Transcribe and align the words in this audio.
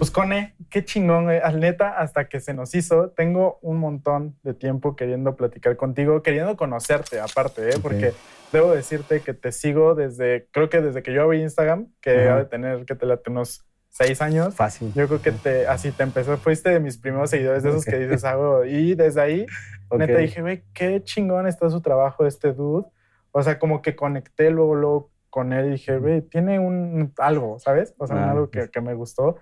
Pues 0.00 0.10
Cone, 0.10 0.54
qué 0.70 0.82
chingón, 0.82 1.24
güey. 1.24 1.40
Al 1.40 1.60
neta, 1.60 1.98
hasta 1.98 2.26
que 2.26 2.40
se 2.40 2.54
nos 2.54 2.74
hizo, 2.74 3.10
tengo 3.10 3.58
un 3.60 3.76
montón 3.76 4.34
de 4.42 4.54
tiempo 4.54 4.96
queriendo 4.96 5.36
platicar 5.36 5.76
contigo, 5.76 6.22
queriendo 6.22 6.56
conocerte 6.56 7.20
aparte, 7.20 7.68
¿eh? 7.68 7.74
Porque 7.82 8.14
debo 8.50 8.72
decirte 8.72 9.20
que 9.20 9.34
te 9.34 9.52
sigo 9.52 9.94
desde, 9.94 10.48
creo 10.52 10.70
que 10.70 10.80
desde 10.80 11.02
que 11.02 11.12
yo 11.12 11.20
abrí 11.24 11.42
Instagram, 11.42 11.88
que 12.00 12.24
Ajá. 12.24 12.34
ha 12.34 12.38
de 12.38 12.44
tener, 12.46 12.86
que 12.86 12.94
te 12.94 13.04
late 13.04 13.28
unos 13.30 13.66
seis 13.90 14.22
años. 14.22 14.54
Fácil. 14.54 14.90
Yo 14.94 15.06
creo 15.06 15.20
que 15.20 15.32
te, 15.32 15.66
así 15.66 15.92
te 15.92 16.02
empezó, 16.02 16.34
fuiste 16.38 16.70
de 16.70 16.80
mis 16.80 16.96
primeros 16.96 17.28
seguidores, 17.28 17.62
de 17.62 17.68
esos 17.68 17.82
Ok. 17.86 17.90
que 17.90 17.98
dices 17.98 18.24
algo. 18.24 18.64
Y 18.64 18.94
desde 18.94 19.20
ahí, 19.20 19.46
Ok. 19.90 19.98
neta, 19.98 20.16
dije, 20.16 20.40
güey, 20.40 20.62
qué 20.72 21.02
chingón 21.04 21.46
está 21.46 21.68
su 21.68 21.82
trabajo 21.82 22.24
este 22.26 22.54
dude. 22.54 22.86
O 23.32 23.42
sea, 23.42 23.58
como 23.58 23.82
que 23.82 23.94
conecté 23.96 24.48
luego, 24.50 24.74
luego 24.76 25.10
con 25.28 25.52
él 25.52 25.66
y 25.66 25.70
dije, 25.72 25.98
güey, 25.98 26.22
tiene 26.22 26.58
un 26.58 27.12
algo, 27.18 27.58
¿sabes? 27.58 27.94
O 27.98 28.06
sea, 28.06 28.16
Ah, 28.16 28.30
algo 28.30 28.48
que, 28.48 28.70
que 28.70 28.80
me 28.80 28.94
gustó. 28.94 29.36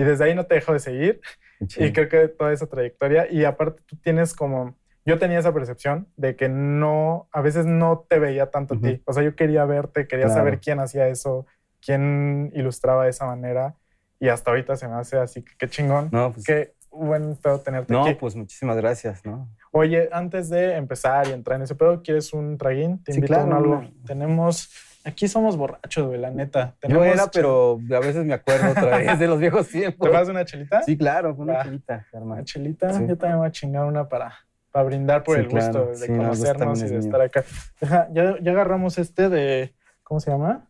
Y 0.00 0.04
desde 0.04 0.24
ahí 0.24 0.34
no 0.34 0.46
te 0.46 0.54
dejo 0.54 0.72
de 0.72 0.78
seguir. 0.78 1.20
Chido. 1.66 1.86
Y 1.86 1.92
creo 1.92 2.08
que 2.08 2.28
toda 2.28 2.52
esa 2.52 2.66
trayectoria. 2.66 3.30
Y 3.30 3.44
aparte, 3.44 3.82
tú 3.86 3.96
tienes 3.96 4.34
como. 4.34 4.76
Yo 5.04 5.18
tenía 5.18 5.38
esa 5.38 5.52
percepción 5.52 6.08
de 6.16 6.36
que 6.36 6.48
no, 6.48 7.28
a 7.32 7.40
veces 7.40 7.66
no 7.66 8.06
te 8.08 8.18
veía 8.18 8.50
tanto 8.50 8.74
a 8.74 8.76
Ujú. 8.78 8.86
ti. 8.86 9.02
O 9.06 9.12
sea, 9.12 9.22
yo 9.22 9.34
quería 9.34 9.64
verte, 9.64 10.06
quería 10.06 10.26
Claro. 10.26 10.40
saber 10.40 10.60
quién 10.60 10.78
hacía 10.80 11.08
eso, 11.08 11.46
quién 11.84 12.50
ilustraba 12.54 13.04
de 13.04 13.10
esa 13.10 13.26
manera. 13.26 13.74
Y 14.18 14.28
hasta 14.28 14.50
ahorita 14.50 14.76
se 14.76 14.86
me 14.88 14.94
hace 14.94 15.16
así 15.18 15.42
que 15.42 15.52
qué 15.58 15.68
chingón. 15.68 16.08
No, 16.12 16.32
pues, 16.32 16.44
Qué 16.44 16.74
buen 16.90 17.36
pedo 17.36 17.60
tenerte 17.60 17.92
no, 17.92 18.04
aquí. 18.04 18.14
pues 18.14 18.36
muchísimas 18.36 18.76
gracias, 18.76 19.24
¿no? 19.24 19.48
Oye, 19.72 20.08
antes 20.12 20.48
de 20.50 20.76
empezar 20.76 21.28
y 21.28 21.32
entrar 21.32 21.56
en 21.56 21.62
ese 21.62 21.74
pedo, 21.74 22.02
¿quieres 22.02 22.32
un 22.34 22.58
traguín? 22.58 23.02
Te 23.02 23.12
Sí, 23.12 23.18
invito 23.18 23.34
a 23.34 23.38
un 23.44 23.46
claro, 23.50 23.62
algo. 23.64 23.78
una- 23.78 23.90
Tenemos. 24.06 24.68
Aquí 25.04 25.28
somos 25.28 25.56
borrachos, 25.56 26.06
güey, 26.08 26.20
la 26.20 26.30
neta. 26.30 26.74
Yo 26.82 26.88
Tenemos 26.88 27.06
era, 27.06 27.26
pero 27.32 27.80
a 27.90 28.00
veces 28.00 28.24
me 28.24 28.34
acuerdo 28.34 28.70
otra 28.70 28.98
vez 28.98 29.18
de 29.18 29.26
los 29.26 29.38
viejos 29.38 29.68
tiempos. 29.68 30.08
¿Te 30.08 30.14
vas 30.14 30.28
una 30.28 30.44
chelita? 30.44 30.82
Sí, 30.82 30.96
claro, 30.98 31.34
una 31.38 31.54
Va. 31.54 31.64
chelita, 31.64 32.06
hermano. 32.12 32.34
Una 32.34 32.44
chelita. 32.44 32.92
Sí. 32.92 33.06
Yo 33.08 33.16
también 33.16 33.38
voy 33.38 33.48
a 33.48 33.50
chingar 33.50 33.86
una 33.86 34.08
para, 34.08 34.34
para 34.70 34.84
brindar 34.84 35.22
por 35.22 35.36
Sí, 35.36 35.42
el 35.44 35.48
gusto 35.48 35.86
de 35.86 35.96
Sí, 35.96 36.12
no, 36.12 36.22
el 36.22 36.28
gusto 36.28 36.44
conocernos 36.44 36.82
y 36.82 36.86
de 36.88 36.98
es 36.98 37.04
estar 37.06 37.20
acá. 37.22 37.44
Deja, 37.80 38.08
ya, 38.12 38.36
ya 38.42 38.50
agarramos 38.52 38.98
este 38.98 39.30
de. 39.30 39.74
¿Cómo 40.02 40.20
se 40.20 40.30
llama? 40.30 40.66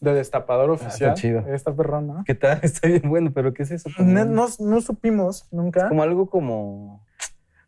De 0.00 0.14
destapador 0.14 0.70
oficial. 0.70 1.10
Ah, 1.10 1.14
chido. 1.14 1.40
Está 1.48 1.74
perrón, 1.74 2.06
¿no? 2.06 2.22
¿Qué 2.24 2.34
tal? 2.34 2.60
Está 2.62 2.88
bien 2.88 3.02
bueno, 3.08 3.32
pero 3.34 3.52
¿qué 3.52 3.64
es 3.64 3.70
eso? 3.72 3.90
No, 3.98 4.24
no, 4.24 4.46
no 4.60 4.80
supimos 4.80 5.46
nunca. 5.50 5.88
como 5.88 6.02
algo 6.02 6.30
como... 6.30 7.04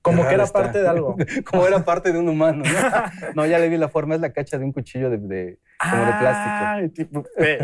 Como 0.03 0.27
que 0.27 0.35
era 0.35 0.45
está. 0.45 0.63
parte 0.63 0.81
de 0.83 0.89
algo. 0.89 1.17
como 1.51 1.67
era 1.67 1.85
parte 1.85 2.13
de 2.13 2.19
un 2.19 2.29
humano, 2.29 2.65
¿no? 2.65 2.71
No, 3.35 3.47
ya 3.47 3.59
le 3.59 3.69
vi 3.69 3.77
la 3.77 3.89
forma, 3.89 4.15
es 4.15 4.21
la 4.21 4.33
cacha 4.33 4.57
de 4.59 4.65
un 4.65 4.73
cuchillo 4.73 5.11
de... 5.11 5.19
de- 5.19 5.59
Como 5.79 6.05
de 6.07 6.13
plástico. 6.13 6.57
Ay, 6.67 6.89
tipo, 6.89 7.25
eh. 7.39 7.59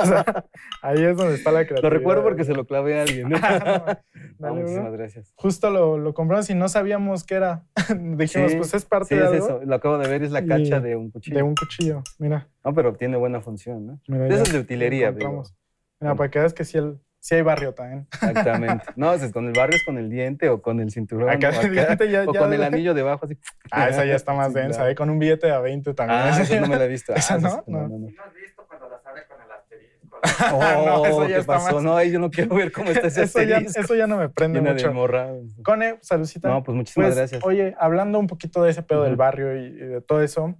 O 0.00 0.06
sea, 0.06 0.44
ahí 0.82 1.02
es 1.04 1.16
donde 1.16 1.34
está 1.34 1.50
la 1.52 1.60
creatividad. 1.66 1.82
lo 1.82 1.90
recuerdo 1.90 2.22
porque 2.22 2.44
se 2.44 2.54
lo 2.54 2.64
clavé 2.66 2.98
a 2.98 3.02
alguien. 3.02 3.28
¿no? 3.28 3.38
Dale, 3.38 3.98
No, 4.38 4.54
muchísimas 4.54 4.92
gracias. 4.92 5.32
Justo 5.36 5.70
lo, 5.70 5.98
lo 5.98 6.14
compramos 6.14 6.48
y 6.50 6.54
no 6.54 6.68
sabíamos 6.68 7.24
qué 7.24 7.34
era. 7.36 7.64
Dijimos, 7.94 8.50
Sí, 8.52 8.56
pues 8.56 8.74
es 8.74 8.84
parte 8.84 9.08
Sí, 9.08 9.14
de 9.16 9.20
es 9.24 9.30
algo. 9.32 9.46
eso. 9.46 9.60
Lo 9.64 9.74
acabo 9.74 9.98
de 9.98 10.08
ver, 10.08 10.22
es 10.22 10.30
la 10.32 10.40
Y- 10.40 10.48
cacha 10.48 10.80
de 10.80 10.96
un 10.96 11.10
cuchillo. 11.10 11.36
De 11.36 11.42
un 11.42 11.54
cuchillo. 11.54 12.02
Mira. 12.18 12.48
No, 12.64 12.72
pero 12.74 12.94
tiene 12.94 13.16
buena 13.18 13.40
función, 13.40 13.86
¿no? 13.86 14.00
mira 14.08 14.24
De 14.24 14.30
ya 14.30 14.36
esas 14.36 14.52
de 14.52 14.58
utilería. 14.60 15.12
Mira, 15.12 16.14
para 16.16 16.30
que 16.30 16.38
veas 16.38 16.52
que 16.54 16.64
sí, 16.64 16.76
el, 16.78 16.98
sí 17.26 17.34
hay 17.36 17.42
barrio 17.42 17.72
también. 17.72 18.06
Exactamente. 18.12 18.84
No, 18.96 19.14
es 19.14 19.32
con 19.32 19.46
el 19.46 19.52
barrio 19.54 19.76
es 19.76 19.84
con 19.84 19.96
el 19.96 20.10
diente 20.10 20.50
o 20.50 20.60
con 20.60 20.78
el 20.80 20.90
cinturón. 20.90 21.30
Acá 21.30 21.52
o, 21.56 21.60
el 21.62 21.72
diente 21.72 22.10
ya- 22.10 22.24
o 22.28 22.32
ya- 22.34 22.38
con 22.40 22.52
el 22.52 22.62
anillo 22.62 22.92
debajo, 22.92 23.24
así. 23.24 23.38
Ah, 23.70 23.88
esa 23.88 24.04
ya 24.04 24.14
está 24.14 24.34
más 24.34 24.48
Sí, 24.48 24.54
densa, 24.58 24.78
claro. 24.80 24.90
¿eh? 24.90 24.94
Con 24.94 25.08
un 25.08 25.18
billete 25.18 25.46
de 25.46 25.54
a 25.54 25.60
20 25.60 25.94
también. 25.94 26.20
Ah, 26.20 26.38
esa 26.38 26.60
no 26.60 26.66
me 26.66 26.76
la 26.76 26.84
he 26.84 26.88
visto. 26.88 27.12
Ah, 27.16 27.18
¿Esa 27.18 27.38
no? 27.38 27.64
No. 27.66 27.78
no, 27.82 27.88
no. 27.88 27.98
¿No 27.98 28.06
has 28.22 28.34
visto 28.34 28.66
cuando 28.68 28.90
las 28.90 29.06
abre 29.06 29.22
con 29.26 29.40
el 29.40 29.50
asterisco? 29.50 30.18
no, 30.86 31.06
eso 31.06 31.16
Oh, 31.16 31.22
ya 31.22 31.28
¿qué 31.28 31.40
está 31.40 31.52
pasó? 31.54 31.74
más- 31.76 31.82
No, 31.82 31.96
ahí 31.96 32.10
yo 32.12 32.18
no 32.18 32.30
quiero 32.30 32.54
ver 32.56 32.70
cómo 32.72 32.90
está 32.90 33.06
ese 33.06 33.22
eso, 33.22 33.42
ya, 33.42 33.56
eso 33.58 33.94
ya 33.94 34.06
no 34.06 34.18
me 34.18 34.28
prende 34.28 34.60
de 34.60 34.72
mucho. 34.72 34.92
morra. 34.92 35.28
Cone, 35.64 35.96
saludcita. 36.02 36.48
No, 36.48 36.62
pues 36.62 36.76
muchísimas 36.76 37.06
Pues, 37.08 37.16
gracias. 37.16 37.42
Oye, 37.42 37.74
hablando 37.80 38.18
un 38.18 38.26
poquito 38.26 38.62
de 38.62 38.70
ese 38.70 38.82
pedo 38.82 39.02
del 39.04 39.16
barrio 39.16 39.56
y, 39.56 39.64
y 39.66 39.70
de 39.72 40.00
todo 40.02 40.22
eso, 40.22 40.54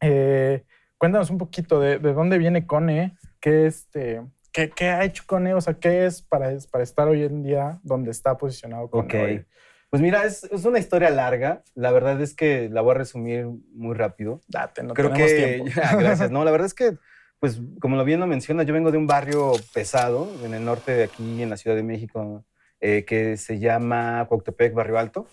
eh, 0.00 0.64
cuéntanos 0.96 1.28
un 1.30 1.36
poquito 1.36 1.78
de, 1.78 1.98
de 1.98 2.12
dónde 2.14 2.38
viene 2.38 2.66
Cone, 2.66 3.16
qué, 3.40 3.66
este, 3.66 4.22
qué, 4.52 4.70
qué 4.70 4.88
ha 4.88 5.04
hecho 5.04 5.24
Cone, 5.26 5.54
o 5.54 5.60
sea, 5.60 5.74
qué 5.74 6.06
es 6.06 6.22
para, 6.22 6.50
para 6.70 6.84
estar 6.84 7.08
hoy 7.08 7.24
en 7.24 7.42
día 7.42 7.78
donde 7.82 8.10
está 8.10 8.36
posicionado 8.36 8.88
Cone. 8.90 9.04
Ok. 9.06 9.14
hoy? 9.14 9.46
Pues 9.90 10.00
mira, 10.02 10.24
es, 10.24 10.44
es 10.44 10.64
una 10.64 10.78
historia 10.78 11.10
larga. 11.10 11.62
La 11.74 11.90
verdad 11.90 12.20
es 12.20 12.34
que 12.34 12.68
la 12.70 12.80
voy 12.80 12.92
a 12.92 12.98
resumir 12.98 13.46
muy 13.72 13.94
rápido. 13.96 14.40
Date, 14.46 14.82
no 14.84 14.94
Creo 14.94 15.10
tenemos 15.10 15.32
que. 15.32 15.46
tiempo. 15.64 15.64
Ya, 15.74 15.96
gracias. 15.96 16.30
No, 16.32 16.44
la 16.44 16.50
verdad 16.52 16.66
es 16.66 16.74
que, 16.74 16.96
pues, 17.40 17.60
como 17.80 17.96
lo 17.96 18.04
bien 18.04 18.20
lo 18.20 18.26
mencionas, 18.28 18.66
yo 18.66 18.72
vengo 18.74 18.92
de 18.92 18.98
un 18.98 19.06
barrio 19.08 19.52
pesado 19.74 20.28
en 20.44 20.54
el 20.54 20.64
norte 20.64 20.92
de 20.92 21.04
aquí, 21.04 21.42
en 21.42 21.50
la 21.50 21.56
Ciudad 21.56 21.74
de 21.76 21.82
México, 21.82 22.44
eh, 22.80 23.04
que 23.04 23.36
se 23.36 23.58
llama 23.58 24.24
Cuautepec, 24.28 24.72
Barrio 24.74 24.98
Alto. 24.98 25.26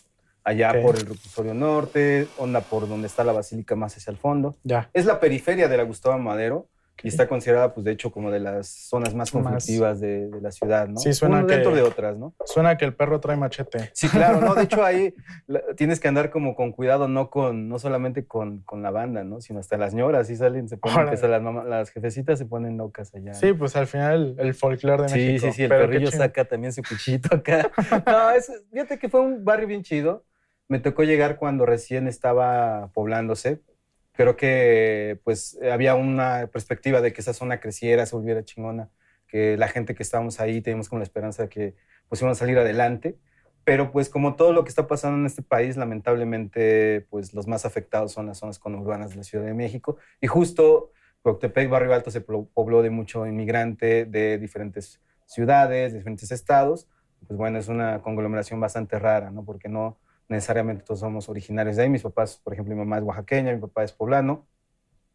Allá 0.44 0.72
Ok. 0.72 0.82
por 0.82 0.96
el 0.96 1.02
reclusorio 1.02 1.54
norte, 1.54 2.28
onda 2.38 2.62
por 2.62 2.88
donde 2.88 3.08
está 3.08 3.24
la 3.26 3.34
basílica 3.34 3.76
más 3.76 3.98
hacia 3.98 4.12
el 4.12 4.18
fondo. 4.18 4.56
Ya. 4.64 4.90
Es 4.94 5.06
la 5.06 5.20
periferia 5.20 5.68
de 5.68 5.76
la 5.78 5.84
Gustavo 5.84 6.18
Madero 6.18 6.70
Ok. 6.98 7.06
y 7.06 7.10
está 7.10 7.28
considerada, 7.28 7.74
pues, 7.76 7.84
de 7.86 7.92
hecho, 7.92 8.12
como 8.12 8.32
de 8.32 8.40
las 8.40 8.68
zonas 8.68 9.14
más 9.14 9.32
Más- 9.34 9.44
conflictivas 9.44 10.00
de, 10.00 10.28
de 10.30 10.42
la 10.42 10.52
ciudad, 10.52 10.88
¿no? 10.88 10.98
Sí, 11.00 11.14
suena 11.14 11.38
Uno 11.38 11.48
dentro 11.48 11.70
que- 11.72 11.78
de 11.78 11.84
otras, 11.84 12.18
¿no? 12.18 12.34
Suena 12.44 12.76
que 12.76 12.86
el 12.86 12.96
perro 12.96 13.20
trae 13.20 13.38
machete. 13.38 13.92
Sí, 13.94 14.10
claro, 14.10 14.42
¿no? 14.42 14.56
De 14.56 14.64
hecho, 14.64 14.84
ahí 14.84 15.14
tienes 15.78 16.00
que 16.00 16.08
andar 16.08 16.32
como 16.32 16.56
con 16.56 16.72
cuidado, 16.72 17.08
no 17.08 17.30
con, 17.30 17.70
no 17.70 17.78
solamente 17.78 18.26
con, 18.26 18.62
con 18.64 18.82
la 18.82 18.90
banda, 18.90 19.24
¿no? 19.24 19.42
Sino 19.42 19.60
hasta 19.60 19.78
las 19.78 19.94
ñoras, 19.94 20.28
sí 20.28 20.36
salen, 20.36 20.68
se 20.68 20.78
ponen, 20.78 21.08
que 21.10 21.18
se 21.18 21.28
las, 21.28 21.42
mamá- 21.42 21.64
las 21.66 21.92
jefecitas 21.92 22.40
se 22.40 22.46
ponen 22.46 22.78
locas 22.78 23.14
allá. 23.14 23.34
Sí, 23.36 23.54
pues 23.54 23.76
al 23.76 23.86
final 23.86 24.36
el, 24.40 24.48
el 24.48 24.54
folclore 24.56 25.04
de 25.04 25.10
Sí, 25.10 25.16
México. 25.20 25.46
sí, 25.48 25.52
sí, 25.54 25.64
el 25.64 25.70
Pero 25.70 25.82
qué 25.82 25.88
perrillo 25.90 26.12
saca 26.12 26.46
también 26.46 26.74
su 26.74 26.82
cuchillito 26.82 27.36
acá. 27.36 27.70
No, 28.08 28.32
es, 28.32 28.52
fíjate 28.72 28.98
que 28.98 29.08
fue 29.10 29.22
un 29.22 29.46
barrio 29.46 29.68
bien 29.68 29.84
chido. 29.84 30.26
Me 30.68 30.80
tocó 30.80 31.04
llegar 31.04 31.38
cuando 31.38 31.66
recién 31.66 32.08
estaba 32.08 32.90
poblándose. 32.94 33.62
Creo 34.18 34.36
que 34.36 35.20
pues 35.24 35.60
había 35.72 35.94
una 35.94 36.48
perspectiva 36.52 37.02
de 37.02 37.14
que 37.14 37.22
esa 37.22 37.34
zona 37.34 37.60
creciera, 37.60 38.08
se 38.08 38.16
volviera 38.16 38.44
chingona, 38.44 38.90
que 39.28 39.58
la 39.58 39.68
gente 39.68 39.94
que 39.94 40.02
estábamos 40.02 40.40
ahí 40.40 40.60
teníamos 40.60 40.90
como 40.90 41.00
la 41.00 41.04
esperanza 41.04 41.44
de 41.44 41.50
que 41.50 41.76
pues 42.10 42.20
íbamos 42.20 42.40
a 42.40 42.40
salir 42.40 42.58
adelante. 42.58 43.20
Pero 43.64 43.92
pues 43.92 44.10
como 44.10 44.36
todo 44.36 44.54
lo 44.54 44.64
que 44.64 44.70
está 44.70 44.88
pasando 44.88 45.20
en 45.20 45.28
este 45.28 45.44
país, 45.44 45.78
lamentablemente 45.78 47.06
pues 47.12 47.36
los 47.36 47.48
más 47.48 47.64
afectados 47.64 48.12
son 48.12 48.26
las 48.26 48.40
zonas 48.40 48.58
conurbanas 48.58 49.12
de 49.12 49.18
la 49.18 49.24
Ciudad 49.24 49.46
de 49.46 49.54
México. 49.54 49.98
Y 50.20 50.26
justo 50.26 50.92
Cuautepec, 51.22 51.70
Barrio 51.70 51.94
Alto, 51.94 52.10
se 52.10 52.22
pobló 52.22 52.82
de 52.82 52.90
mucho 52.90 53.28
inmigrante 53.28 54.06
de 54.06 54.40
diferentes 54.40 55.00
ciudades, 55.28 55.92
de 55.92 56.00
diferentes 56.00 56.32
estados. 56.32 56.88
Pues 57.28 57.38
bueno, 57.38 57.60
es 57.60 57.68
una 57.68 58.02
conglomeración 58.02 58.60
bastante 58.60 58.98
rara, 58.98 59.30
¿no? 59.30 59.46
Porque 59.46 59.70
no 59.70 60.00
necesariamente 60.30 60.84
todos 60.84 61.00
somos 61.00 61.30
originarios 61.30 61.76
de 61.76 61.84
ahí. 61.84 61.90
Mis 61.90 62.04
papás, 62.04 62.40
por 62.44 62.54
ejemplo, 62.54 62.74
mi 62.76 62.80
mamá 62.80 62.98
es 62.98 63.04
oaxaqueña, 63.04 63.54
mi 63.54 63.60
papá 63.62 63.84
es 63.84 63.92
poblano. 63.94 64.46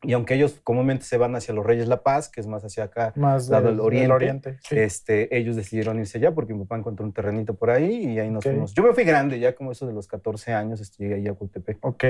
Y 0.05 0.15
aunque 0.15 0.35
ellos 0.35 0.59
comúnmente 0.65 1.05
se 1.05 1.17
van 1.17 1.37
hacia 1.37 1.55
los 1.55 1.65
Reyes 1.65 1.87
La 1.87 2.03
Paz, 2.03 2.29
que 2.29 2.41
es 2.41 2.49
más 2.49 2.65
hacia 2.65 2.83
acá, 2.85 3.13
Más 3.15 3.49
lado 3.49 3.69
del, 3.69 3.79
oriente. 3.79 4.03
del 4.03 4.13
oriente. 4.13 4.59
sí. 4.69 4.77
este, 4.77 5.37
ellos 5.37 5.55
decidieron 5.55 6.01
irse 6.01 6.19
allá 6.19 6.35
porque 6.35 6.55
mi 6.55 6.65
papá 6.65 6.77
encontró 6.79 7.05
un 7.07 7.13
terrenito 7.13 7.55
por 7.55 7.71
ahí 7.71 8.07
y 8.07 8.19
ahí 8.19 8.29
nos 8.29 8.43
fuimos. 8.43 8.75
Yo 8.75 8.83
me 8.83 8.93
fui 8.95 9.05
grande, 9.05 9.39
ya 9.39 9.55
como 9.55 9.71
eso 9.71 9.87
de 9.87 9.93
los 9.93 10.09
14 10.09 10.53
años, 10.55 10.81
este, 10.81 11.05
llegué 11.05 11.15
ahí 11.15 11.29
a 11.29 11.35
Cultepec. 11.35 11.79
Ok. 11.83 12.05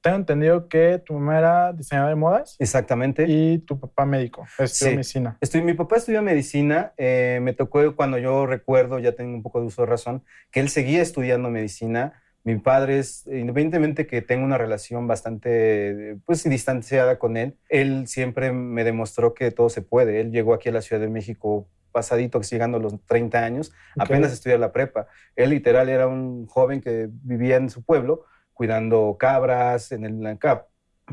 Tengo 0.00 0.16
entendido 0.16 0.68
que 0.68 1.00
tu 1.04 1.14
mamá 1.14 1.38
era 1.38 1.72
diseñadora 1.72 2.10
de 2.10 2.16
modas 2.16 2.56
Exactamente. 2.60 3.24
y 3.28 3.58
tu 3.58 3.78
papá 3.78 4.04
médico. 4.06 4.42
Estudió 4.58 4.90
Sí. 4.90 4.94
medicina. 4.96 5.36
Estoy, 5.40 5.62
mi 5.62 5.74
papá 5.74 5.96
estudió 5.96 6.22
medicina. 6.22 6.92
eh, 6.96 7.40
me 7.42 7.54
tocó 7.54 7.96
cuando 7.96 8.18
yo 8.18 8.46
recuerdo, 8.46 9.00
ya 9.00 9.12
tengo 9.12 9.34
un 9.34 9.42
poco 9.42 9.60
de 9.60 9.66
uso 9.66 9.82
de 9.82 9.86
razón, 9.86 10.22
que 10.52 10.60
él 10.60 10.68
seguía 10.68 11.02
estudiando 11.02 11.50
medicina. 11.50 12.21
Mi 12.44 12.56
padre 12.58 12.98
es, 12.98 13.26
independientemente 13.26 14.06
que 14.06 14.20
tenga 14.20 14.44
una 14.44 14.58
relación 14.58 15.06
bastante, 15.06 16.18
pues, 16.26 16.42
distanciada 16.44 17.18
con 17.18 17.36
él, 17.36 17.56
él 17.68 18.08
siempre 18.08 18.52
me 18.52 18.82
demostró 18.84 19.32
que 19.34 19.50
todo 19.50 19.68
se 19.68 19.82
puede. 19.82 20.20
Él 20.20 20.32
llegó 20.32 20.54
aquí 20.54 20.68
a 20.68 20.72
la 20.72 20.82
Ciudad 20.82 21.00
de 21.00 21.08
México 21.08 21.68
pasadito, 21.92 22.40
llegando 22.40 22.78
a 22.78 22.80
los 22.80 23.04
30 23.04 23.44
años, 23.44 23.68
Ok. 23.96 24.04
apenas 24.04 24.32
estudiar 24.32 24.58
la 24.58 24.72
prepa. 24.72 25.06
Él 25.36 25.50
literal 25.50 25.88
era 25.88 26.08
un 26.08 26.46
joven 26.46 26.80
que 26.80 27.08
vivía 27.10 27.56
en 27.56 27.70
su 27.70 27.84
pueblo, 27.84 28.24
cuidando 28.54 29.16
cabras, 29.18 29.92
en 29.92 30.04
el, 30.04 30.38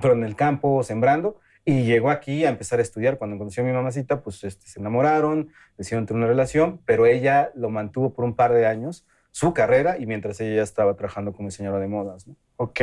pero 0.01 0.13
en 0.13 0.23
el 0.23 0.35
campo, 0.35 0.81
sembrando, 0.83 1.39
y 1.65 1.83
llegó 1.83 2.09
aquí 2.09 2.45
a 2.45 2.49
empezar 2.49 2.79
a 2.79 2.81
estudiar. 2.81 3.17
Cuando 3.17 3.37
conoció 3.37 3.61
a 3.61 3.65
mi 3.67 3.73
mamacita, 3.73 4.23
pues 4.23 4.43
este, 4.43 4.67
se 4.67 4.79
enamoraron, 4.79 5.49
decidieron 5.77 6.05
tener 6.05 6.19
una 6.19 6.27
relación, 6.27 6.81
pero 6.85 7.05
ella 7.05 7.51
lo 7.53 7.69
mantuvo 7.69 8.13
por 8.13 8.25
un 8.25 8.35
par 8.35 8.53
de 8.53 8.65
años, 8.65 9.05
su 9.31 9.53
carrera, 9.53 9.97
y 9.99 10.05
mientras 10.05 10.39
ella 10.41 10.57
ya 10.57 10.63
estaba 10.63 10.95
trabajando 10.95 11.33
como 11.33 11.49
diseñadora 11.49 11.81
de 11.81 11.87
modas. 11.87 12.27
¿no? 12.27 12.35
Ok. 12.57 12.81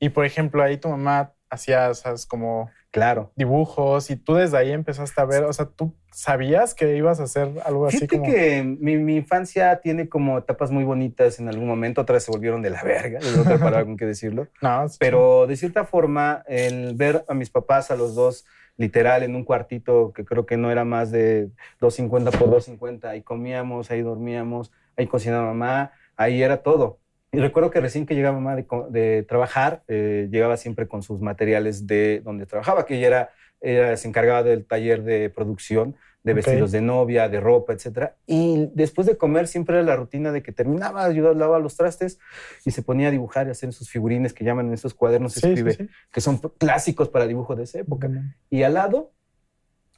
Y 0.00 0.10
por 0.10 0.24
ejemplo, 0.24 0.62
ahí 0.62 0.76
tu 0.76 0.88
mamá 0.88 1.32
hacía, 1.50 1.92
¿sabes? 1.94 2.26
Como 2.26 2.70
Claro. 2.90 3.32
dibujos 3.36 4.10
y 4.10 4.16
tú 4.16 4.34
desde 4.34 4.56
ahí 4.56 4.72
empezaste 4.72 5.20
a 5.20 5.24
ver, 5.26 5.44
o 5.44 5.52
sea, 5.52 5.66
tú 5.66 5.94
sabías 6.10 6.74
que 6.74 6.96
ibas 6.96 7.20
a 7.20 7.24
hacer 7.24 7.50
algo 7.64 7.86
así 7.86 8.06
como... 8.06 8.24
que 8.24 8.62
mi, 8.62 8.96
mi 8.96 9.16
infancia 9.16 9.80
tiene 9.80 10.08
como 10.08 10.38
etapas 10.38 10.70
muy 10.70 10.84
bonitas 10.84 11.38
en 11.38 11.48
algún 11.48 11.66
momento, 11.68 12.00
otras 12.00 12.22
se 12.24 12.32
volvieron 12.32 12.62
de 12.62 12.70
la 12.70 12.82
verga, 12.82 13.18
es 13.18 13.36
otra 13.36 13.58
palabra 13.58 13.84
con 13.84 13.96
que 13.98 14.06
decirlo. 14.06 14.48
No, 14.62 14.88
sí. 14.88 14.96
Pero 14.98 15.46
de 15.46 15.56
cierta 15.56 15.84
forma, 15.84 16.42
el 16.46 16.94
ver 16.94 17.24
a 17.28 17.34
mis 17.34 17.50
papás, 17.50 17.90
a 17.90 17.96
los 17.96 18.14
dos, 18.14 18.46
literal, 18.78 19.22
en 19.22 19.34
un 19.34 19.44
cuartito 19.44 20.12
que 20.14 20.24
creo 20.24 20.46
que 20.46 20.56
no 20.56 20.70
era 20.70 20.84
más 20.84 21.10
de 21.10 21.50
250 21.80 22.30
por 22.30 22.48
250, 22.50 23.10
ahí 23.10 23.22
comíamos, 23.22 23.90
ahí 23.90 24.00
dormíamos, 24.00 24.72
ahí 24.98 25.06
cocinaba 25.06 25.46
mamá, 25.46 25.92
ahí 26.16 26.42
era 26.42 26.62
todo. 26.62 26.98
Y 27.32 27.38
recuerdo 27.38 27.70
que 27.70 27.80
recién 27.80 28.06
que 28.06 28.14
llegaba 28.14 28.38
mamá 28.40 28.56
de, 28.56 28.66
de 28.90 29.22
trabajar, 29.22 29.82
eh, 29.88 30.28
llegaba 30.30 30.56
siempre 30.56 30.88
con 30.88 31.02
sus 31.02 31.20
materiales 31.20 31.86
de 31.86 32.20
donde 32.24 32.46
trabajaba, 32.46 32.84
que 32.86 32.96
ella 32.96 33.06
era, 33.06 33.30
era- 33.60 33.96
se 33.96 34.08
encargaba 34.08 34.42
del 34.42 34.64
taller 34.66 35.02
de 35.02 35.30
producción 35.30 35.94
de 36.24 36.32
Ok. 36.32 36.36
vestidos 36.36 36.72
de 36.72 36.80
novia, 36.80 37.28
de 37.28 37.38
ropa, 37.40 37.72
etcétera. 37.72 38.16
Y 38.26 38.70
después 38.74 39.06
de 39.06 39.16
comer 39.16 39.46
siempre 39.46 39.76
era 39.76 39.84
la 39.84 39.94
rutina 39.96 40.32
de 40.32 40.42
que 40.42 40.52
terminaba, 40.52 41.04
ayudaba, 41.04 41.34
lavaba 41.34 41.58
los 41.60 41.76
trastes 41.76 42.18
y 42.64 42.70
se 42.72 42.82
ponía 42.82 43.08
a 43.08 43.10
dibujar 43.10 43.46
y 43.46 43.50
a 43.50 43.52
hacer 43.52 43.72
sus 43.72 43.88
figurines 43.88 44.32
que 44.34 44.44
llaman 44.44 44.66
en 44.66 44.72
esos 44.74 44.94
cuadernos 44.94 45.34
Sí, 45.34 45.40
sí, 45.40 45.48
escribe, 45.48 45.72
sí. 45.74 45.88
que 46.10 46.20
son 46.20 46.38
clásicos 46.38 47.08
para 47.08 47.26
dibujo 47.26 47.54
de 47.56 47.62
esa 47.64 47.78
época. 47.78 48.10
Y 48.50 48.62
al 48.64 48.74
lado 48.74 49.12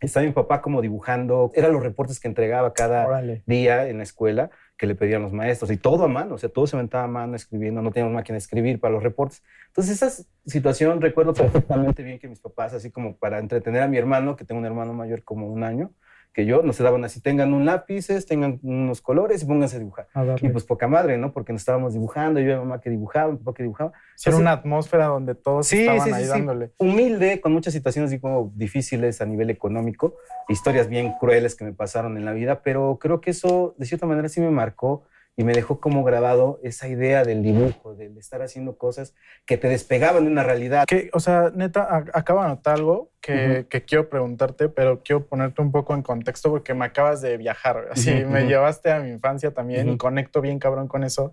estaba 0.00 0.24
mi 0.26 0.32
papá 0.32 0.60
como 0.62 0.80
dibujando, 0.82 1.50
eran 1.54 1.72
los 1.72 1.82
reportes 1.82 2.20
que 2.20 2.28
entregaba 2.28 2.72
cada 2.74 3.06
Órale. 3.06 3.42
día 3.46 3.88
en 3.88 3.98
la 3.98 4.02
escuela 4.02 4.50
que 4.80 4.86
le 4.86 4.94
pedían 4.94 5.20
los 5.20 5.34
maestros 5.34 5.70
y 5.70 5.76
todo 5.76 6.04
a 6.04 6.08
mano, 6.08 6.36
o 6.36 6.38
sea, 6.38 6.48
todo 6.48 6.66
se 6.66 6.74
aventaba 6.74 7.04
a 7.04 7.06
mano 7.06 7.36
escribiendo, 7.36 7.82
no 7.82 7.90
teníamos 7.90 8.14
máquina 8.14 8.36
de 8.36 8.38
escribir 8.38 8.80
para 8.80 8.94
los 8.94 9.02
reportes. 9.02 9.42
Entonces, 9.66 10.00
esa 10.00 10.24
situación 10.46 11.02
recuerdo 11.02 11.34
perfectamente 11.34 12.02
bien 12.02 12.18
que 12.18 12.28
mis 12.28 12.40
papás, 12.40 12.72
así 12.72 12.90
como 12.90 13.14
para 13.18 13.40
entretener 13.40 13.82
a 13.82 13.88
mi 13.88 13.98
hermano, 13.98 14.36
que 14.36 14.46
tengo 14.46 14.58
un 14.58 14.64
hermano 14.64 14.94
mayor 14.94 15.22
como 15.22 15.48
un 15.48 15.64
año, 15.64 15.92
que 16.32 16.46
yo, 16.46 16.62
nos 16.62 16.78
daban 16.78 17.04
así, 17.04 17.20
tengan 17.20 17.52
un 17.52 17.64
lápices, 17.66 18.24
tengan 18.24 18.60
unos 18.62 19.00
colores 19.00 19.42
y 19.42 19.46
pónganse 19.46 19.76
a 19.76 19.78
dibujar. 19.80 20.06
A. 20.14 20.36
Y 20.40 20.48
pues 20.50 20.64
poca 20.64 20.86
madre, 20.86 21.18
¿no? 21.18 21.32
Porque 21.32 21.52
nos 21.52 21.62
estábamos 21.62 21.92
dibujando, 21.92 22.38
yo 22.40 22.50
y 22.50 22.54
mi 22.54 22.60
mamá 22.60 22.80
que 22.80 22.88
dibujaba, 22.90 23.32
mi 23.32 23.38
papá 23.38 23.54
que 23.54 23.64
dibujaba. 23.64 23.92
Sí, 24.14 24.28
era 24.30 24.38
una 24.38 24.52
atmósfera 24.52 25.06
donde 25.06 25.34
todos 25.34 25.66
Sí, 25.66 25.80
estaban 25.80 26.02
sí, 26.14 26.22
sí, 26.22 26.28
dándole. 26.28 26.70
humilde, 26.78 27.40
con 27.40 27.52
muchas 27.52 27.72
situaciones 27.72 28.10
digo, 28.10 28.52
difíciles 28.54 29.20
a 29.20 29.26
nivel 29.26 29.50
económico, 29.50 30.16
historias 30.48 30.88
bien 30.88 31.14
crueles 31.18 31.56
que 31.56 31.64
me 31.64 31.72
pasaron 31.72 32.16
en 32.16 32.24
la 32.24 32.32
vida, 32.32 32.62
pero 32.62 32.98
creo 33.00 33.20
que 33.20 33.30
eso 33.30 33.74
de 33.78 33.86
cierta 33.86 34.06
manera 34.06 34.28
sí 34.28 34.40
me 34.40 34.50
marcó 34.50 35.04
y 35.36 35.44
me 35.44 35.52
dejó 35.54 35.80
como 35.80 36.04
grabado 36.04 36.58
esa 36.62 36.86
idea 36.88 37.24
del 37.24 37.42
dibujo, 37.42 37.94
del 37.94 38.18
estar 38.18 38.42
haciendo 38.42 38.76
cosas 38.76 39.14
que 39.46 39.56
te 39.56 39.68
despegaban 39.68 40.24
de 40.24 40.30
una 40.30 40.42
realidad. 40.42 40.84
Que, 40.86 41.08
o 41.14 41.20
sea, 41.20 41.50
neta, 41.54 41.82
a- 41.84 42.04
acabo 42.18 42.40
de 42.40 42.46
anotar 42.46 42.74
algo 42.76 43.10
que, 43.22 43.60
Ujú. 43.60 43.68
que 43.68 43.84
quiero 43.84 44.08
preguntarte, 44.10 44.68
pero 44.68 45.02
quiero 45.02 45.24
ponerte 45.26 45.62
un 45.62 45.72
poco 45.72 45.94
en 45.94 46.02
contexto 46.02 46.50
porque 46.50 46.74
me 46.74 46.84
acabas 46.84 47.22
de 47.22 47.36
viajar. 47.38 47.88
Así, 47.90 48.10
Ujú, 48.12 48.30
me 48.30 48.40
ujú. 48.40 48.48
llevaste 48.50 48.92
a 48.92 49.00
mi 49.00 49.10
infancia 49.10 49.52
también 49.52 49.86
y 49.86 49.90
Ujú. 49.92 49.98
conecto 49.98 50.40
bien 50.42 50.58
cabrón 50.58 50.88
con 50.88 51.04
eso, 51.04 51.32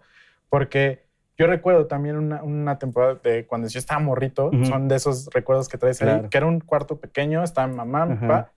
porque 0.50 1.06
yo 1.38 1.46
recuerdo 1.48 1.88
también 1.88 2.16
una, 2.18 2.42
una 2.44 2.80
temporada 2.80 3.16
de 3.22 3.46
cuando 3.46 3.68
yo 3.68 3.78
estaba 3.78 4.00
morrito, 4.00 4.52
son 4.64 4.88
de 4.88 4.96
esos 4.96 5.28
recuerdos 5.34 5.68
que 5.68 5.78
traes 5.78 6.02
ahí, 6.02 6.08
Claro. 6.08 6.30
que 6.30 6.38
era 6.38 6.48
un 6.48 6.62
cuarto 6.62 6.98
pequeño, 7.00 7.44
estaba 7.44 7.68
mi 7.68 7.76
mamá, 7.76 8.06
mi 8.06 8.16
papá, 8.16 8.54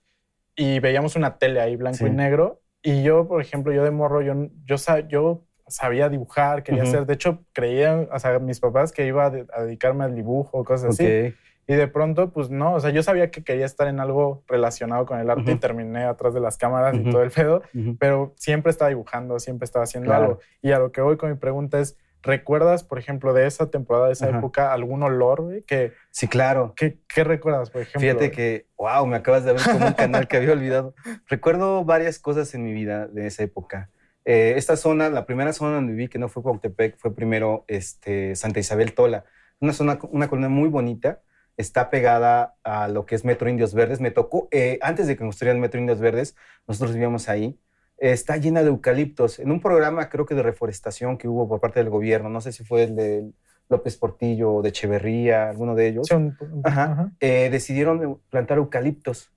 y 0.55 0.79
veíamos 0.79 1.15
una 1.15 1.37
tele 1.37 1.59
ahí 1.59 1.75
blanco 1.75 1.97
Sí. 1.99 2.05
y 2.05 2.09
negro. 2.11 2.61
Y 2.83 3.03
yo, 3.03 3.27
por 3.27 3.41
ejemplo, 3.41 3.71
yo 3.73 3.83
de 3.83 3.91
morro, 3.91 4.21
yo, 4.21 4.33
yo, 4.65 4.77
sa- 4.77 5.07
yo 5.07 5.43
sabía 5.67 6.09
dibujar, 6.09 6.63
quería 6.63 6.83
hacer, 6.83 7.05
de 7.05 7.13
hecho, 7.13 7.45
creían, 7.53 8.07
o 8.11 8.19
sea, 8.19 8.39
mis 8.39 8.59
papás 8.59 8.91
que 8.91 9.05
iba 9.05 9.25
a, 9.25 9.29
de- 9.29 9.47
a 9.53 9.61
dedicarme 9.63 10.03
al 10.03 10.15
dibujo, 10.15 10.63
cosas 10.63 10.89
así. 10.99 11.05
Ok. 11.05 11.35
Y 11.67 11.75
de 11.75 11.87
pronto, 11.87 12.31
pues 12.33 12.49
no, 12.49 12.73
o 12.73 12.79
sea, 12.79 12.89
yo 12.89 13.03
sabía 13.03 13.29
que 13.31 13.43
quería 13.43 13.65
estar 13.65 13.87
en 13.87 13.99
algo 13.99 14.43
relacionado 14.47 15.05
con 15.05 15.19
el 15.19 15.29
arte 15.29 15.51
y 15.51 15.55
terminé 15.55 16.03
atrás 16.03 16.33
de 16.33 16.39
las 16.41 16.57
cámaras 16.57 16.95
y 16.97 17.01
Ujú. 17.01 17.11
todo 17.11 17.21
el 17.23 17.29
pedo, 17.31 17.61
pero 17.99 18.33
siempre 18.35 18.71
estaba 18.71 18.89
dibujando, 18.89 19.39
siempre 19.39 19.65
estaba 19.65 19.83
haciendo 19.83 20.09
Claro. 20.09 20.23
algo. 20.25 20.39
Y 20.61 20.71
a 20.71 20.79
lo 20.79 20.91
que 20.91 21.01
voy 21.01 21.17
con 21.17 21.29
mi 21.29 21.37
pregunta 21.37 21.79
es, 21.79 21.97
¿recuerdas, 22.23 22.83
por 22.83 22.99
ejemplo, 22.99 23.33
de 23.33 23.47
esa 23.47 23.69
temporada, 23.69 24.07
de 24.07 24.13
esa 24.13 24.27
Ajá. 24.27 24.37
época, 24.37 24.73
algún 24.73 25.03
olor, 25.03 25.41
güey? 25.41 25.63
¿Qué, 25.63 25.93
Sí, 26.09 26.27
claro. 26.27 26.73
qué, 26.75 27.23
recuerdas, 27.23 27.69
por 27.69 27.81
ejemplo? 27.81 28.01
Fíjate 28.01 28.27
güey? 28.27 28.31
que, 28.31 28.67
wow, 28.77 29.05
me 29.05 29.15
acabas 29.17 29.43
de 29.43 29.53
ver 29.53 29.61
como 29.63 29.87
un 29.87 29.93
canal 29.93 30.27
que 30.27 30.37
había 30.37 30.51
olvidado. 30.51 30.93
Recuerdo 31.27 31.83
varias 31.85 32.19
cosas 32.19 32.53
en 32.53 32.63
mi 32.63 32.73
vida 32.73 33.07
de 33.07 33.27
esa 33.27 33.43
época. 33.43 33.89
Eh, 34.25 34.53
esta 34.57 34.77
zona, 34.77 35.09
la 35.09 35.25
primera 35.25 35.51
zona 35.53 35.75
donde 35.75 35.93
viví, 35.93 36.07
que 36.07 36.19
no 36.19 36.29
fue 36.29 36.43
Cuautepec, 36.43 36.97
fue 36.97 37.15
primero 37.15 37.65
este, 37.67 38.35
Santa 38.35 38.59
Isabel 38.59 38.93
Tola. 38.93 39.25
Una 39.59 39.73
zona, 39.73 39.99
una 40.11 40.27
colonia 40.27 40.49
muy 40.49 40.69
bonita. 40.69 41.21
Está 41.57 41.89
pegada 41.89 42.55
a 42.63 42.87
lo 42.87 43.05
que 43.05 43.15
es 43.15 43.25
Metro 43.25 43.49
Indios 43.49 43.73
Verdes. 43.73 43.99
Me 43.99 44.11
tocó, 44.11 44.47
eh, 44.51 44.79
antes 44.81 45.07
de 45.07 45.15
que 45.15 45.23
construyeran 45.23 45.59
Metro 45.59 45.79
Indios 45.79 45.99
Verdes, 45.99 46.35
nosotros 46.67 46.93
vivíamos 46.93 47.29
ahí. 47.29 47.59
Está 47.97 48.37
llena 48.37 48.61
de 48.63 48.69
eucaliptos. 48.69 49.39
En 49.39 49.51
un 49.51 49.61
programa, 49.61 50.09
creo 50.09 50.25
que 50.25 50.33
de 50.35 50.41
reforestación 50.43 51.17
que 51.17 51.27
hubo 51.27 51.47
por 51.47 51.59
parte 51.59 51.79
del 51.79 51.89
gobierno, 51.89 52.29
no 52.29 52.41
sé 52.41 52.51
si 52.51 52.63
fue 52.63 52.83
el 52.83 52.95
de 52.95 53.31
López 53.69 53.95
Portillo 53.97 54.53
o 54.55 54.61
de 54.61 54.69
Echeverría, 54.69 55.49
alguno 55.49 55.75
de 55.75 55.87
ellos 55.87 56.09
un- 56.11 56.35
Ajá. 56.63 56.83
ajá. 56.91 57.11
eh, 57.19 57.49
decidieron 57.51 58.19
plantar 58.29 58.57
eucaliptos. 58.57 59.31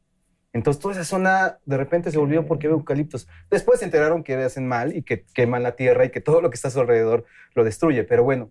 Entonces 0.55 0.81
toda 0.81 0.95
esa 0.95 1.05
zona 1.05 1.59
de 1.67 1.77
repente 1.77 2.11
se 2.11 2.19
volvió 2.19 2.47
porque 2.47 2.67
había 2.69 2.77
eucaliptos. 2.79 3.29
Después 3.51 3.81
se 3.81 3.85
enteraron 3.85 4.23
que 4.25 4.35
hacen 4.37 4.67
mal 4.67 4.97
y 4.97 5.03
que 5.03 5.25
queman 5.35 5.63
la 5.63 5.77
tierra 5.77 6.05
y 6.05 6.11
que 6.11 6.21
todo 6.21 6.41
lo 6.41 6.49
que 6.49 6.55
está 6.55 6.69
a 6.69 6.71
su 6.71 6.81
alrededor 6.81 7.25
lo 7.55 7.65
destruye. 7.65 8.05
Pero 8.05 8.23
bueno, 8.25 8.51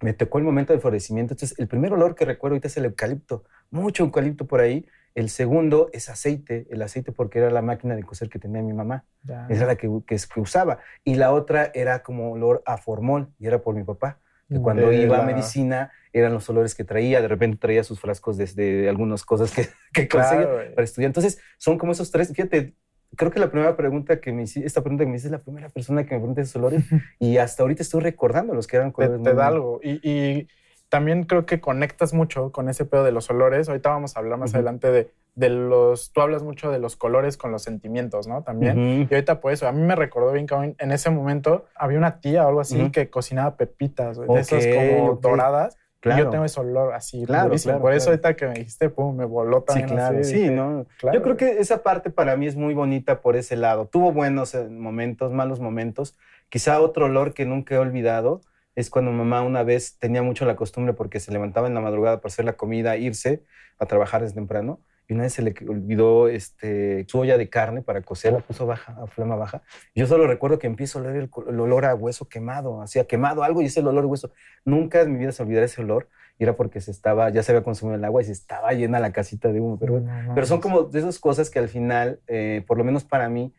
me 0.00 0.12
tocó 0.12 0.38
el 0.38 0.44
momento 0.44 0.72
de 0.72 0.80
florecimiento. 0.80 1.34
Entonces 1.34 1.58
el 1.58 1.68
primer 1.68 1.92
olor 1.92 2.14
que 2.16 2.24
recuerdo 2.24 2.54
ahorita 2.54 2.68
es 2.68 2.76
el 2.76 2.84
eucalipto. 2.86 3.44
Mucho 3.70 4.02
eucalipto 4.04 4.46
por 4.46 4.60
ahí. 4.60 4.84
El 5.14 5.28
segundo 5.30 5.90
es 5.92 6.08
aceite. 6.08 6.66
El 6.70 6.82
aceite 6.82 7.12
porque 7.12 7.38
era 7.40 7.50
la 7.50 7.62
máquina 7.62 7.96
de 7.96 8.02
coser 8.02 8.28
que 8.28 8.38
tenía 8.38 8.62
mi 8.62 8.72
mamá. 8.72 9.04
Ya. 9.24 9.46
Esa 9.48 9.64
era 9.64 9.66
la 9.66 9.76
que, 9.76 9.88
que, 10.06 10.16
que 10.16 10.40
usaba. 10.40 10.78
Y 11.04 11.14
la 11.16 11.32
otra 11.32 11.70
era 11.74 12.02
como 12.02 12.32
olor 12.32 12.62
a 12.66 12.76
formol 12.78 13.28
y 13.38 13.46
era 13.46 13.60
por 13.62 13.74
mi 13.74 13.84
papá 13.84 14.20
que 14.48 14.60
cuando 14.60 14.88
De 14.88 14.96
iba 15.02 15.18
a 15.18 15.22
medicina 15.26 15.92
eran 16.10 16.32
los 16.32 16.48
olores 16.48 16.74
que 16.74 16.82
traía, 16.82 17.20
de 17.20 17.28
repente 17.28 17.58
traía 17.58 17.84
sus 17.84 18.00
frascos 18.00 18.38
desde 18.38 18.88
algunas 18.88 19.22
cosas 19.24 19.52
que, 19.52 19.68
que 19.92 20.08
conseguía 20.08 20.46
Claro, 20.46 20.74
para 20.74 20.84
estudiar. 20.84 21.08
Entonces, 21.10 21.38
son 21.58 21.76
como 21.76 21.92
esos 21.92 22.10
tres, 22.10 22.28
fíjate, 22.32 22.74
creo 23.14 23.30
que 23.30 23.40
la 23.40 23.50
primera 23.50 23.76
pregunta 23.76 24.20
que 24.20 24.32
me 24.32 24.44
hiciste, 24.44 24.66
esta 24.66 24.80
pregunta 24.80 25.04
que 25.04 25.10
me 25.10 25.16
hiciste 25.16 25.28
es 25.28 25.32
la 25.38 25.44
primera 25.44 25.68
persona 25.68 26.04
que 26.06 26.14
me 26.14 26.20
pregunta 26.20 26.40
esos 26.40 26.56
olores 26.56 26.82
y 27.18 27.36
hasta 27.36 27.62
ahorita 27.62 27.82
estoy 27.82 28.00
recordando 28.00 28.54
los 28.54 28.66
que 28.66 28.76
eran 28.78 28.88
te, 28.88 28.94
colores. 28.94 29.22
te 29.22 29.30
muy- 29.30 29.36
da 29.38 29.46
algo. 29.48 29.80
Y, 29.82 30.00
y 30.02 30.48
también 30.88 31.24
creo 31.24 31.46
que 31.46 31.60
conectas 31.60 32.14
mucho 32.14 32.50
con 32.52 32.68
ese 32.68 32.84
pedo 32.84 33.04
de 33.04 33.12
los 33.12 33.28
olores. 33.30 33.68
Ahorita 33.68 33.90
vamos 33.90 34.16
a 34.16 34.20
hablar 34.20 34.38
más 34.38 34.50
Ujú. 34.50 34.56
adelante 34.58 34.90
de, 34.90 35.10
de 35.34 35.48
los... 35.50 36.12
Tú 36.12 36.20
hablas 36.20 36.42
mucho 36.42 36.70
de 36.70 36.78
los 36.78 36.96
colores 36.96 37.36
con 37.36 37.52
los 37.52 37.62
sentimientos, 37.62 38.26
¿no? 38.26 38.42
También. 38.42 38.78
Ujú. 38.78 39.08
Y 39.10 39.14
ahorita 39.14 39.40
por 39.40 39.52
eso, 39.52 39.68
a 39.68 39.72
mí 39.72 39.82
me 39.82 39.94
recordó 39.96 40.32
bien 40.32 40.46
que 40.46 40.74
en 40.78 40.92
ese 40.92 41.10
momento 41.10 41.66
había 41.74 41.98
una 41.98 42.20
tía 42.20 42.44
o 42.44 42.48
algo 42.48 42.60
así 42.60 42.80
Ujú. 42.80 42.92
que 42.92 43.10
cocinaba 43.10 43.56
pepitas, 43.56 44.16
güey, 44.18 44.28
Ok, 44.30 44.34
de 44.36 44.40
esas 44.40 44.66
como 44.74 45.10
ok. 45.10 45.20
doradas. 45.22 45.76
Y 45.76 46.00
Claro. 46.00 46.24
yo 46.26 46.30
tengo 46.30 46.44
ese 46.44 46.60
olor 46.60 46.94
así, 46.94 47.24
Claro, 47.26 47.50
claro, 47.60 47.80
Por 47.80 47.92
eso 47.92 48.04
claro. 48.06 48.10
ahorita 48.12 48.36
que 48.36 48.46
me 48.46 48.54
dijiste, 48.54 48.88
pum, 48.88 49.16
me 49.16 49.24
voló 49.24 49.58
Sí, 49.58 49.64
también 49.80 49.88
claro, 49.88 50.18
así. 50.20 50.30
sí, 50.30 50.36
dije, 50.42 50.50
¿no? 50.52 50.86
claro. 50.96 51.18
Yo 51.18 51.22
creo 51.24 51.36
que 51.36 51.58
esa 51.58 51.82
parte 51.82 52.10
para 52.10 52.36
mí 52.36 52.46
es 52.46 52.54
muy 52.54 52.72
bonita 52.72 53.20
por 53.20 53.34
ese 53.34 53.56
lado. 53.56 53.86
Tuvo 53.86 54.12
buenos 54.12 54.54
eh, 54.54 54.68
momentos, 54.70 55.32
malos 55.32 55.58
momentos. 55.58 56.16
Quizá 56.50 56.80
otro 56.80 57.06
olor 57.06 57.34
que 57.34 57.44
nunca 57.46 57.74
he 57.74 57.78
olvidado 57.78 58.42
es 58.78 58.90
cuando 58.90 59.10
mamá 59.10 59.42
una 59.42 59.64
vez 59.64 59.98
tenía 59.98 60.22
mucho 60.22 60.44
la 60.44 60.54
costumbre 60.54 60.94
porque 60.94 61.18
se 61.18 61.32
levantaba 61.32 61.66
en 61.66 61.74
la 61.74 61.80
madrugada 61.80 62.20
para 62.20 62.32
hacer 62.32 62.44
la 62.44 62.52
comida, 62.52 62.96
irse 62.96 63.42
a 63.76 63.86
trabajar 63.86 64.22
desde 64.22 64.36
temprano. 64.36 64.80
Y 65.08 65.14
una 65.14 65.24
vez 65.24 65.32
se 65.32 65.42
le 65.42 65.52
olvidó 65.66 66.28
este, 66.28 67.04
su 67.08 67.18
olla 67.18 67.36
de 67.36 67.48
carne 67.48 67.82
para 67.82 68.02
cocer, 68.02 68.32
la 68.32 68.38
puso 68.38 68.66
baja, 68.66 68.96
a 69.02 69.08
flama 69.08 69.34
baja. 69.34 69.62
Yo 69.96 70.06
solo 70.06 70.28
recuerdo 70.28 70.60
que 70.60 70.68
empiezo 70.68 70.98
a 70.98 71.02
oler 71.02 71.16
el, 71.16 71.60
olor 71.60 71.86
a 71.86 71.94
hueso 71.96 72.28
quemado, 72.28 72.80
hacía 72.80 73.04
quemado 73.04 73.42
algo 73.42 73.62
y 73.62 73.64
ese 73.64 73.80
el 73.80 73.88
olor 73.88 74.04
de 74.04 74.10
hueso. 74.10 74.32
Nunca 74.64 75.00
en 75.00 75.12
mi 75.12 75.18
vida 75.18 75.32
se 75.32 75.42
olvidará 75.42 75.66
ese 75.66 75.80
olor. 75.80 76.08
Y 76.38 76.44
era 76.44 76.54
porque 76.54 76.80
se 76.80 76.92
estaba, 76.92 77.30
ya 77.30 77.42
se 77.42 77.50
había 77.50 77.64
consumido 77.64 77.96
el 77.96 78.04
agua 78.04 78.22
y 78.22 78.26
se 78.26 78.32
estaba 78.32 78.72
llena 78.74 79.00
la 79.00 79.10
casita 79.10 79.50
de 79.50 79.60
humo. 79.60 79.76
Pero 79.80 79.94
bueno, 79.94 80.06
No, 80.06 80.22
no, 80.22 80.34
pero 80.36 80.46
son 80.46 80.60
como 80.60 80.84
de 80.84 81.00
esas 81.00 81.18
cosas 81.18 81.50
que 81.50 81.58
al 81.58 81.68
final, 81.68 82.20
eh, 82.28 82.62
por 82.64 82.78
lo 82.78 82.84
menos 82.84 83.02
para 83.02 83.28
mí, 83.28 83.52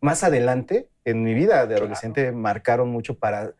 más 0.00 0.24
adelante 0.24 0.88
en 1.04 1.22
mi 1.22 1.34
vida 1.34 1.66
de 1.66 1.74
adolescente 1.74 2.32
marcaron 2.32 2.88
mucho 2.88 3.18
para 3.18 3.52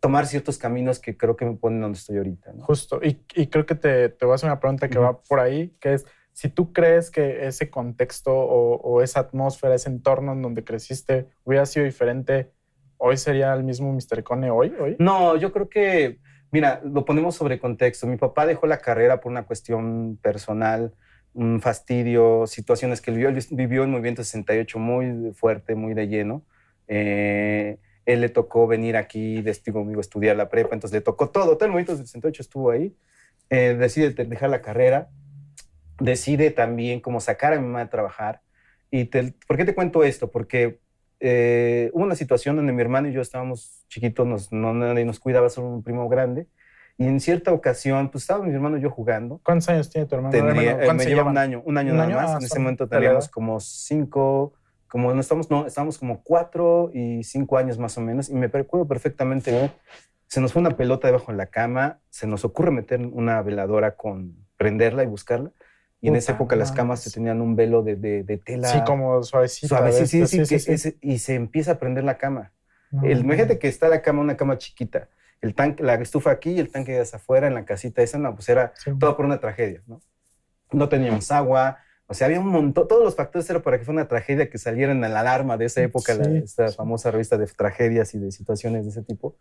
tomar 0.00 0.26
ciertos 0.26 0.58
caminos 0.58 0.98
que 0.98 1.16
creo 1.16 1.36
que 1.36 1.44
me 1.44 1.54
ponen 1.54 1.80
donde 1.80 1.98
estoy 1.98 2.18
ahorita. 2.18 2.52
¿no? 2.52 2.64
Justo. 2.64 3.00
Y, 3.02 3.20
y 3.34 3.46
creo 3.48 3.66
que 3.66 3.74
te, 3.74 4.08
te 4.08 4.24
voy 4.24 4.32
a 4.32 4.34
hacer 4.36 4.48
una 4.48 4.60
pregunta 4.60 4.88
que 4.88 4.98
Ujú. 4.98 5.06
va 5.06 5.22
por 5.22 5.40
ahí, 5.40 5.74
que 5.80 5.94
es, 5.94 6.06
si 6.32 6.48
tú 6.48 6.72
crees 6.72 7.10
que 7.10 7.46
ese 7.46 7.70
contexto 7.70 8.32
o, 8.32 8.76
o 8.76 9.02
esa 9.02 9.20
atmósfera, 9.20 9.74
ese 9.74 9.88
entorno 9.88 10.32
en 10.32 10.42
donde 10.42 10.64
creciste 10.64 11.28
hubiera 11.44 11.64
sido 11.64 11.86
diferente, 11.86 12.52
¿hoy 12.98 13.16
sería 13.16 13.54
el 13.54 13.64
mismo 13.64 13.92
Mr. 13.92 14.22
Cone 14.22 14.50
hoy? 14.50 14.72
hoy? 14.78 14.96
No, 14.98 15.36
yo 15.36 15.50
creo 15.52 15.68
que, 15.68 16.18
mira, 16.50 16.80
lo 16.84 17.04
ponemos 17.04 17.34
sobre 17.34 17.58
contexto. 17.58 18.06
Mi 18.06 18.16
papá 18.18 18.46
dejó 18.46 18.66
la 18.66 18.78
carrera 18.78 19.20
por 19.20 19.32
una 19.32 19.46
cuestión 19.46 20.18
personal, 20.20 20.92
un 21.32 21.60
fastidio, 21.60 22.46
situaciones 22.46 23.00
que 23.00 23.10
él 23.10 23.16
vivió. 23.16 23.32
Vivió 23.50 23.82
el 23.84 23.88
movimiento 23.88 24.22
68 24.22 24.78
muy 24.78 25.32
fuerte, 25.32 25.74
muy 25.74 25.94
de 25.94 26.08
lleno. 26.08 26.42
Eh, 26.88 27.78
él 28.06 28.22
le 28.22 28.28
tocó 28.30 28.66
venir 28.66 28.96
aquí, 28.96 29.42
de 29.42 29.52
digo, 29.64 29.80
conmigo, 29.80 30.00
a 30.00 30.02
estudiar 30.02 30.36
la 30.36 30.48
prepa, 30.48 30.74
entonces 30.74 30.94
le 30.94 31.00
tocó 31.02 31.28
todo. 31.30 31.56
Todo 31.56 31.66
el 31.66 31.72
movimiento 31.72 31.96
68 31.96 32.40
estuvo 32.42 32.70
ahí. 32.70 32.96
Eh, 33.50 33.76
decide 33.78 34.10
dejar 34.24 34.48
la 34.50 34.62
carrera 34.62 35.10
decide 36.00 36.50
también 36.50 37.00
como 37.00 37.20
sacar 37.20 37.52
a 37.52 37.56
mi 37.60 37.66
mamá 37.66 37.80
de 37.80 37.86
trabajar. 37.86 38.40
Y 38.90 39.06
te- 39.06 39.34
¿Por 39.46 39.56
qué 39.56 39.64
te 39.64 39.74
cuento 39.74 40.04
esto? 40.04 40.30
Porque 40.30 40.80
eh, 41.20 41.90
hubo 41.94 42.04
una 42.04 42.14
situación 42.14 42.56
donde 42.56 42.72
mi 42.72 42.82
hermano 42.82 43.08
y 43.08 43.12
yo 43.12 43.20
estábamos 43.22 43.84
chiquitos, 43.88 44.26
nos, 44.26 44.52
no, 44.52 44.74
nadie 44.74 45.04
nos 45.04 45.18
cuidaba, 45.18 45.48
solo 45.48 45.68
un 45.68 45.82
primo 45.82 46.08
grande. 46.08 46.48
Y 46.98 47.06
en 47.06 47.20
cierta 47.20 47.52
ocasión, 47.52 48.10
pues 48.10 48.24
estaba 48.24 48.44
mi 48.44 48.52
hermano 48.52 48.78
y 48.78 48.80
yo 48.82 48.90
jugando. 48.90 49.40
¿Cuántos 49.44 49.68
años 49.68 49.90
tiene 49.90 50.06
tu 50.06 50.14
hermano? 50.16 50.32
Tenía, 50.32 50.72
eh, 50.72 50.74
¿cuántos 50.84 50.96
me 50.96 51.04
lleva 51.06 51.24
un 51.24 51.36
año, 51.38 51.62
un 51.64 51.76
año 51.78 51.92
¿Un 51.92 51.96
nada 51.98 52.08
año? 52.08 52.16
más. 52.16 52.30
Ah, 52.34 52.36
en 52.38 52.44
ese 52.44 52.58
momento 52.58 52.88
teníamos 52.88 53.28
como 53.28 53.60
cinco, 53.60 54.54
como 54.96 55.12
no 55.12 55.20
estamos, 55.20 55.50
no, 55.50 55.66
estábamos 55.66 55.98
como 55.98 56.22
cuatro 56.22 56.90
y 56.94 57.22
cinco 57.22 57.58
años 57.58 57.78
más 57.78 57.98
o 57.98 58.00
menos. 58.00 58.30
Y 58.30 58.34
me 58.34 58.48
recuerdo 58.48 58.88
perfectamente 58.88 59.50
bien. 59.50 59.70
Se 60.26 60.40
nos 60.40 60.54
fue 60.54 60.60
una 60.60 60.74
pelota 60.74 61.06
debajo 61.06 61.32
de 61.32 61.36
la 61.36 61.48
cama, 61.48 62.00
se 62.08 62.26
nos 62.26 62.46
ocurre 62.46 62.70
meter 62.70 63.00
una 63.04 63.42
veladora 63.42 63.94
con 63.94 64.34
prenderla 64.56 65.02
y 65.02 65.06
buscarla. 65.06 65.52
Y 66.00 66.08
en 66.08 66.14
Puta 66.14 66.18
esa 66.20 66.32
época 66.32 66.56
las 66.56 66.72
camas 66.72 67.00
se 67.00 67.10
tenían 67.10 67.42
un 67.42 67.56
velo 67.56 67.82
de, 67.82 67.96
de, 67.96 68.22
de 68.22 68.38
tela. 68.38 68.68
Sí, 68.68 68.78
como 68.86 69.22
suavecita. 69.22 69.68
suave, 69.68 69.92
sí, 69.92 70.06
sí, 70.06 70.26
sí, 70.26 70.42
que 70.48 70.54
ese- 70.72 70.96
y 71.02 71.18
se 71.18 71.34
empieza 71.34 71.72
a 71.72 71.78
prender 71.78 72.04
la 72.04 72.16
cama. 72.16 72.52
No, 72.90 73.02
El, 73.04 73.20
imagínate 73.20 73.58
que 73.58 73.68
está 73.68 73.88
la 73.90 74.00
cama, 74.00 74.22
una 74.22 74.38
cama 74.38 74.56
chiquita. 74.56 75.10
El 75.42 75.54
tanque, 75.54 75.82
la 75.82 75.96
estufa 75.96 76.30
aquí 76.30 76.52
y 76.52 76.58
el 76.58 76.70
tanque 76.70 76.92
de 76.92 77.00
afuera 77.02 77.48
en 77.48 77.52
la 77.54 77.66
casita 77.66 78.00
esa, 78.00 78.16
no, 78.18 78.34
pues 78.34 78.48
era 78.48 78.72
Sí. 78.76 78.92
todo 78.98 79.14
por 79.14 79.26
una 79.26 79.40
tragedia, 79.40 79.82
¿no? 79.86 80.00
No 80.72 80.88
teníamos 80.88 81.30
agua, 81.30 81.76
o 82.06 82.14
sea, 82.14 82.26
había 82.26 82.40
un 82.40 82.48
montón, 82.48 82.86
todos 82.88 83.02
los 83.04 83.16
factores 83.16 83.48
eran 83.50 83.62
para 83.62 83.78
que 83.78 83.84
fuera 83.84 84.00
una 84.00 84.08
tragedia 84.08 84.48
que 84.48 84.58
salieran 84.58 85.02
en 85.04 85.12
la 85.12 85.20
alarma 85.20 85.56
de 85.56 85.64
esa 85.66 85.82
época, 85.82 86.14
la- 86.14 86.24
Sí, 86.24 86.36
esta 86.38 86.68
sí. 86.68 86.76
famosa 86.76 87.10
revista 87.10 87.36
de 87.36 87.46
tragedias 87.46 88.14
y 88.14 88.18
de 88.18 88.30
situaciones 88.32 88.84
de 88.84 88.90
ese 88.90 89.02
tipo. 89.02 89.36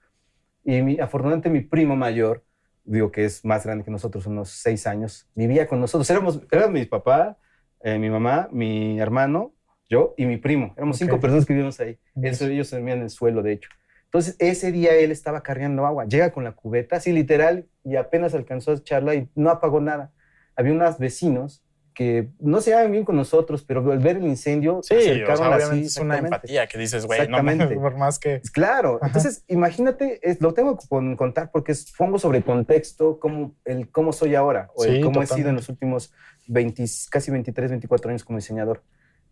Y 0.64 0.82
mi, 0.82 1.00
afortunadamente 1.00 1.50
mi 1.50 1.62
primo 1.62 1.96
mayor, 1.96 2.44
digo 2.84 3.12
que 3.12 3.26
es 3.26 3.44
más 3.46 3.66
grande 3.66 3.84
que 3.84 3.92
nosotros, 3.92 4.26
unos 4.26 4.50
seis 4.50 4.88
años, 4.88 5.28
vivía 5.36 5.68
con 5.68 5.80
nosotros. 5.80 6.10
Éramos, 6.10 6.42
eran 6.52 6.72
mi 6.74 6.86
papá, 6.86 7.38
eh, 7.82 8.00
mi 8.00 8.10
mamá, 8.10 8.50
mi 8.52 9.00
hermano, 9.00 9.54
yo 9.90 10.14
y 10.18 10.26
mi 10.26 10.38
primo. 10.38 10.74
Éramos 10.78 10.98
cinco 10.98 11.20
personas 11.20 11.46
que 11.46 11.54
vivíamos 11.54 11.80
ahí. 11.80 12.00
Eso, 12.22 12.46
ellos 12.48 12.72
dormían 12.72 12.98
en 13.00 13.04
el 13.06 13.10
suelo, 13.12 13.44
de 13.44 13.54
hecho. 13.54 13.70
Entonces, 14.06 14.36
ese 14.40 14.72
día 14.72 14.94
él 14.96 15.12
estaba 15.12 15.44
cargando 15.44 15.86
agua. 15.86 16.06
Llega 16.06 16.32
con 16.32 16.44
la 16.44 16.54
cubeta, 16.54 16.96
así 16.96 17.12
literal, 17.12 17.68
y 17.84 17.98
apenas 17.98 18.34
alcanzó 18.34 18.72
a 18.72 18.76
echarla 18.76 19.14
y 19.14 19.30
no 19.36 19.50
apagó 19.50 19.82
nada. 19.82 20.14
Había 20.56 20.72
unos 20.72 20.98
vecinos 20.98 21.65
que 21.96 22.30
no 22.40 22.62
se 22.62 22.70
llevaban 22.72 22.92
bien 22.92 23.06
con 23.06 23.16
nosotros, 23.16 23.64
pero 23.64 23.90
al 23.92 23.98
ver 24.00 24.18
el 24.18 24.28
incendio, 24.28 24.82
Sí, 24.84 24.94
o 24.94 25.00
sea, 25.00 25.12
acercaron 25.14 25.54
así, 25.54 25.56
obviamente 25.56 25.88
es 25.88 25.98
una 25.98 26.18
empatía 26.20 26.68
que 26.68 26.78
dices, 26.78 27.06
güey, 27.06 27.28
no 27.28 27.38
por 27.82 27.98
más 27.98 28.20
que... 28.20 28.42
Claro, 28.54 28.98
Ajá. 28.98 29.08
entonces 29.08 29.44
imagínate, 29.48 30.20
es- 30.22 30.40
lo 30.42 30.54
tengo 30.54 30.78
que 30.78 30.88
contar 31.16 31.50
porque 31.52 31.72
es, 31.72 31.92
pongo 31.98 32.20
sobre 32.20 32.44
contexto 32.44 33.20
cómo, 33.20 33.56
el, 33.66 33.90
cómo 33.90 34.14
soy 34.14 34.36
ahora 34.36 34.70
o 34.76 34.84
el 34.84 35.02
cómo 35.02 35.24
he 35.24 35.26
sido 35.28 35.50
en 35.50 35.56
los 35.56 35.70
últimos 35.70 36.14
20, 36.48 36.86
casi 37.10 37.32
23, 37.32 37.72
24 37.72 38.10
años 38.12 38.24
como 38.24 38.38
diseñador. 38.38 38.84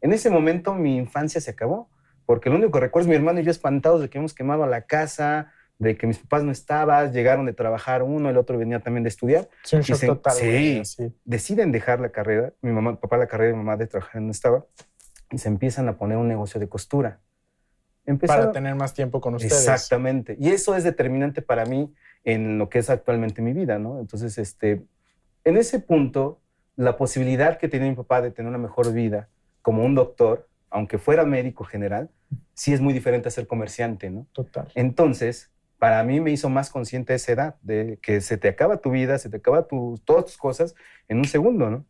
En 0.01 0.11
ese 0.13 0.29
momento 0.31 0.73
mi 0.73 0.97
infancia 0.97 1.39
se 1.41 1.51
acabó 1.51 1.89
porque 2.25 2.49
lo 2.49 2.55
único 2.55 2.71
que 2.71 2.79
recuerdo 2.79 3.05
es 3.05 3.09
mi 3.09 3.15
hermano 3.15 3.39
y 3.39 3.43
yo 3.43 3.51
espantados 3.51 4.01
de 4.01 4.09
que 4.09 4.17
hemos 4.17 4.33
quemado 4.33 4.65
la 4.65 4.81
casa, 4.83 5.51
de 5.79 5.97
que 5.97 6.07
mis 6.07 6.19
papás 6.19 6.43
no 6.43 6.51
estaban, 6.51 7.11
llegaron 7.11 7.45
de 7.45 7.53
trabajar 7.53 8.03
uno, 8.03 8.29
el 8.29 8.37
otro 8.37 8.57
venía 8.57 8.79
también 8.79 9.03
de 9.03 9.09
estudiar. 9.09 9.49
Sí, 9.63 9.77
Dicen, 9.77 10.09
total, 10.09 10.33
sí. 10.33 10.79
así. 10.79 11.13
Deciden 11.25 11.71
dejar 11.71 11.99
la 11.99 12.09
carrera, 12.09 12.53
mi 12.61 12.71
mamá, 12.71 12.99
papá 12.99 13.17
la 13.17 13.27
carrera, 13.27 13.51
mi 13.51 13.57
mamá 13.57 13.77
de 13.77 13.87
trabajar 13.87 14.21
no 14.21 14.31
estaba, 14.31 14.65
y 15.31 15.37
se 15.37 15.49
empiezan 15.49 15.87
a 15.89 15.97
poner 15.97 16.17
un 16.17 16.27
negocio 16.27 16.59
de 16.59 16.69
costura. 16.69 17.19
Para 18.27 18.51
tener 18.51 18.75
más 18.75 18.93
tiempo 18.93 19.21
con 19.21 19.35
ustedes. 19.35 19.53
Exactamente. 19.53 20.35
Y 20.39 20.49
eso 20.49 20.75
es 20.75 20.83
determinante 20.83 21.41
para 21.41 21.65
mí 21.65 21.93
en 22.25 22.57
lo 22.57 22.69
que 22.69 22.79
es 22.79 22.89
actualmente 22.89 23.41
mi 23.41 23.53
vida, 23.53 23.79
¿no? 23.79 23.99
Entonces, 23.99 24.37
este, 24.37 24.83
en 25.45 25.57
ese 25.57 25.79
punto, 25.79 26.41
la 26.75 26.97
posibilidad 26.97 27.57
que 27.57 27.69
tenía 27.69 27.89
mi 27.89 27.95
papá 27.95 28.21
de 28.21 28.31
tener 28.31 28.49
una 28.49 28.57
mejor 28.57 28.91
vida 28.91 29.29
como 29.61 29.85
un 29.85 29.95
doctor, 29.95 30.49
aunque 30.69 30.97
fuera 30.97 31.23
médico 31.23 31.63
general, 31.63 32.09
sí 32.53 32.73
es 32.73 32.81
muy 32.81 32.93
diferente 32.93 33.29
a 33.29 33.31
ser 33.31 33.47
comerciante, 33.47 34.09
¿no? 34.09 34.27
Total. 34.33 34.67
Entonces, 34.75 35.52
para 35.83 36.01
mí 36.05 36.21
me 36.21 36.31
hizo 36.31 36.47
más 36.47 36.69
consciente 36.69 37.13
esa 37.13 37.33
edad, 37.33 37.55
de 37.61 37.99
que 38.01 38.21
se 38.21 38.37
te 38.37 38.47
acaba 38.47 38.77
tu 38.77 38.89
vida, 38.89 39.17
se 39.17 39.29
te 39.29 39.35
acaba 39.35 39.67
tu, 39.67 39.99
todas 40.05 40.23
tus 40.23 40.37
cosas 40.37 40.75
en 41.09 41.17
un 41.17 41.25
segundo, 41.25 41.69
¿no? 41.69 41.85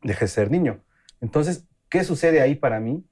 Deje 0.00 0.26
de 0.26 0.28
ser 0.28 0.48
niño. 0.48 0.84
Entonces, 1.20 1.64
¿qué 1.88 2.04
sucede 2.04 2.40
ahí 2.40 2.54
para 2.54 2.78
mí? 2.78 3.04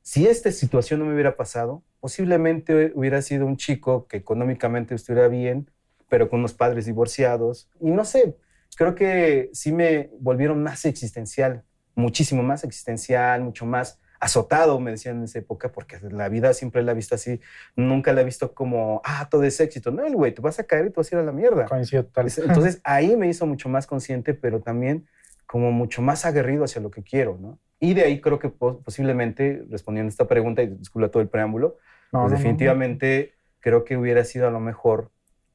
Si 0.00 0.26
esta 0.26 0.50
situación 0.50 0.98
no 0.98 1.06
me 1.06 1.14
hubiera 1.14 1.36
pasado, 1.36 1.84
posiblemente 2.00 2.90
hubiera 2.96 3.22
sido 3.22 3.46
un 3.46 3.56
chico 3.56 4.08
que 4.08 4.16
económicamente 4.16 4.96
estuviera 4.96 5.28
bien, 5.28 5.70
pero 6.08 6.28
con 6.28 6.40
unos 6.40 6.54
padres 6.54 6.86
divorciados. 6.86 7.70
Y 7.80 7.92
no 7.92 8.04
sé, 8.04 8.36
creo 8.76 8.96
que 8.96 9.48
sí 9.52 9.70
me 9.70 10.10
volvieron 10.18 10.60
más 10.60 10.84
existencial, 10.86 11.62
muchísimo 11.94 12.42
más 12.42 12.64
existencial, 12.64 13.44
mucho 13.44 13.64
más 13.64 14.00
azotado, 14.22 14.78
me 14.78 14.92
decían 14.92 15.18
en 15.18 15.24
esa 15.24 15.40
época, 15.40 15.72
porque 15.72 15.98
la 16.00 16.28
vida 16.28 16.54
siempre 16.54 16.82
la 16.82 16.92
he 16.92 16.94
visto 16.94 17.16
así, 17.16 17.40
nunca 17.74 18.12
la 18.12 18.20
he 18.20 18.24
visto 18.24 18.54
como, 18.54 19.00
ah, 19.04 19.28
todo 19.28 19.42
es 19.42 19.58
éxito. 19.60 19.90
No, 19.90 20.06
el 20.06 20.14
güey, 20.14 20.32
te 20.32 20.40
vas 20.40 20.60
a 20.60 20.64
caer 20.64 20.86
y 20.86 20.90
te 20.90 20.94
vas 21.00 21.12
a 21.12 21.16
ir 21.16 21.20
a 21.20 21.24
la 21.24 21.32
mierda. 21.32 21.66
Coincido 21.66 22.06
Entonces 22.14 22.80
ahí 22.84 23.16
me 23.16 23.28
hizo 23.28 23.46
mucho 23.46 23.68
más 23.68 23.86
consciente, 23.86 24.32
pero 24.32 24.60
también 24.60 25.08
como 25.46 25.72
mucho 25.72 26.02
más 26.02 26.24
aguerrido 26.24 26.64
hacia 26.64 26.80
lo 26.80 26.90
que 26.90 27.02
quiero, 27.02 27.36
¿no? 27.40 27.58
Y 27.80 27.94
de 27.94 28.02
ahí 28.02 28.20
creo 28.20 28.38
que 28.38 28.48
pos- 28.48 28.78
posiblemente, 28.84 29.64
respondiendo 29.68 30.08
a 30.08 30.10
esta 30.12 30.28
pregunta 30.28 30.62
y 30.62 30.68
disculpa 30.68 31.10
todo 31.10 31.20
el 31.20 31.28
preámbulo, 31.28 31.78
No, 32.12 32.20
pues 32.20 32.22
no, 32.22 32.28
no, 32.28 32.36
definitivamente 32.36 33.34
creo 33.58 33.82
que 33.84 33.96
hubiera 33.96 34.24
sido 34.24 34.46
a 34.46 34.50
lo 34.52 34.60
mejor 34.60 35.10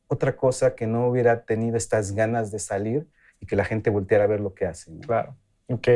otra 0.08 0.36
cosa 0.36 0.76
que 0.76 0.88
no 0.88 1.08
hubiera 1.08 1.46
tenido 1.46 1.78
estas 1.78 2.14
ganas 2.14 2.52
de 2.52 2.60
salir 2.60 3.08
y 3.40 3.46
que 3.46 3.56
la 3.56 3.64
gente 3.66 3.90
volteara 3.90 4.26
a 4.26 4.28
ver 4.28 4.42
lo 4.42 4.54
que 4.54 4.66
hace. 4.66 4.92
¿no? 4.92 4.98
no. 4.98 5.08
Claro. 5.08 5.38
Ok. 5.70 5.88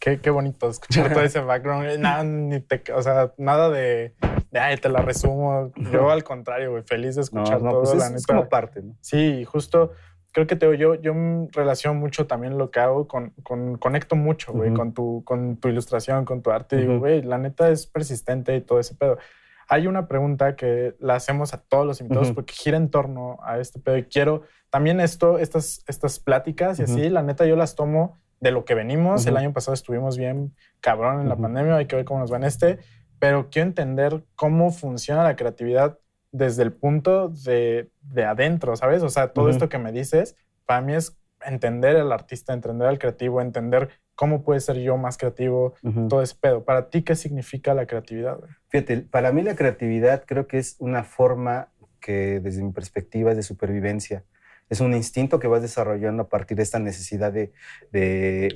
Qué, 0.00 0.18
qué 0.20 0.30
bonito 0.30 0.68
escuchar 0.70 1.12
todo 1.12 1.22
ese 1.22 1.40
background. 1.40 1.86
Eh, 1.90 1.98
Nada, 1.98 2.24
ni 2.24 2.58
te- 2.60 2.82
o 2.92 3.02
sea, 3.02 3.32
nada 3.36 3.68
de, 3.68 4.14
de, 4.50 4.58
ay, 4.58 4.76
te 4.78 4.88
la 4.88 5.02
resumo. 5.02 5.72
Yo 5.92 6.10
al 6.10 6.24
contrario, 6.24 6.70
güey, 6.70 6.82
feliz 6.84 7.14
de 7.16 7.20
No, 7.20 7.24
escuchar 7.24 7.62
no, 7.62 7.70
todo, 7.70 7.82
pues 7.82 7.94
la 7.96 8.06
es, 8.06 8.12
es 8.14 8.20
neta. 8.22 8.34
como 8.34 8.48
parte, 8.48 8.82
¿no? 8.82 8.96
Sí, 9.00 9.44
justo 9.44 9.92
creo 10.32 10.46
que 10.46 10.54
te 10.56 10.70
digo, 10.70 10.94
yo, 10.94 11.02
yo 11.02 11.12
relaciono 11.52 11.98
mucho 11.98 12.26
también 12.26 12.56
lo 12.56 12.70
que 12.70 12.78
hago 12.80 13.08
con, 13.08 13.30
con 13.42 13.76
conecto 13.78 14.14
mucho, 14.16 14.52
güey, 14.52 14.70
Ujú. 14.70 14.78
con, 14.78 14.94
tu, 14.94 15.24
con 15.24 15.56
tu 15.56 15.68
ilustración, 15.68 16.24
con 16.24 16.40
tu 16.40 16.50
arte. 16.50 16.76
Digo, 16.76 16.92
Ujú. 16.92 17.00
güey, 17.00 17.22
la 17.22 17.36
neta 17.36 17.68
es 17.68 17.86
persistente 17.86 18.56
y 18.56 18.60
todo 18.60 18.78
ese 18.80 18.94
pedo. 18.94 19.18
Hay 19.68 19.86
una 19.86 20.08
pregunta 20.08 20.56
que 20.56 20.94
la 20.98 21.14
hacemos 21.16 21.52
a 21.52 21.58
todos 21.60 21.84
los 21.86 22.00
invitados 22.00 22.28
Ujú. 22.28 22.36
porque 22.36 22.54
gira 22.54 22.76
en 22.76 22.90
torno 22.90 23.38
a 23.42 23.58
este 23.58 23.78
pedo 23.80 23.98
y 23.98 24.04
quiero 24.04 24.42
también 24.70 24.98
esto, 25.00 25.38
estas, 25.38 25.84
estas 25.88 26.18
pláticas 26.20 26.78
y 26.78 26.84
así, 26.84 27.08
la 27.10 27.22
neta 27.22 27.44
yo 27.44 27.56
las 27.56 27.74
tomo 27.74 28.18
de 28.40 28.50
lo 28.50 28.64
que 28.64 28.74
venimos. 28.74 29.26
El 29.26 29.36
año 29.36 29.52
pasado 29.52 29.74
estuvimos 29.74 30.18
bien 30.18 30.54
cabrón 30.80 31.20
en 31.20 31.28
la 31.28 31.36
pandemia, 31.36 31.76
hay 31.76 31.86
que 31.86 31.96
ver 31.96 32.04
cómo 32.04 32.20
nos 32.20 32.32
va 32.32 32.38
en 32.38 32.44
este, 32.44 32.78
pero 33.18 33.50
quiero 33.50 33.68
entender 33.68 34.24
cómo 34.34 34.72
funciona 34.72 35.22
la 35.22 35.36
creatividad 35.36 35.98
desde 36.32 36.62
el 36.62 36.72
punto 36.72 37.28
de, 37.28 37.90
de 38.00 38.24
adentro, 38.24 38.76
¿sabes? 38.76 39.02
O 39.02 39.10
sea, 39.10 39.32
todo 39.32 39.50
esto 39.50 39.68
que 39.68 39.78
me 39.78 39.92
dices, 39.92 40.36
para 40.64 40.80
mí 40.80 40.94
es 40.94 41.18
entender 41.44 41.96
al 41.96 42.12
artista, 42.12 42.52
entender 42.52 42.88
al 42.88 42.98
creativo, 42.98 43.40
entender 43.40 43.90
cómo 44.14 44.42
puede 44.42 44.60
ser 44.60 44.78
yo 44.78 44.96
más 44.96 45.16
creativo, 45.16 45.74
todo 46.08 46.22
ese 46.22 46.34
pedo. 46.38 46.64
Para 46.64 46.90
ti, 46.90 47.02
¿qué 47.02 47.16
significa 47.16 47.72
la 47.74 47.86
creatividad? 47.86 48.38
güey? 48.38 48.50
Fíjate, 48.68 48.98
para 48.98 49.32
mí 49.32 49.42
la 49.42 49.56
creatividad 49.56 50.24
creo 50.26 50.46
que 50.46 50.58
es 50.58 50.76
una 50.78 51.04
forma 51.04 51.72
que 52.00 52.40
desde 52.40 52.62
mi 52.62 52.72
perspectiva 52.72 53.30
es 53.30 53.36
de 53.36 53.42
supervivencia. 53.42 54.24
Es 54.70 54.80
un 54.80 54.94
instinto 54.94 55.38
que 55.40 55.48
vas 55.48 55.62
desarrollando 55.62 56.22
a 56.22 56.28
partir 56.28 56.56
de 56.56 56.62
esta 56.62 56.78
necesidad 56.78 57.32
de, 57.32 57.52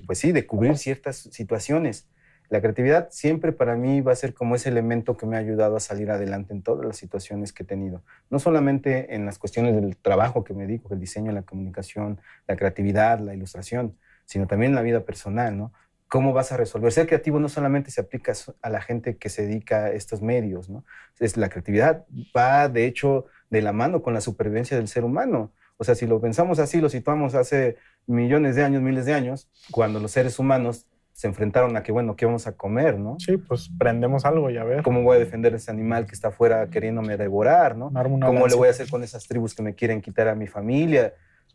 pues 0.06 0.18
sí, 0.18 0.33
de 0.33 0.47
cubrir 0.47 0.78
ciertas 0.78 1.16
situaciones. 1.33 2.09
La 2.50 2.61
creatividad 2.61 3.09
siempre 3.11 3.52
para 3.52 3.75
mí 3.75 4.00
va 4.00 4.12
a 4.12 4.16
ser 4.16 4.33
como 4.33 4.54
ese 4.54 4.68
elemento 4.68 5.16
que 5.16 5.26
me 5.26 5.37
ha 5.37 5.40
ayudado 5.40 5.76
a 5.76 5.80
salir 5.80 6.11
adelante 6.11 6.52
en 6.52 6.62
todas 6.62 6.87
las 6.87 6.97
situaciones 6.97 7.52
que 7.52 7.64
he 7.64 7.66
tenido. 7.66 8.04
No 8.30 8.38
solamente 8.38 9.14
en 9.14 9.26
las 9.26 9.38
cuestiones 9.38 9.75
del 9.75 9.97
trabajo 9.97 10.44
que 10.44 10.54
me 10.54 10.66
dedico, 10.66 10.94
el 10.94 11.00
diseño, 11.00 11.33
la 11.33 11.42
comunicación, 11.42 12.21
la 12.47 12.54
creatividad, 12.56 13.18
la 13.18 13.35
ilustración, 13.35 13.97
sino 14.25 14.47
también 14.47 14.73
en 14.73 14.76
la 14.76 14.83
vida 14.83 15.04
personal, 15.04 15.56
¿no? 15.56 15.73
¿Cómo 16.06 16.33
vas 16.33 16.52
a 16.52 16.56
resolver? 16.56 16.92
Ser 16.92 17.09
creativo 17.09 17.40
no 17.40 17.49
solamente 17.49 17.90
se 17.90 18.00
aplica 18.00 18.35
a 18.62 18.71
la 18.71 18.80
gente 18.80 19.16
que 19.16 19.30
se 19.30 19.47
dedica 19.47 19.87
a 19.87 19.90
estos 19.90 20.23
medios, 20.23 20.68
¿no? 20.68 20.85
Es, 21.18 21.37
la 21.37 21.49
creatividad 21.49 22.04
va, 22.37 22.68
de 22.68 22.87
hecho, 22.87 23.26
de 23.50 23.62
la 23.62 23.73
mano 23.73 24.02
con 24.02 24.14
la 24.14 24.21
supervivencia 24.21 24.76
del 24.76 24.87
ser 24.87 25.04
humano. 25.04 25.52
O 25.85 25.87
sea, 25.87 25.95
si 25.95 26.07
lo 26.07 26.19
pensamos 26.19 26.59
así, 26.61 26.81
lo 26.81 26.88
situamos 26.88 27.35
hace 27.35 27.76
millones 28.07 28.57
de 28.57 28.64
años, 28.64 28.81
miles 28.81 29.05
de 29.05 29.12
años, 29.12 29.50
cuando 29.71 30.00
los 30.00 30.12
seres 30.12 30.38
humanos 30.38 30.87
se 31.12 31.26
enfrentaron 31.26 31.76
a 31.76 31.83
que, 31.83 31.93
bueno, 31.93 32.17
¿qué 32.17 32.25
vamos 32.25 32.47
a 32.47 32.53
comer, 32.53 32.99
no? 32.99 33.17
Sí, 33.19 33.37
pues 33.37 33.69
prendemos 33.79 34.25
algo 34.25 34.49
y 34.49 34.57
a 34.57 34.64
ver. 34.64 34.83
¿Cómo 34.83 35.03
voy 35.03 35.17
a 35.17 35.19
defender 35.21 35.53
a 35.53 35.57
ese 35.59 35.71
animal 35.71 36.07
que 36.07 36.14
está 36.14 36.29
afuera 36.29 36.71
queriéndome 36.71 37.19
devorar, 37.19 37.76
no? 37.76 37.88
una 37.88 38.26
¿Cómo 38.26 38.47
le 38.47 38.55
voy 38.55 38.69
a 38.69 38.71
hacer 38.71 38.88
con 38.88 39.03
esas 39.03 39.29
tribus 39.29 39.55
que 39.55 39.62
me 39.62 39.75
quieren 39.75 40.00
quitar 40.00 40.26
a 40.29 40.35
mi 40.35 40.47
familia? 40.47 41.12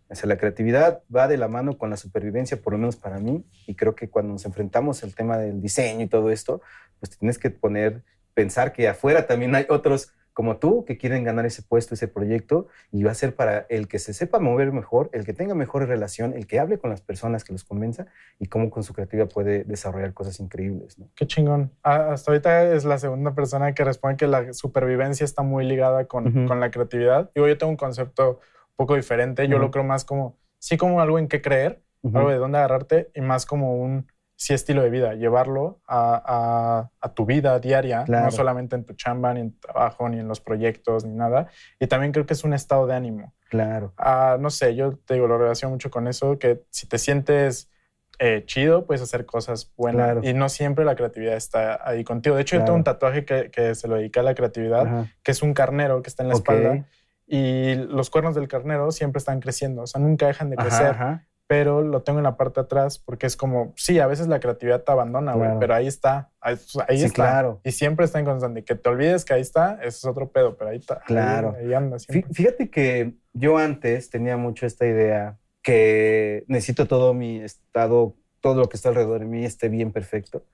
O 0.07 0.13
sea, 0.13 0.29
la 0.29 0.38
creatividad 0.38 1.01
va 1.13 1.27
de 1.27 1.38
la 1.38 1.48
mano 1.48 1.75
con 1.79 1.89
la 1.89 1.98
supervivencia, 1.98 2.62
por 2.62 2.74
lo 2.74 2.77
menos 2.77 2.98
para 2.98 3.17
mí, 3.17 3.43
y 3.65 3.74
creo 3.74 3.95
que 3.95 4.12
cuando 4.12 4.33
nos 4.33 4.45
enfrentamos 4.45 5.03
al 5.03 5.15
tema 5.15 5.39
del 5.39 5.59
diseño 5.59 6.03
y 6.03 6.07
todo 6.07 6.29
esto, 6.29 6.62
pues 7.00 7.17
tienes 7.17 7.39
que 7.39 7.50
poner, 7.50 8.03
pensar 8.36 8.74
que 8.74 8.88
afuera 8.88 9.25
también 9.25 9.55
hay 9.55 9.65
otros 9.69 10.13
como 10.39 10.55
tú 10.55 10.86
que 10.86 10.98
quieren 10.98 11.25
ganar 11.25 11.46
ese 11.46 11.62
puesto, 11.63 11.96
ese 11.96 12.08
proyecto, 12.08 12.67
y 12.93 13.03
va 13.03 13.12
a 13.12 13.13
ser 13.13 13.36
para 13.36 13.65
el 13.67 13.89
que 13.89 14.00
se 14.00 14.13
sepa 14.13 14.39
mover 14.39 14.72
mejor, 14.72 15.10
el 15.12 15.25
que 15.25 15.34
tenga 15.34 15.53
mejor 15.53 15.86
relación, 15.86 16.31
el 16.34 16.48
que 16.48 16.62
hable 16.62 16.77
con 16.77 16.89
las 16.89 17.01
personas, 17.01 17.43
que 17.43 17.51
los 17.51 17.65
convenza 17.65 18.05
y 18.39 18.46
cómo 18.46 18.69
con 18.69 18.84
su 18.84 18.93
creatividad 18.93 19.27
puede 19.27 19.65
desarrollar 19.65 20.13
cosas 20.13 20.39
increíbles. 20.39 20.98
¿no? 20.98 21.10
Qué 21.13 21.27
chingón. 21.27 21.74
Ah, 21.84 22.13
hasta 22.13 22.31
ahorita 22.31 22.74
es 22.74 22.86
la 22.86 22.98
segunda 23.00 23.36
persona 23.36 23.74
que 23.74 23.84
responde 23.84 24.15
que 24.15 24.27
la 24.27 24.53
supervivencia 24.53 25.25
está 25.25 25.41
muy 25.43 25.65
ligada 25.65 26.05
con, 26.05 26.27
Ujú. 26.27 26.46
con 26.48 26.62
la 26.62 26.72
creatividad. 26.72 27.29
Digo, 27.36 27.46
yo 27.50 27.58
tengo 27.58 27.72
un 27.72 27.75
concepto 27.75 28.39
un 28.69 28.75
poco 28.77 28.96
diferente. 28.96 29.46
Yo 29.50 29.58
Ujú. 29.58 29.65
lo 29.65 29.72
creo 29.72 29.84
más 29.84 30.05
como, 30.05 30.38
sí 30.58 30.77
como 30.77 31.01
algo 31.01 31.19
en 31.19 31.27
qué 31.27 31.41
creer, 31.41 31.81
Ujú. 32.01 32.17
algo 32.17 32.29
de 32.29 32.38
dónde 32.38 32.60
agarrarte 32.60 33.12
y 33.13 33.19
más 33.19 33.46
como 33.46 33.75
un 33.75 34.08
sí 34.41 34.53
estilo 34.53 34.81
de 34.81 34.89
vida, 34.89 35.15
llevarlo 35.15 35.81
a, 35.86 36.24
a- 36.25 36.91
a 37.01 37.13
tu 37.13 37.25
vida 37.25 37.60
diaria, 37.60 38.05
Claro. 38.05 38.25
no 38.25 38.31
solamente 38.31 38.77
en 38.77 38.86
tu 38.86 38.93
chamba, 38.93 39.34
ni 39.34 39.41
en 39.41 39.51
tu 39.51 39.60
trabajo, 39.60 40.08
ni 40.08 40.17
en 40.17 40.29
los 40.29 40.39
proyectos, 40.39 41.03
ni 41.03 41.13
nada. 41.13 41.48
Y 41.77 41.88
también 41.88 42.13
creo 42.13 42.25
que 42.25 42.34
es 42.34 42.46
un 42.46 42.53
estado 42.53 42.88
de 42.88 42.96
ánimo. 42.96 43.34
Claro. 43.50 43.93
Ah, 43.98 44.38
no 44.39 44.50
sé, 44.50 44.75
yo 44.75 44.93
te 44.98 45.15
digo, 45.15 45.27
lo 45.27 45.38
relaciono 45.38 45.72
mucho 45.74 45.89
con 45.91 46.08
eso, 46.08 46.39
que 46.39 46.63
si 46.69 46.88
te 46.88 46.98
sientes 46.98 47.69
eh, 48.17 48.43
chido, 48.46 48.86
puedes 48.86 49.01
hacer 49.01 49.25
cosas 49.25 49.74
buenas. 49.75 50.05
Claro. 50.13 50.22
Y 50.24 50.34
no 50.34 50.48
siempre 50.48 50.86
la 50.86 50.96
creatividad 50.96 51.36
está 51.36 51.86
ahí 51.88 52.05
contigo. 52.05 52.36
De 52.38 52.41
hecho, 52.43 52.55
yo 52.58 52.63
tengo 52.63 52.77
un 52.77 52.84
tatuaje 52.86 53.25
que, 53.25 53.51
que 53.51 53.75
se 53.75 53.89
lo 53.89 53.96
dedica 53.96 54.22
a 54.22 54.24
la 54.24 54.36
creatividad, 54.36 54.88
Ajá. 54.88 55.05
que 55.22 55.31
es 55.31 55.41
un 55.41 55.53
carnero 55.53 56.01
que 56.01 56.10
está 56.10 56.24
en 56.24 56.29
la 56.29 56.36
espalda. 56.36 56.86
Y 57.27 57.75
los 57.75 58.10
cuernos 58.10 58.36
del 58.36 58.48
carnero 58.48 58.91
siempre 58.91 59.19
están 59.19 59.39
creciendo, 59.41 59.81
o 59.84 59.88
sea, 59.88 60.00
nunca 60.01 60.27
dejan 60.27 60.50
de 60.50 60.55
Ajá, 60.58 60.67
crecer. 60.67 60.88
ajá. 60.88 61.25
Pero 61.50 61.82
lo 61.82 62.03
tengo 62.03 62.20
en 62.20 62.24
la 62.25 62.38
parte 62.38 62.60
de 62.60 62.65
atrás 62.65 63.00
porque 63.00 63.25
es 63.25 63.36
como, 63.36 63.74
sí, 63.75 63.98
a 64.00 64.06
veces 64.06 64.27
la 64.27 64.39
creatividad 64.39 64.84
te 64.84 64.91
abandona, 64.91 65.34
güey, 65.34 65.48
Claro. 65.48 65.60
pero 65.60 65.74
ahí 65.74 65.88
está, 65.88 66.29
ahí, 66.39 66.56
ahí 66.88 67.00
Sí, 67.00 67.06
está. 67.06 67.15
claro. 67.15 67.60
Y 67.63 67.72
siempre 67.72 68.06
está 68.06 68.20
en 68.20 68.25
constante. 68.25 68.63
Que 68.63 68.75
te 68.75 68.88
olvides 68.88 69.25
que 69.25 69.34
ahí 69.34 69.41
está, 69.41 69.74
eso 69.82 69.88
es 69.88 70.06
otro 70.06 70.29
pedo, 70.32 70.56
pero 70.58 70.70
ahí 70.70 70.77
está. 70.77 71.00
Claro. 71.08 71.56
Ahí, 71.58 71.74
anda 71.74 71.98
Fí- 71.98 72.06
siempre. 72.12 72.34
Fíjate 72.36 72.70
que 72.70 73.15
yo 73.34 73.58
antes 73.58 74.12
tenía 74.12 74.38
mucho 74.38 74.68
esta 74.68 74.86
idea 74.86 75.39
que 75.63 76.44
necesito 76.48 76.86
todo 76.86 77.15
mi 77.15 77.39
estado, 77.41 78.15
todo 78.41 78.53
lo 78.62 78.70
que 78.70 78.77
está 78.77 78.89
alrededor 78.89 79.22
de 79.22 79.25
mí 79.25 79.44
esté 79.44 79.70
bien 79.70 79.91
perfecto. 79.91 80.46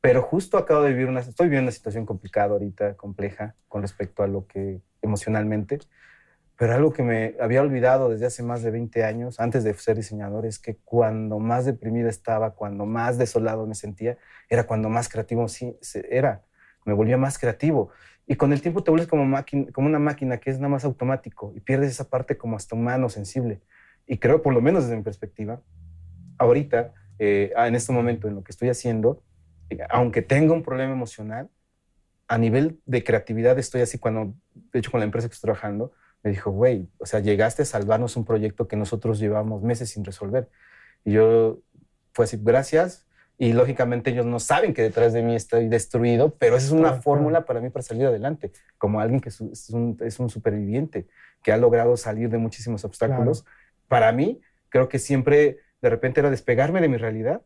Pero 0.00 0.22
justo 0.22 0.56
acabo 0.56 0.82
de 0.82 0.90
vivir 0.90 1.08
una, 1.08 1.18
estoy 1.18 1.46
viviendo 1.48 1.64
una 1.64 1.72
situación 1.72 2.06
complicada 2.06 2.52
ahorita, 2.52 2.94
compleja, 2.94 3.56
con 3.66 3.82
respecto 3.82 4.22
a 4.22 4.28
lo 4.28 4.46
que 4.46 4.82
emocionalmente. 5.02 5.80
Pero 6.62 6.74
algo 6.74 6.92
que 6.92 7.02
me 7.02 7.34
había 7.40 7.60
olvidado 7.60 8.10
desde 8.10 8.26
hace 8.26 8.44
más 8.44 8.62
de 8.62 8.70
20 8.70 9.02
años, 9.02 9.40
antes 9.40 9.64
de 9.64 9.74
ser 9.74 9.96
diseñador, 9.96 10.46
es 10.46 10.60
que 10.60 10.76
cuando 10.76 11.40
más 11.40 11.64
deprimido 11.64 12.08
estaba, 12.08 12.54
cuando 12.54 12.86
más 12.86 13.18
desolado 13.18 13.66
me 13.66 13.74
sentía, 13.74 14.16
era 14.48 14.62
cuando 14.62 14.88
más 14.88 15.08
creativo 15.08 15.48
sí, 15.48 15.76
era. 16.08 16.44
Me 16.84 16.92
volvía 16.92 17.16
más 17.16 17.36
creativo. 17.36 17.90
Y 18.28 18.36
con 18.36 18.52
el 18.52 18.62
tiempo 18.62 18.84
te 18.84 18.92
vuelves 18.92 19.08
como, 19.08 19.24
una 19.24 19.98
máquina 19.98 20.38
que 20.38 20.50
es 20.50 20.58
nada 20.58 20.68
más 20.68 20.84
automático 20.84 21.52
y 21.56 21.58
pierdes 21.58 21.90
esa 21.90 22.08
parte 22.08 22.38
como 22.38 22.54
hasta 22.54 22.76
humano, 22.76 23.08
sensible. 23.08 23.60
Y 24.06 24.18
creo, 24.18 24.40
por 24.40 24.54
lo 24.54 24.60
menos 24.60 24.84
desde 24.84 24.96
mi 24.96 25.02
perspectiva, 25.02 25.60
ahorita, 26.38 26.94
eh, 27.18 27.52
en 27.56 27.74
este 27.74 27.92
momento 27.92 28.28
en 28.28 28.36
lo 28.36 28.44
que 28.44 28.52
estoy 28.52 28.68
haciendo, 28.68 29.20
eh, 29.68 29.78
aunque 29.90 30.22
tenga 30.22 30.52
un 30.52 30.62
problema 30.62 30.92
emocional, 30.92 31.50
a 32.28 32.38
nivel 32.38 32.80
de 32.86 33.02
creatividad 33.02 33.58
estoy 33.58 33.80
así 33.80 33.98
cuando, 33.98 34.32
de 34.54 34.78
hecho 34.78 34.92
con 34.92 35.00
la 35.00 35.06
empresa 35.06 35.26
que 35.26 35.34
estoy 35.34 35.48
trabajando, 35.48 35.90
me 36.22 36.30
dijo, 36.30 36.50
güey, 36.50 36.88
o 36.98 37.06
sea, 37.06 37.20
llegaste 37.20 37.62
a 37.62 37.64
salvarnos 37.64 38.16
un 38.16 38.24
proyecto 38.24 38.68
que 38.68 38.76
nosotros 38.76 39.18
llevamos 39.18 39.62
meses 39.62 39.90
sin 39.90 40.04
resolver. 40.04 40.48
Y 41.04 41.12
yo 41.12 41.60
fue 42.12 42.24
así, 42.26 42.38
gracias. 42.40 43.06
Y 43.38 43.54
lógicamente 43.54 44.10
ellos 44.10 44.26
no 44.26 44.38
saben 44.38 44.72
que 44.72 44.82
detrás 44.82 45.12
de 45.12 45.22
mí 45.22 45.34
estoy 45.34 45.68
destruido, 45.68 46.36
pero 46.36 46.56
esa 46.56 46.66
es 46.66 46.72
una 46.72 46.92
fórmula 47.02 47.44
para 47.44 47.60
mí 47.60 47.70
para 47.70 47.82
salir 47.82 48.06
adelante, 48.06 48.52
como 48.78 49.00
alguien 49.00 49.20
que 49.20 49.30
es 49.30 49.40
un- 49.40 49.50
es 49.50 49.70
un, 49.70 49.96
es 50.00 50.20
un 50.20 50.30
superviviente, 50.30 51.08
que 51.42 51.50
ha 51.50 51.56
logrado 51.56 51.96
salir 51.96 52.28
de 52.28 52.38
muchísimos 52.38 52.84
obstáculos. 52.84 53.44
Para 53.88 54.12
mí, 54.12 54.40
creo 54.68 54.88
que 54.88 55.00
siempre 55.00 55.58
de 55.80 55.90
repente 55.90 56.20
era 56.20 56.30
despegarme 56.30 56.80
de 56.80 56.88
mi 56.88 56.98
realidad 56.98 57.42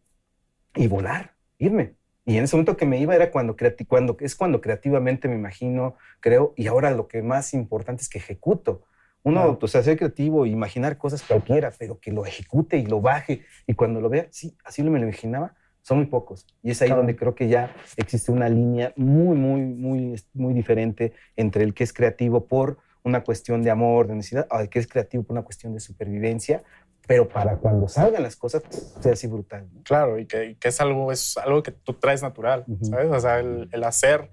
y 0.75 0.87
volar, 0.89 1.35
irme. 1.57 1.95
Y 2.27 2.37
en 2.37 2.45
ese 2.45 2.57
momento 2.57 2.77
que 2.77 2.85
me 2.87 2.99
iba 2.99 3.15
era 3.15 3.31
cuando, 3.31 3.57
cuando 3.89 4.17
es 4.21 4.35
cuando 4.35 4.61
creativamente 4.61 5.29
me 5.29 5.37
imagino, 5.37 5.95
creo, 6.21 6.53
y 6.57 6.67
ahora 6.67 6.91
lo 6.91 7.07
que 7.07 7.23
más 7.23 7.55
importante 7.55 8.03
es 8.03 8.09
que 8.09 8.19
ejecuto. 8.19 8.83
Uno, 9.23 9.41
Claro. 9.43 9.59
o 9.63 9.69
sea, 9.69 9.83
ser 9.83 9.97
creativo, 9.97 10.45
imaginar 10.45 10.99
cosas 10.99 11.23
cualquiera, 11.23 11.73
pero 11.79 11.99
que 12.01 12.13
lo 12.13 12.27
ejecute 12.27 12.79
y 12.79 12.87
lo 12.87 13.01
baje. 13.01 13.45
Y 13.67 13.75
cuando 13.75 14.01
lo 14.01 14.09
vea, 14.09 14.27
sí, 14.31 14.57
así 14.65 14.83
me 14.83 14.99
lo 14.99 15.05
imaginaba, 15.07 15.55
son 15.83 15.99
muy 15.99 16.07
pocos. 16.07 16.47
Y 16.65 16.73
es 16.73 16.83
ahí 16.83 16.89
Claro. 16.89 17.03
donde 17.03 17.15
creo 17.17 17.35
que 17.37 17.47
ya 17.49 17.75
existe 17.97 18.33
una 18.33 18.49
línea 18.49 18.93
muy, 18.97 19.37
muy, 19.37 19.61
muy, 19.63 20.21
muy 20.35 20.53
diferente 20.53 21.13
entre 21.37 21.63
el 21.63 21.75
que 21.75 21.85
es 21.85 21.93
creativo 21.93 22.47
por 22.47 22.79
una 23.05 23.23
cuestión 23.23 23.63
de 23.63 23.71
amor, 23.71 24.09
de 24.09 24.17
necesidad, 24.17 24.49
al 24.51 24.69
que 24.69 24.81
es 24.81 24.89
creativo 24.89 25.23
por 25.23 25.35
una 25.35 25.45
cuestión 25.45 25.73
de 25.75 25.79
supervivencia, 25.79 26.65
pero 27.07 27.29
para 27.29 27.57
cuando 27.57 27.89
salgan 27.89 28.23
las 28.23 28.37
cosas, 28.37 28.63
sea 29.01 29.13
así 29.13 29.27
brutal. 29.27 29.69
¿no? 29.73 29.83
Claro, 29.85 30.19
y 30.19 30.27
que, 30.27 30.47
y 30.47 30.55
que 30.57 30.69
es, 30.69 30.81
algo, 30.81 31.13
es 31.13 31.37
algo 31.39 31.63
que 31.63 31.71
tú 31.73 31.95
traes 31.95 32.23
natural, 32.23 32.65
Ujú. 32.67 32.85
¿sabes? 32.85 33.11
O 33.11 33.21
sea, 33.21 33.39
el, 33.39 33.69
el 33.73 33.85
hacer, 33.85 34.31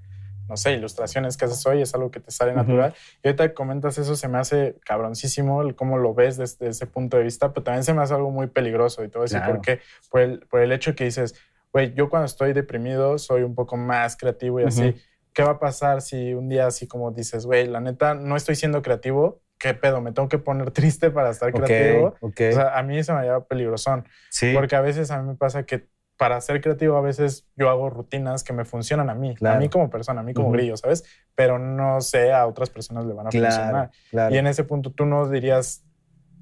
no 0.50 0.58
sé, 0.58 0.74
ilustraciones 0.74 1.38
que 1.38 1.46
haces 1.46 1.66
hoy 1.68 1.82
es 1.82 1.94
algo 1.94 2.10
que 2.12 2.20
te 2.20 2.32
sale 2.32 2.52
Ujú. 2.52 2.62
natural. 2.62 2.94
Y 3.24 3.28
ahorita 3.28 3.48
que 3.48 3.54
comentas 3.54 3.98
eso, 3.98 4.16
se 4.16 4.28
me 4.28 4.38
hace 4.40 4.78
cabroncísimo 4.86 5.62
el 5.62 5.76
cómo 5.76 5.98
lo 5.98 6.14
ves 6.14 6.38
desde 6.38 6.68
ese 6.70 6.88
punto 6.88 7.18
de 7.18 7.24
vista, 7.24 7.54
pero 7.54 7.64
también 7.64 7.84
se 7.84 7.94
me 7.94 8.02
hace 8.02 8.14
algo 8.16 8.32
muy 8.32 8.48
peligroso. 8.48 9.04
Y 9.04 9.12
a 9.16 9.20
decir 9.20 9.38
Claro. 9.40 9.54
por 9.54 9.62
qué. 9.62 9.80
Por 10.10 10.22
el, 10.22 10.40
por 10.48 10.62
el 10.62 10.72
hecho 10.72 10.96
que 10.96 11.04
dices, 11.06 11.36
güey, 11.72 11.94
yo 11.94 12.10
cuando 12.10 12.26
estoy 12.26 12.54
deprimido 12.54 13.18
soy 13.20 13.44
un 13.44 13.54
poco 13.56 13.78
más 13.78 14.18
creativo 14.18 14.60
y 14.60 14.64
así. 14.64 14.90
Ujú. 14.90 14.98
¿Qué 15.34 15.44
va 15.44 15.52
a 15.54 15.60
pasar 15.60 16.02
si 16.04 16.34
un 16.36 16.48
día 16.50 16.68
así 16.68 16.88
como 16.88 17.12
dices, 17.12 17.46
güey, 17.48 17.68
la 17.68 17.80
neta, 17.82 18.14
no 18.14 18.36
estoy 18.36 18.56
siendo 18.56 18.82
creativo? 18.84 19.42
¿Qué 19.64 19.74
pedo? 19.74 20.02
¿Me 20.02 20.12
tengo 20.12 20.28
que 20.28 20.40
poner 20.40 20.72
triste 20.72 21.10
para 21.10 21.30
estar 21.30 21.50
Ok, 21.54 21.62
creativo? 21.62 22.16
ok. 22.20 22.42
O 22.52 22.54
sea, 22.54 22.78
a 22.78 22.84
mí 22.84 23.02
se 23.02 23.14
me 23.14 23.22
lleva 23.22 23.46
peligrosón. 23.48 24.06
sí, 24.30 24.52
Porque 24.54 24.76
a 24.76 24.82
veces 24.82 25.10
a 25.10 25.22
mí 25.22 25.30
me 25.30 25.36
pasa 25.36 25.66
que 25.66 25.88
para 26.18 26.40
ser 26.42 26.60
creativo 26.62 26.98
a 26.98 27.02
veces 27.02 27.48
yo 27.56 27.70
hago 27.70 27.90
rutinas 27.90 28.44
que 28.44 28.52
me 28.54 28.66
funcionan 28.66 29.10
a 29.10 29.16
mí, 29.16 29.36
Claro. 29.36 29.56
a 29.56 29.60
mí 29.60 29.70
como 29.70 29.90
persona, 29.90 30.20
a 30.20 30.24
mí 30.24 30.34
como 30.34 30.50
Ujú. 30.50 30.58
grillo, 30.58 30.76
¿sabes? 30.78 31.04
Pero 31.34 31.58
no 31.60 32.02
sé, 32.02 32.34
a 32.34 32.46
otras 32.46 32.70
personas 32.70 33.06
le 33.06 33.14
van 33.14 33.28
a 33.28 33.30
claro, 33.30 33.56
funcionar. 33.56 33.92
claro. 34.12 34.36
Y 34.36 34.38
en 34.38 34.48
ese 34.48 34.64
punto 34.66 34.92
tú 34.92 35.06
no 35.06 35.28
dirías, 35.30 35.86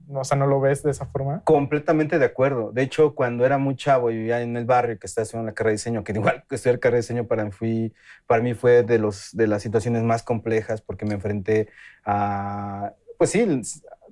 o 0.08 0.24
sea, 0.26 0.38
no 0.38 0.46
lo 0.46 0.60
ves 0.60 0.84
de 0.84 0.92
esa 0.92 1.06
forma. 1.06 1.42
Completamente 1.46 2.20
de 2.20 2.26
acuerdo. 2.26 2.72
De 2.74 2.82
hecho, 2.82 3.16
cuando 3.16 3.46
era 3.46 3.58
muy 3.58 3.76
chavo 3.78 4.12
y 4.12 4.18
vivía 4.18 4.42
en 4.42 4.58
el 4.58 4.66
barrio 4.66 5.00
que 5.00 5.08
estaba 5.08 5.24
estudiando 5.24 5.50
la 5.50 5.54
carrera 5.54 5.70
de 5.72 5.76
diseño, 5.76 6.04
que 6.04 6.12
igual 6.12 6.44
que 6.50 6.56
estudiar 6.56 6.80
carrera 6.80 6.98
de 6.98 7.02
diseño 7.04 7.28
para 7.28 7.46
mí, 7.46 7.52
fui, 7.52 7.94
para 8.28 8.42
mí 8.44 8.54
fue 8.54 8.84
de, 8.84 9.00
los, 9.00 9.30
de 9.32 9.48
las 9.48 9.62
situaciones 9.64 10.04
más 10.04 10.22
complejas 10.24 10.82
porque 10.82 11.06
me 11.06 11.14
enfrenté 11.14 11.70
a, 12.04 12.94
pues 13.22 13.30
sí, 13.30 13.46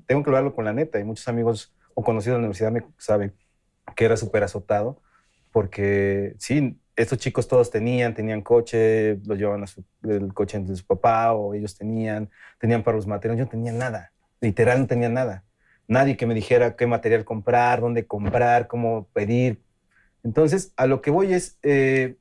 tengo 0.05 0.21
que 0.21 0.29
hablarlo 0.29 0.53
con 0.53 0.65
la 0.65 0.71
neta 0.71 0.99
y 0.99 1.03
muchos 1.03 1.27
amigos 1.27 1.73
o 1.95 2.03
conocidos 2.03 2.35
de 2.35 2.41
la 2.41 2.45
universidad 2.45 2.71
me 2.71 2.83
saben 2.99 3.33
que 3.95 4.05
era 4.05 4.15
súper 4.15 4.43
azotado 4.43 5.01
porque 5.51 6.35
sí, 6.37 6.79
estos 6.95 7.17
chicos 7.17 7.47
todos 7.47 7.71
tenían, 7.71 8.13
tenían 8.13 8.43
coche, 8.43 9.15
los 9.25 9.39
llevaban 9.39 9.63
a 9.63 9.65
su, 9.65 9.83
el 10.03 10.31
coche 10.31 10.59
de 10.59 10.75
su 10.75 10.85
papá 10.85 11.33
o 11.33 11.55
ellos 11.55 11.75
tenían, 11.75 12.29
tenían 12.59 12.83
para 12.83 12.97
los 12.97 13.07
materiales, 13.07 13.39
yo 13.39 13.45
no 13.45 13.49
tenía 13.49 13.71
nada, 13.71 14.13
literal 14.41 14.81
no 14.81 14.85
tenía 14.85 15.09
nada 15.09 15.43
nadie 15.87 16.15
que 16.15 16.27
me 16.27 16.35
dijera 16.35 16.75
qué 16.75 16.85
material 16.85 17.25
comprar, 17.25 17.81
dónde 17.81 18.05
comprar, 18.05 18.67
cómo 18.67 19.07
pedir. 19.11 19.59
Entonces, 20.23 20.71
a 20.77 20.85
lo 20.85 21.01
que 21.01 21.09
voy 21.09 21.33
es, 21.33 21.57
eh, 21.63 22.17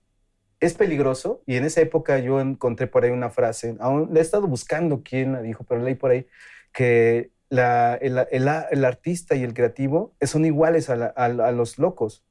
es 0.59 0.72
peligroso 0.72 1.42
y 1.44 1.57
en 1.57 1.66
esa 1.66 1.83
época 1.83 2.18
yo 2.18 2.40
encontré 2.40 2.87
por 2.87 3.05
ahí 3.05 3.11
una 3.11 3.29
frase, 3.29 3.77
aún 3.79 4.09
le 4.11 4.20
he 4.20 4.22
estado 4.22 4.46
buscando 4.46 5.03
quién 5.03 5.35
la 5.35 5.42
dijo, 5.42 5.64
pero 5.64 5.83
leí 5.83 5.94
por 5.94 6.12
ahí 6.12 6.27
que 6.72 7.33
el, 7.50 8.26
el- 8.31 8.85
artista 8.85 9.35
y 9.35 9.42
el 9.42 9.54
creativo 9.54 10.14
son 10.22 10.44
iguales 10.44 10.90
a, 10.90 11.52
los 11.52 11.78
locos. 11.78 12.24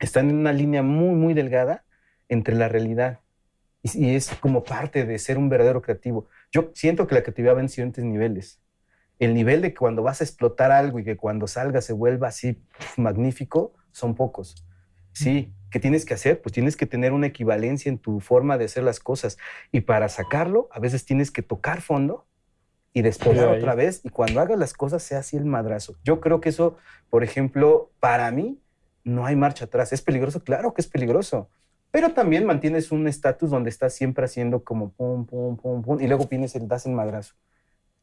Están 0.00 0.30
en 0.30 0.36
una 0.36 0.52
línea 0.52 0.82
muy, 0.82 1.14
muy 1.14 1.34
delgada 1.34 1.84
entre 2.28 2.54
la 2.54 2.68
realidad 2.68 3.20
y, 3.82 4.14
es 4.14 4.30
como 4.40 4.64
parte 4.64 5.04
de 5.04 5.18
ser 5.18 5.38
un 5.38 5.48
verdadero 5.48 5.82
creativo. 5.82 6.28
Yo 6.52 6.70
siento 6.74 7.06
que 7.06 7.14
la 7.14 7.22
creatividad 7.22 7.56
va 7.56 7.60
en 7.60 7.68
siguientes 7.68 8.04
niveles 8.04 8.60
el 9.20 9.34
nivel 9.34 9.60
de 9.60 9.68
que 9.68 9.78
cuando 9.78 10.02
vas 10.02 10.22
a 10.22 10.24
explotar 10.24 10.72
algo 10.72 10.98
y 10.98 11.04
que 11.04 11.16
cuando 11.16 11.46
salga 11.46 11.82
se 11.82 11.92
vuelva 11.92 12.28
así 12.28 12.64
magnífico, 12.96 13.74
son 13.92 14.14
pocos. 14.14 14.66
Sí, 15.12 15.52
¿qué 15.70 15.78
tienes 15.78 16.06
que 16.06 16.14
hacer? 16.14 16.40
Pues 16.40 16.54
tienes 16.54 16.76
que 16.76 16.86
tener 16.86 17.12
una 17.12 17.26
equivalencia 17.26 17.90
en 17.90 17.98
tu 17.98 18.20
forma 18.20 18.56
de 18.56 18.64
hacer 18.64 18.82
las 18.82 18.98
cosas. 18.98 19.36
Y 19.70 19.82
para 19.82 20.08
sacarlo, 20.08 20.68
a 20.72 20.80
veces 20.80 21.04
tienes 21.04 21.30
que 21.30 21.42
tocar 21.42 21.82
fondo 21.82 22.26
y 22.92 23.02
despegar 23.02 23.46
De 23.48 23.52
ahí. 23.54 23.58
otra 23.58 23.74
vez. 23.74 24.00
Y 24.04 24.08
cuando 24.10 24.40
hagas 24.40 24.58
las 24.58 24.72
cosas, 24.72 25.02
sea 25.02 25.20
así 25.20 25.36
el 25.36 25.44
madrazo. 25.44 25.94
Yo 26.04 26.20
creo 26.20 26.40
que 26.40 26.48
eso, 26.48 26.76
por 27.08 27.22
ejemplo, 27.24 27.90
para 28.00 28.30
mí, 28.30 28.60
no 29.04 29.26
hay 29.26 29.36
marcha 29.36 29.66
atrás. 29.66 29.92
¿Es 29.92 30.02
peligroso? 30.02 30.42
Claro 30.42 30.74
que 30.74 30.80
es 30.82 30.88
peligroso. 30.88 31.48
Pero 31.90 32.12
también 32.12 32.44
mantienes 32.46 32.92
un 32.92 33.08
estatus 33.08 33.50
donde 33.50 33.70
estás 33.70 33.94
siempre 33.94 34.24
haciendo 34.24 34.62
como 34.62 34.92
pum, 34.92 35.26
pum, 35.26 35.56
pum, 35.56 35.82
pum, 35.82 36.00
y 36.00 36.06
luego 36.06 36.26
vienes 36.26 36.54
el 36.54 36.68
das 36.68 36.86
el 36.86 36.92
madrazo. 36.92 37.34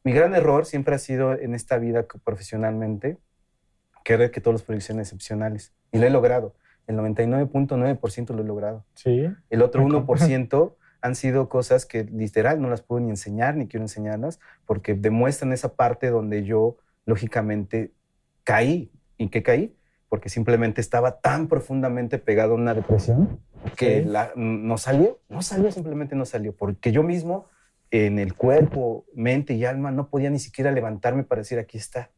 Mi 0.04 0.12
gran 0.12 0.34
error 0.34 0.66
siempre 0.66 0.94
ha 0.94 0.98
sido 0.98 1.32
en 1.32 1.54
esta 1.54 1.78
vida 1.78 2.06
profesionalmente 2.24 3.18
querer 4.04 4.30
que 4.30 4.40
todos 4.40 4.54
los 4.54 4.62
proyectos 4.62 4.86
sean 4.86 5.00
excepcionales. 5.00 5.72
Y 5.92 5.98
lo 5.98 6.06
he 6.06 6.10
logrado. 6.10 6.54
El 6.86 6.96
99.9% 6.96 8.34
lo 8.34 8.42
he 8.42 8.46
logrado. 8.46 8.84
Sí. 8.94 9.28
El 9.50 9.62
otro 9.62 9.82
Ajá. 9.82 9.90
1% 9.90 10.74
han 11.00 11.14
sido 11.14 11.48
cosas 11.48 11.86
que 11.86 12.04
literal 12.04 12.60
no 12.60 12.68
las 12.68 12.82
puedo 12.82 13.00
ni 13.00 13.10
enseñar 13.10 13.56
ni 13.56 13.68
quiero 13.68 13.84
enseñarlas 13.84 14.40
porque 14.66 14.94
demuestran 14.94 15.52
esa 15.52 15.74
parte 15.74 16.08
donde 16.10 16.44
yo 16.44 16.76
lógicamente 17.06 17.92
caí. 18.44 18.90
¿Y 19.16 19.28
qué 19.28 19.42
caí? 19.42 19.76
Porque 20.08 20.28
simplemente 20.28 20.80
estaba 20.80 21.20
tan 21.20 21.48
profundamente 21.48 22.18
pegado 22.18 22.52
a 22.52 22.56
una 22.56 22.74
depresión 22.74 23.40
que 23.76 24.02
Sí. 24.02 24.08
la- 24.08 24.32
no 24.36 24.78
salió, 24.78 25.20
no 25.28 25.42
salió, 25.42 25.70
simplemente 25.72 26.14
no 26.16 26.24
salió, 26.24 26.54
porque 26.54 26.92
yo 26.92 27.02
mismo 27.02 27.46
en 27.90 28.18
el 28.18 28.34
cuerpo, 28.34 29.06
mente 29.14 29.54
y 29.54 29.64
alma 29.64 29.90
no 29.90 30.08
podía 30.10 30.30
ni 30.30 30.38
siquiera 30.38 30.70
levantarme 30.72 31.24
para 31.24 31.40
decir 31.40 31.58
aquí 31.58 31.78
está. 31.78 32.10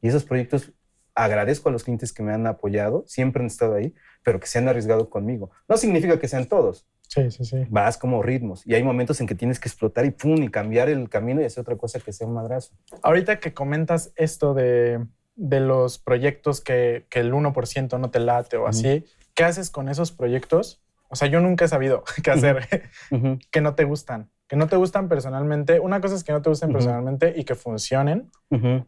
Y 0.00 0.08
esos 0.08 0.24
proyectos 0.24 0.72
agradezco 1.14 1.68
a 1.68 1.72
los 1.72 1.84
clientes 1.84 2.12
que 2.12 2.22
me 2.22 2.32
han 2.32 2.46
apoyado, 2.46 3.04
siempre 3.06 3.40
han 3.42 3.46
estado 3.48 3.74
ahí, 3.74 3.94
pero 4.22 4.38
que 4.40 4.46
se 4.46 4.58
han 4.58 4.68
arriesgado 4.68 5.08
conmigo. 5.10 5.50
No 5.68 5.76
significa 5.76 6.18
que 6.20 6.28
sean 6.28 6.46
todos, 6.46 6.86
Sí, 7.08 7.30
sí, 7.30 7.44
sí. 7.44 7.66
vas 7.70 7.96
como 7.96 8.22
ritmos 8.22 8.66
y 8.66 8.74
hay 8.74 8.82
momentos 8.82 9.18
en 9.20 9.26
que 9.26 9.34
tienes 9.34 9.58
que 9.58 9.68
explotar 9.68 10.04
y 10.04 10.10
pum, 10.10 10.42
y 10.42 10.50
cambiar 10.50 10.88
el 10.90 11.08
camino 11.08 11.40
y 11.40 11.44
hacer 11.46 11.62
otra 11.62 11.76
cosa 11.76 11.98
que 12.00 12.12
sea 12.12 12.26
un 12.26 12.34
madrazo. 12.34 12.74
Ahorita 13.02 13.40
que 13.40 13.54
comentas 13.54 14.12
esto 14.16 14.52
de, 14.52 15.04
de 15.34 15.60
los 15.60 15.98
proyectos 15.98 16.60
que, 16.60 17.06
que 17.08 17.20
el 17.20 17.32
1% 17.32 17.98
no 17.98 18.10
te 18.10 18.20
late 18.20 18.58
o 18.58 18.60
Ujú. 18.60 18.68
así, 18.68 19.06
¿qué 19.34 19.44
haces 19.44 19.70
con 19.70 19.88
esos 19.88 20.12
proyectos? 20.12 20.82
O 21.08 21.16
sea, 21.16 21.28
yo 21.28 21.40
nunca 21.40 21.64
he 21.64 21.68
sabido 21.68 22.04
qué 22.22 22.30
hacer, 22.30 22.68
Ujú, 23.10 23.38
que 23.50 23.60
no 23.62 23.74
te 23.74 23.84
gustan, 23.84 24.30
que 24.46 24.56
no 24.56 24.66
te 24.66 24.76
gustan 24.76 25.08
personalmente. 25.08 25.80
Una 25.80 26.02
cosa 26.02 26.14
es 26.14 26.24
que 26.24 26.32
no 26.32 26.42
te 26.42 26.50
gusten 26.50 26.68
Ujú. 26.68 26.78
personalmente 26.78 27.32
y 27.34 27.44
que 27.44 27.54
funcionen 27.54 28.30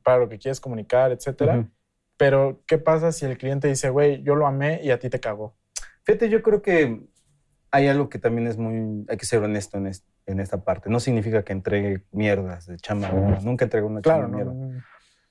para 0.02 0.18
lo 0.18 0.28
que 0.28 0.38
quieres 0.38 0.60
comunicar, 0.60 1.10
etcétera. 1.10 1.66
Pero, 2.18 2.60
¿qué 2.66 2.76
pasa 2.76 3.12
si 3.12 3.24
el 3.24 3.38
cliente 3.38 3.66
dice, 3.68 3.88
güey, 3.88 4.22
yo 4.22 4.34
lo 4.34 4.46
amé 4.46 4.80
y 4.82 4.90
a 4.90 4.98
ti 4.98 5.08
te 5.08 5.20
cagó? 5.20 5.54
Fíjate, 6.04 6.28
yo 6.28 6.42
creo 6.42 6.60
que 6.60 7.06
hay 7.70 7.88
algo 7.88 8.08
que 8.08 8.18
también 8.18 8.46
es 8.48 8.56
muy, 8.56 9.04
hay 9.08 9.16
que 9.16 9.26
ser 9.26 9.42
honesto 9.42 9.78
en, 9.78 9.86
es- 9.86 10.04
en 10.26 10.40
esta 10.40 10.64
parte. 10.64 10.90
No 10.90 11.00
significa 11.00 11.44
que 11.44 11.52
entregue 11.52 12.04
mierdas 12.12 12.66
de 12.66 12.76
chamba. 12.76 13.08
¿no? 13.10 13.40
Nunca 13.40 13.64
entrego 13.64 13.86
una 13.88 14.00
Claro, 14.00 14.22
chamba 14.24 14.44
¿no? 14.44 14.54
mierda. 14.54 14.84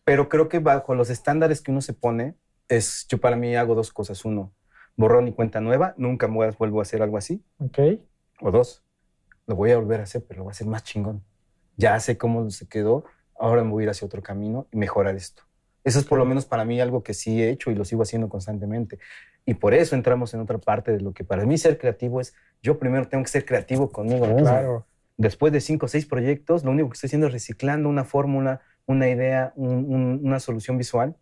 Pero 0.04 0.30
creo 0.30 0.50
que 0.50 0.60
bajo 0.60 0.96
los 0.96 1.10
estándares 1.10 1.62
que 1.62 1.72
uno 1.72 1.82
se 1.82 1.94
pone, 1.94 2.36
es, 2.68 3.06
yo 3.08 3.20
para 3.20 3.36
mí 3.36 3.56
hago 3.56 3.76
dos 3.76 3.92
cosas. 3.92 4.24
Uno, 4.26 4.54
borrón 4.96 5.28
y 5.28 5.34
cuenta 5.34 5.60
nueva. 5.62 5.94
Nunca 5.98 6.28
más 6.28 6.58
vuelvo 6.58 6.80
a 6.80 6.84
hacer 6.84 7.02
algo 7.02 7.18
así. 7.18 7.44
Ok. 7.60 7.78
O 8.42 8.52
dos, 8.52 8.84
lo 9.48 9.56
voy 9.56 9.72
a 9.72 9.78
volver 9.78 10.00
a 10.00 10.04
hacer, 10.04 10.24
pero 10.28 10.40
lo 10.40 10.44
voy 10.46 10.52
a 10.52 10.54
hacer 10.54 10.68
más 10.68 10.84
chingón. 10.84 11.24
Ya 11.78 12.00
sé 12.00 12.18
cómo 12.18 12.50
se 12.50 12.68
quedó, 12.68 13.06
ahora 13.38 13.64
me 13.64 13.72
voy 13.72 13.84
a 13.84 13.86
ir 13.86 13.90
hacia 13.90 14.06
otro 14.06 14.22
camino 14.22 14.68
y 14.72 14.78
mejorar 14.78 15.16
esto. 15.16 15.44
Eso 15.90 16.00
es 16.00 16.06
por 16.06 16.20
lo 16.20 16.26
menos 16.26 16.46
para 16.46 16.66
mí 16.66 16.80
algo 16.80 17.02
que 17.04 17.14
sí 17.14 17.42
he 17.42 17.50
hecho 17.50 17.72
y 17.72 17.76
lo 17.76 17.84
sigo 17.84 18.04
haciendo 18.04 18.30
constantemente. 18.30 19.00
Y 19.46 19.56
por 19.56 19.74
eso 19.74 19.96
entramos 19.96 20.34
en 20.36 20.40
otra 20.42 20.58
parte 20.60 20.92
de 20.92 21.02
lo 21.02 21.14
que 21.14 21.24
para 21.24 21.46
mí 21.46 21.58
ser 21.58 21.78
creativo 21.78 22.22
es, 22.22 22.34
yo 22.62 22.78
primero 22.78 23.08
tengo 23.08 23.24
que 23.24 23.30
ser 23.30 23.44
creativo 23.46 23.90
conmigo 23.90 24.28
mismo. 24.28 24.42
Claro. 24.42 24.86
Después 25.18 25.52
de 25.52 25.62
cinco 25.62 25.88
o 25.88 25.90
seis 25.90 26.06
proyectos, 26.06 26.64
lo 26.64 26.72
único 26.72 26.90
que 26.90 26.94
estoy 26.94 27.08
haciendo 27.08 27.28
es 27.28 27.34
reciclando 27.34 27.90
una 27.90 28.04
fórmula, 28.04 28.62
una 28.86 29.10
idea, 29.10 29.52
un- 29.56 29.86
un- 29.94 30.22
una 30.24 30.40
solución 30.40 30.78
visual. 30.78 31.16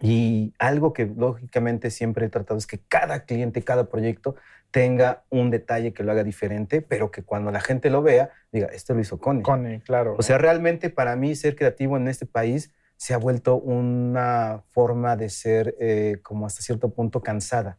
Y 0.00 0.52
algo 0.58 0.92
que 0.92 1.06
lógicamente 1.06 1.90
siempre 1.90 2.26
he 2.26 2.28
tratado 2.28 2.58
es 2.58 2.66
que 2.66 2.78
cada 2.86 3.24
cliente, 3.24 3.62
cada 3.62 3.88
proyecto 3.88 4.36
tenga 4.70 5.24
un 5.30 5.50
detalle 5.50 5.94
que 5.94 6.02
lo 6.02 6.12
haga 6.12 6.22
diferente, 6.22 6.82
pero 6.82 7.10
que 7.10 7.22
cuando 7.22 7.50
la 7.50 7.60
gente 7.60 7.88
lo 7.88 8.02
vea, 8.02 8.30
diga, 8.52 8.66
esto 8.66 8.92
lo 8.92 9.00
hizo 9.00 9.18
Cone. 9.18 9.42
Cone, 9.42 9.80
claro. 9.80 10.14
O 10.18 10.22
sea, 10.22 10.36
realmente 10.36 10.90
para 10.90 11.16
mí 11.16 11.34
ser 11.34 11.56
creativo 11.56 11.96
en 11.96 12.08
este 12.08 12.26
país 12.26 12.72
se 12.96 13.14
ha 13.14 13.18
vuelto 13.18 13.56
una 13.56 14.64
forma 14.70 15.16
de 15.16 15.28
ser 15.28 15.74
eh, 15.80 16.18
como 16.22 16.46
hasta 16.46 16.62
cierto 16.62 16.92
punto 16.92 17.22
cansada. 17.22 17.78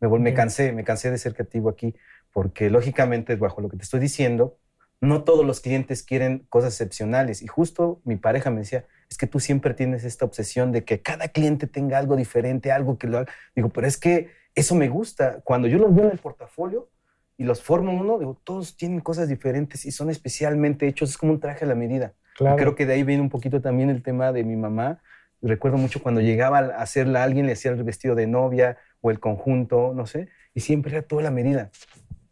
Me, 0.00 0.08
me 0.18 0.34
cansé, 0.34 0.72
me 0.72 0.84
cansé 0.84 1.10
de 1.10 1.18
ser 1.18 1.34
creativo 1.34 1.68
aquí, 1.68 1.94
porque 2.32 2.70
lógicamente, 2.70 3.36
bajo 3.36 3.60
lo 3.60 3.68
que 3.68 3.76
te 3.76 3.84
estoy 3.84 4.00
diciendo, 4.00 4.58
no 5.00 5.24
todos 5.24 5.44
los 5.44 5.60
clientes 5.60 6.02
quieren 6.02 6.46
cosas 6.48 6.74
excepcionales. 6.74 7.42
Y 7.42 7.46
justo 7.46 8.00
mi 8.04 8.16
pareja 8.16 8.50
me 8.50 8.60
decía, 8.60 8.86
es 9.10 9.18
que 9.18 9.26
tú 9.26 9.38
siempre 9.38 9.74
tienes 9.74 10.04
esta 10.04 10.24
obsesión 10.24 10.72
de 10.72 10.84
que 10.84 11.00
cada 11.00 11.28
cliente 11.28 11.66
tenga 11.66 11.98
algo 11.98 12.16
diferente, 12.16 12.72
algo 12.72 12.98
que 12.98 13.06
lo 13.06 13.18
haga. 13.18 13.32
Digo, 13.54 13.68
pero 13.68 13.86
es 13.86 13.96
que 13.96 14.30
eso 14.54 14.74
me 14.74 14.88
gusta. 14.88 15.40
Cuando 15.44 15.68
yo 15.68 15.78
los 15.78 15.94
veo 15.94 16.06
en 16.06 16.12
el 16.12 16.18
portafolio 16.18 16.90
y 17.36 17.44
los 17.44 17.62
formo 17.62 17.92
uno, 17.92 18.18
digo, 18.18 18.40
todos 18.44 18.76
tienen 18.76 19.00
cosas 19.00 19.28
diferentes 19.28 19.84
y 19.84 19.92
son 19.92 20.10
especialmente 20.10 20.88
hechos. 20.88 21.10
Es 21.10 21.18
como 21.18 21.32
un 21.32 21.40
traje 21.40 21.64
a 21.64 21.68
la 21.68 21.74
medida. 21.74 22.14
Claro. 22.34 22.56
Creo 22.56 22.74
que 22.74 22.86
de 22.86 22.94
ahí 22.94 23.02
viene 23.02 23.22
un 23.22 23.30
poquito 23.30 23.60
también 23.60 23.90
el 23.90 24.02
tema 24.02 24.32
de 24.32 24.44
mi 24.44 24.56
mamá. 24.56 25.00
Recuerdo 25.42 25.76
mucho 25.78 26.02
cuando 26.02 26.20
llegaba 26.20 26.58
a 26.58 26.82
hacerla 26.82 27.20
a 27.20 27.24
alguien, 27.24 27.46
le 27.46 27.52
hacía 27.52 27.70
el 27.72 27.82
vestido 27.82 28.14
de 28.14 28.26
novia 28.26 28.78
o 29.00 29.10
el 29.10 29.20
conjunto, 29.20 29.92
no 29.94 30.06
sé, 30.06 30.28
y 30.54 30.60
siempre 30.60 30.92
era 30.92 31.02
toda 31.02 31.22
la 31.22 31.30
medida. 31.30 31.70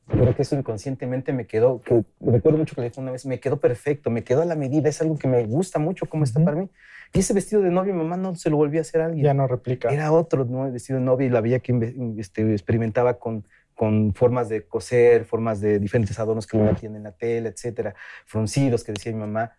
Creo 0.08 0.34
que 0.34 0.42
eso 0.42 0.56
inconscientemente 0.56 1.32
me 1.32 1.46
quedó, 1.46 1.80
que 1.80 2.04
recuerdo 2.20 2.58
mucho 2.58 2.74
que 2.74 2.80
le 2.82 2.88
dije 2.88 3.00
una 3.00 3.12
vez, 3.12 3.24
me 3.24 3.40
quedó 3.40 3.60
perfecto, 3.60 4.10
me 4.10 4.24
quedó 4.24 4.42
a 4.42 4.44
la 4.44 4.56
medida, 4.56 4.88
es 4.88 5.00
algo 5.00 5.18
que 5.18 5.28
me 5.28 5.44
gusta 5.44 5.78
mucho 5.78 6.06
cómo 6.06 6.24
está 6.24 6.38
Ujú. 6.38 6.44
para 6.46 6.56
mí. 6.56 6.70
Y 7.14 7.18
ese 7.20 7.34
vestido 7.34 7.60
de 7.62 7.70
novia, 7.70 7.92
mamá 7.92 8.16
no 8.16 8.34
se 8.34 8.48
lo 8.48 8.56
volvió 8.56 8.80
a 8.80 8.82
hacer 8.82 9.02
a 9.02 9.06
alguien. 9.06 9.24
ya 9.24 9.34
no 9.34 9.46
replica. 9.46 9.90
Era 9.90 10.12
otro 10.12 10.44
¿no? 10.44 10.66
El 10.66 10.72
vestido 10.72 10.98
de 10.98 11.04
novia 11.04 11.26
y 11.26 11.30
la 11.30 11.40
veía 11.42 11.60
que 11.60 11.94
este, 12.16 12.50
experimentaba 12.52 13.18
con, 13.18 13.46
con 13.74 14.14
formas 14.14 14.48
de 14.48 14.66
coser, 14.66 15.24
formas 15.24 15.60
de 15.60 15.78
diferentes 15.78 16.18
adornos 16.18 16.46
que 16.46 16.56
no 16.56 16.74
tienen 16.74 16.96
en 16.96 17.02
la 17.04 17.12
tela, 17.12 17.48
etcétera, 17.50 17.94
fruncidos 18.24 18.84
que 18.84 18.92
decía 18.92 19.12
mi 19.12 19.18
mamá. 19.18 19.52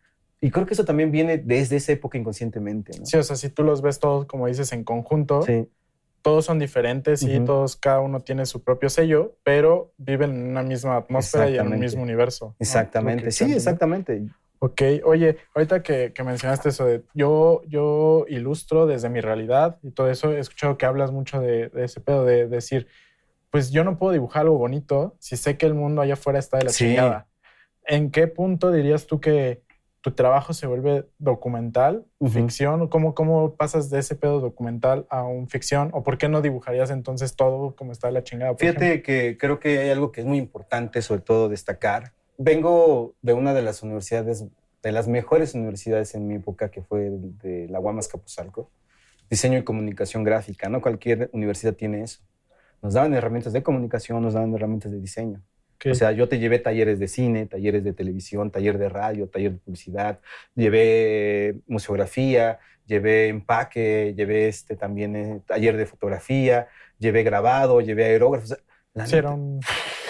Y 0.45 0.51
creo 0.51 0.65
que 0.65 0.73
eso 0.73 0.84
también 0.84 1.10
viene 1.10 1.38
desde 1.38 1.77
esa 1.77 1.93
época 1.93 2.17
inconscientemente. 2.17 2.97
¿no? 2.99 3.06
Sí, 3.06 3.15
o 3.17 3.23
sea, 3.23 3.36
si 3.38 3.49
tú 3.49 3.63
los 3.63 3.82
ves 3.82 3.99
todos, 3.99 4.25
como 4.25 4.47
dices, 4.47 4.73
en 4.73 4.84
conjunto, 4.84 5.41
Sí, 5.43 5.69
todos 6.21 6.45
son 6.45 6.60
diferentes 6.60 7.21
y 7.23 7.39
todos, 7.41 7.75
cada 7.77 7.99
uno 8.01 8.19
tiene 8.21 8.45
su 8.45 8.62
propio 8.63 8.89
sello, 8.89 9.38
pero 9.43 9.93
viven 9.97 10.32
en 10.32 10.47
una 10.47 10.63
misma 10.63 10.97
atmósfera 10.97 11.49
y 11.49 11.58
en 11.58 11.67
un 11.67 11.79
mismo 11.79 12.01
universo. 12.01 12.56
exactamente. 12.60 13.32
Sí, 13.32 13.53
exactamente. 13.53 14.23
Ok, 14.60 14.82
oye, 15.03 15.38
ahorita 15.56 15.84
que, 15.84 16.13
que 16.13 16.23
mencionaste 16.23 16.69
eso 16.69 16.86
de 16.86 17.03
yo, 17.13 17.62
yo 17.67 18.25
ilustro 18.29 18.86
desde 18.86 19.10
mi 19.10 19.19
realidad 19.21 19.77
y 19.82 19.91
todo 19.91 20.10
eso, 20.10 20.32
he 20.32 20.39
escuchado 20.39 20.77
que 20.77 20.86
hablas 20.86 21.12
mucho 21.12 21.41
de, 21.41 21.67
de 21.69 21.84
ese 21.86 21.99
pedo 21.99 22.23
de 22.25 22.47
decir, 22.47 22.88
pues 23.49 23.71
yo 23.71 23.84
no 23.84 23.97
puedo 23.97 24.13
dibujar 24.13 24.43
algo 24.43 24.58
bonito 24.58 25.15
si 25.19 25.36
sé 25.36 25.58
que 25.58 25.65
el 25.65 25.73
mundo 25.73 26.01
allá 26.01 26.13
afuera 26.13 26.39
está 26.39 26.58
de 26.58 26.63
la 26.65 26.69
Sí. 26.71 26.86
chingada. 26.86 27.27
¿En 27.86 28.12
qué 28.12 28.27
punto 28.27 28.71
dirías 28.71 29.06
tú 29.08 29.19
que 29.19 29.63
tu 30.03 30.11
trabajo 30.11 30.53
se 30.53 30.67
vuelve 30.67 31.07
documental, 31.17 32.05
ficción? 32.29 32.89
¿Cómo, 32.89 33.15
¿Cómo 33.15 33.55
pasas 33.55 33.89
de 33.89 33.99
ese 33.99 34.15
pedo 34.15 34.41
documental 34.41 35.07
a 35.09 35.23
un 35.23 35.47
ficción? 35.47 35.91
¿O 35.93 36.03
por 36.03 36.17
qué 36.17 36.27
no 36.27 36.41
dibujarías 36.41 36.91
entonces 36.91 37.37
todo 37.37 37.73
como 37.77 37.93
está 37.93 38.11
la 38.11 38.21
chingada? 38.21 38.51
ejemplo? 38.51 38.81
Fíjate 38.81 39.01
que 39.01 39.37
creo 39.37 39.61
que 39.61 39.79
hay 39.79 39.89
algo 39.91 40.11
que 40.11 40.19
es 40.19 40.27
muy 40.27 40.39
importante, 40.39 41.01
sobre 41.01 41.21
todo 41.21 41.47
destacar. 41.47 42.11
Vengo 42.37 43.15
de 43.21 43.31
una 43.31 43.53
de 43.53 43.61
las 43.61 43.81
universidades, 43.81 44.43
de 44.83 44.91
las 44.91 45.07
mejores 45.07 45.53
universidades 45.53 46.15
en 46.15 46.27
mi 46.27 46.35
época, 46.35 46.69
que 46.69 46.81
fue 46.81 47.09
de 47.09 47.69
la 47.69 47.79
Guamas 47.79 48.09
Capuzalco, 48.09 48.69
diseño 49.29 49.57
y 49.57 49.63
comunicación 49.63 50.25
gráfica. 50.25 50.67
No 50.67 50.81
cualquier 50.81 51.29
universidad 51.31 51.75
tiene 51.75 52.03
eso. 52.03 52.19
Nos 52.81 52.93
daban 52.93 53.13
herramientas 53.13 53.53
de 53.53 53.63
comunicación, 53.63 54.21
nos 54.21 54.33
daban 54.33 54.53
herramientas 54.53 54.91
de 54.91 54.99
diseño. 54.99 55.41
Que- 55.83 55.91
O 55.91 55.95
sea, 55.95 56.11
yo 56.13 56.29
te 56.29 56.39
llevé 56.39 56.59
talleres 56.59 56.97
de 56.97 57.07
cine, 57.09 57.45
talleres 57.45 57.83
de 57.83 57.91
televisión, 57.93 58.49
taller 58.51 58.77
de 58.77 58.87
radio, 58.89 59.27
taller 59.27 59.51
de 59.51 59.57
publicidad, 59.57 60.19
llevé 60.55 61.57
museografía, 61.67 62.59
llevé 62.85 63.27
empaque, 63.27 64.13
llevé 64.15 64.47
este, 64.47 64.75
también 64.75 65.15
eh, 65.15 65.41
taller 65.45 65.75
de 65.77 65.85
fotografía, 65.85 66.67
llevé 66.99 67.23
grabado, 67.23 67.81
llevé 67.81 68.05
aerógrafos. 68.05 68.51
O 68.51 68.55
sea, 68.55 68.63
la 68.93 69.05
sí, 69.05 69.15
neta, 69.15 69.27
era 69.27 69.35
un- 69.35 69.59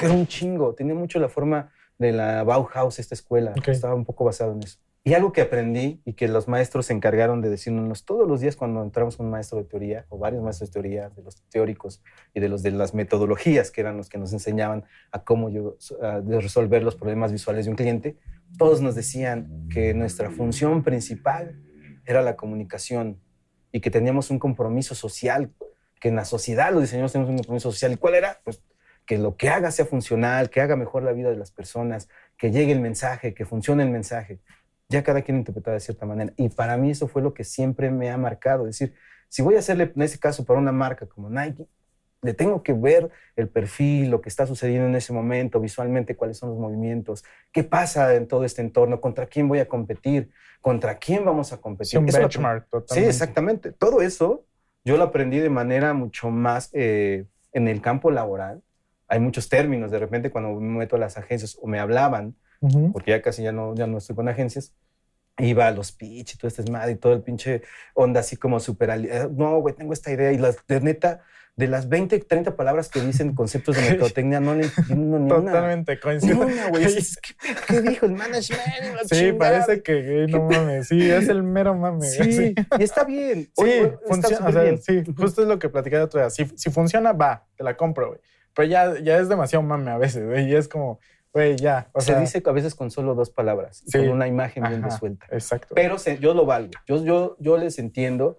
era 0.01 0.11
un 0.13 0.27
chingo. 0.27 0.73
Tenía 0.75 0.93
mucho 0.93 1.19
la 1.19 1.29
forma 1.29 1.71
de 1.97 2.11
la 2.11 2.43
Bauhaus, 2.43 2.99
esta 2.99 3.15
escuela. 3.15 3.53
Ok. 3.57 3.69
Estaba 3.69 3.95
un 3.95 4.05
poco 4.05 4.25
basado 4.25 4.53
en 4.53 4.63
eso. 4.63 4.77
Y 5.05 5.15
algo 5.15 5.33
que 5.33 5.41
aprendí 5.41 6.01
y 6.05 6.13
que 6.13 6.29
los 6.29 6.47
maestros 6.47 6.85
se 6.85 6.93
encargaron 6.93 7.41
de 7.41 7.49
decirnos 7.49 8.05
todos 8.05 8.25
los 8.25 8.39
días 8.39 8.55
cuando 8.55 8.81
entramos 8.81 9.17
con 9.17 9.25
un 9.25 9.33
maestro 9.33 9.57
de 9.57 9.65
teoría 9.65 10.05
o 10.07 10.17
varios 10.17 10.41
maestros 10.41 10.69
de 10.69 10.73
teoría, 10.73 11.09
de 11.09 11.21
los 11.21 11.41
teóricos 11.49 12.01
y 12.33 12.39
de 12.39 12.47
los 12.47 12.63
de 12.63 12.71
las 12.71 12.93
metodologías, 12.93 13.69
que 13.69 13.81
eran 13.81 13.97
los 13.97 14.07
que 14.07 14.17
nos 14.17 14.31
enseñaban 14.31 14.85
a 15.11 15.23
cómo 15.25 15.49
yo, 15.49 15.75
resolver 16.25 16.83
los 16.83 16.95
problemas 16.95 17.33
visuales 17.33 17.65
de 17.65 17.71
un 17.71 17.75
cliente, 17.75 18.17
todos 18.57 18.81
nos 18.81 18.95
decían 18.95 19.67
que 19.69 19.93
nuestra 19.93 20.29
función 20.29 20.83
principal 20.83 21.59
era 22.05 22.21
la 22.21 22.37
comunicación 22.37 23.19
y 23.73 23.81
que 23.81 23.91
teníamos 23.91 24.29
un 24.29 24.39
compromiso 24.39 24.95
social, 24.95 25.51
que 25.99 26.09
en 26.09 26.15
la 26.15 26.23
sociedad 26.23 26.71
los 26.71 26.81
diseñadores 26.81 27.11
tenemos 27.11 27.29
un 27.29 27.37
compromiso 27.37 27.71
social. 27.71 27.91
¿Y 27.91 27.97
cuál 27.97 28.15
era? 28.15 28.39
Pues 28.45 28.63
que 29.05 29.17
lo 29.17 29.35
que 29.35 29.49
haga 29.49 29.71
sea 29.71 29.85
funcional, 29.85 30.49
que 30.49 30.61
haga 30.61 30.77
mejor 30.77 31.03
la 31.03 31.11
vida 31.11 31.29
de 31.29 31.35
las 31.35 31.51
personas, 31.51 32.07
que 32.37 32.51
llegue 32.51 32.71
el 32.71 32.79
mensaje, 32.79 33.33
que 33.33 33.45
funcione 33.45 33.83
el 33.83 33.89
mensaje. 33.89 34.39
Ya 34.93 35.03
cada 35.03 35.21
quien 35.23 35.37
interpretaba 35.37 35.75
de 35.75 35.81
cierta 35.81 36.05
manera. 36.05 36.33
Y 36.37 36.49
para 36.49 36.77
mí 36.77 36.91
eso 36.91 37.07
fue 37.07 37.21
lo 37.21 37.33
que 37.33 37.43
siempre 37.43 37.89
me 37.91 38.11
ha 38.11 38.17
marcado. 38.17 38.67
Es 38.67 38.77
decir, 38.79 38.95
si 39.29 39.41
voy 39.41 39.55
a 39.55 39.59
hacerle, 39.59 39.91
en 39.95 40.01
ese 40.03 40.19
caso, 40.19 40.45
para 40.45 40.59
una 40.59 40.71
marca 40.71 41.07
como 41.07 41.29
Nike, 41.29 41.67
le 42.21 42.33
tengo 42.33 42.63
que 42.63 42.73
ver 42.73 43.09
el 43.35 43.49
perfil, 43.49 44.09
lo 44.09 44.21
que 44.21 44.29
está 44.29 44.45
sucediendo 44.47 44.87
en 44.87 44.95
ese 44.95 45.11
momento, 45.13 45.59
visualmente, 45.59 46.15
cuáles 46.15 46.37
son 46.37 46.49
los 46.51 46.57
movimientos, 46.59 47.23
qué 47.51 47.63
pasa 47.63 48.13
en 48.15 48.27
todo 48.27 48.45
este 48.45 48.61
entorno, 48.61 49.01
contra 49.01 49.27
quién 49.27 49.47
voy 49.49 49.59
a 49.59 49.67
competir, 49.67 50.31
contra 50.61 50.97
quién 50.99 51.25
vamos 51.25 51.51
a 51.53 51.59
competir. 51.61 51.91
sí, 51.91 51.97
un 51.97 52.05
Eso 52.07 52.19
lo- 52.21 52.29
benchmark 52.29 52.63
Sí, 52.65 52.69
totalmente. 52.71 53.09
exactamente. 53.09 53.71
Todo 53.73 54.01
eso 54.01 54.45
yo 54.85 54.97
lo 54.97 55.03
aprendí 55.05 55.39
de 55.39 55.49
manera 55.49 55.93
mucho 55.93 56.29
más 56.29 56.69
eh, 56.73 57.25
en 57.53 57.67
el 57.67 57.81
campo 57.81 58.11
laboral, 58.11 58.61
Hay 59.09 59.19
muchos 59.19 59.49
términos. 59.49 59.91
De 59.91 59.99
repente, 59.99 60.31
cuando 60.31 60.53
me 60.59 60.79
meto 60.79 60.95
a 60.95 60.99
las 60.99 61.17
agencias 61.17 61.57
o 61.61 61.67
me 61.67 61.79
hablaban, 61.79 62.35
Ujú. 62.63 62.91
porque 62.93 63.11
ya 63.11 63.21
casi 63.21 63.43
ya 63.43 63.51
no, 63.51 63.75
ya 63.75 63.85
no 63.87 63.97
estoy 63.97 64.15
con 64.15 64.27
agencias, 64.29 64.73
iba 65.37 65.67
a 65.67 65.71
los 65.71 65.91
pitch 65.91 66.35
y 66.35 66.37
todo 66.37 66.47
este 66.47 66.61
desmadre 66.61 66.91
y 66.93 66.95
todo 66.95 67.13
el 67.13 67.21
pinche 67.21 67.61
onda 67.93 68.19
así 68.19 68.37
como 68.37 68.59
súper... 68.59 68.89
eh, 68.91 69.27
No, 69.35 69.59
güey, 69.59 69.75
tengo 69.75 69.91
esta 69.93 70.11
idea. 70.11 70.31
Y 70.31 70.37
las, 70.37 70.57
de 70.67 70.79
neta, 70.79 71.21
de 71.55 71.67
las 71.67 71.89
20, 71.89 72.19
30 72.19 72.55
palabras 72.55 72.89
que 72.89 73.01
dicen 73.01 73.33
conceptos 73.35 73.75
de 73.75 73.81
mercadotecnia, 73.89 74.39
no 74.39 74.53
le 74.55 74.65
entiendo 74.65 75.17
ni 75.19 75.25
una. 75.31 75.35
Totalmente 75.35 75.93
Ni 75.95 75.99
coincido. 75.99 76.39
una, 76.45 76.69
güey. 76.69 76.83
Es- 76.85 77.17
¿Qué, 77.17 77.33
qué 77.67 77.81
dijo 77.81 78.05
el 78.05 78.11
management? 78.13 78.61
Sí, 79.05 79.15
chingada. 79.15 79.37
parece 79.37 79.81
que 79.83 80.25
no 80.29 80.43
mames. 80.49 80.87
Sí, 80.87 81.09
es 81.11 81.27
el 81.29 81.41
mero 81.43 81.73
mame. 81.75 82.05
Sí, 82.07 82.53
y 82.79 82.83
está 82.83 83.03
bien. 83.03 83.43
Sí, 83.45 83.49
Oye, 83.55 83.93
funciona. 84.07 84.47
o 84.47 84.51
sea, 84.51 84.61
bien. 84.61 84.81
sí, 84.81 85.03
justo 85.17 85.41
es 85.41 85.47
lo 85.47 85.57
que 85.59 85.69
platicé 85.69 85.95
el 85.95 86.03
otro 86.03 86.19
día. 86.19 86.29
Si, 86.29 86.45
si 86.55 86.69
funciona, 86.69 87.11
va, 87.11 87.45
te 87.55 87.63
la 87.63 87.75
compro, 87.75 88.09
güey. 88.09 88.19
Pero 88.55 88.67
ya, 88.67 88.99
ya 88.99 89.17
es 89.17 89.29
demasiado 89.29 89.63
mame 89.63 89.89
a 89.89 89.97
veces, 89.97 90.25
güey. 90.27 90.47
Y 90.47 90.55
es 90.55 90.67
como, 90.67 90.99
güey, 91.33 91.55
ya. 91.57 91.89
O 91.93 91.99
se 92.01 92.07
sea, 92.11 92.19
dice 92.19 92.41
a 92.45 92.51
veces 92.51 92.75
con 92.75 92.91
solo 92.91 93.15
dos 93.15 93.29
palabras, 93.31 93.83
Sí. 93.87 93.97
con 93.97 94.09
una 94.09 94.27
imagen 94.27 94.63
bien 94.67 94.83
resuelta. 94.83 95.25
Exacto. 95.31 95.73
Pero 95.75 95.97
se- 95.97 96.19
yo 96.19 96.33
lo 96.33 96.45
valgo. 96.45 96.71
Yo, 96.87 97.03
yo, 97.03 97.35
yo 97.39 97.57
les 97.57 97.79
entiendo. 97.79 98.37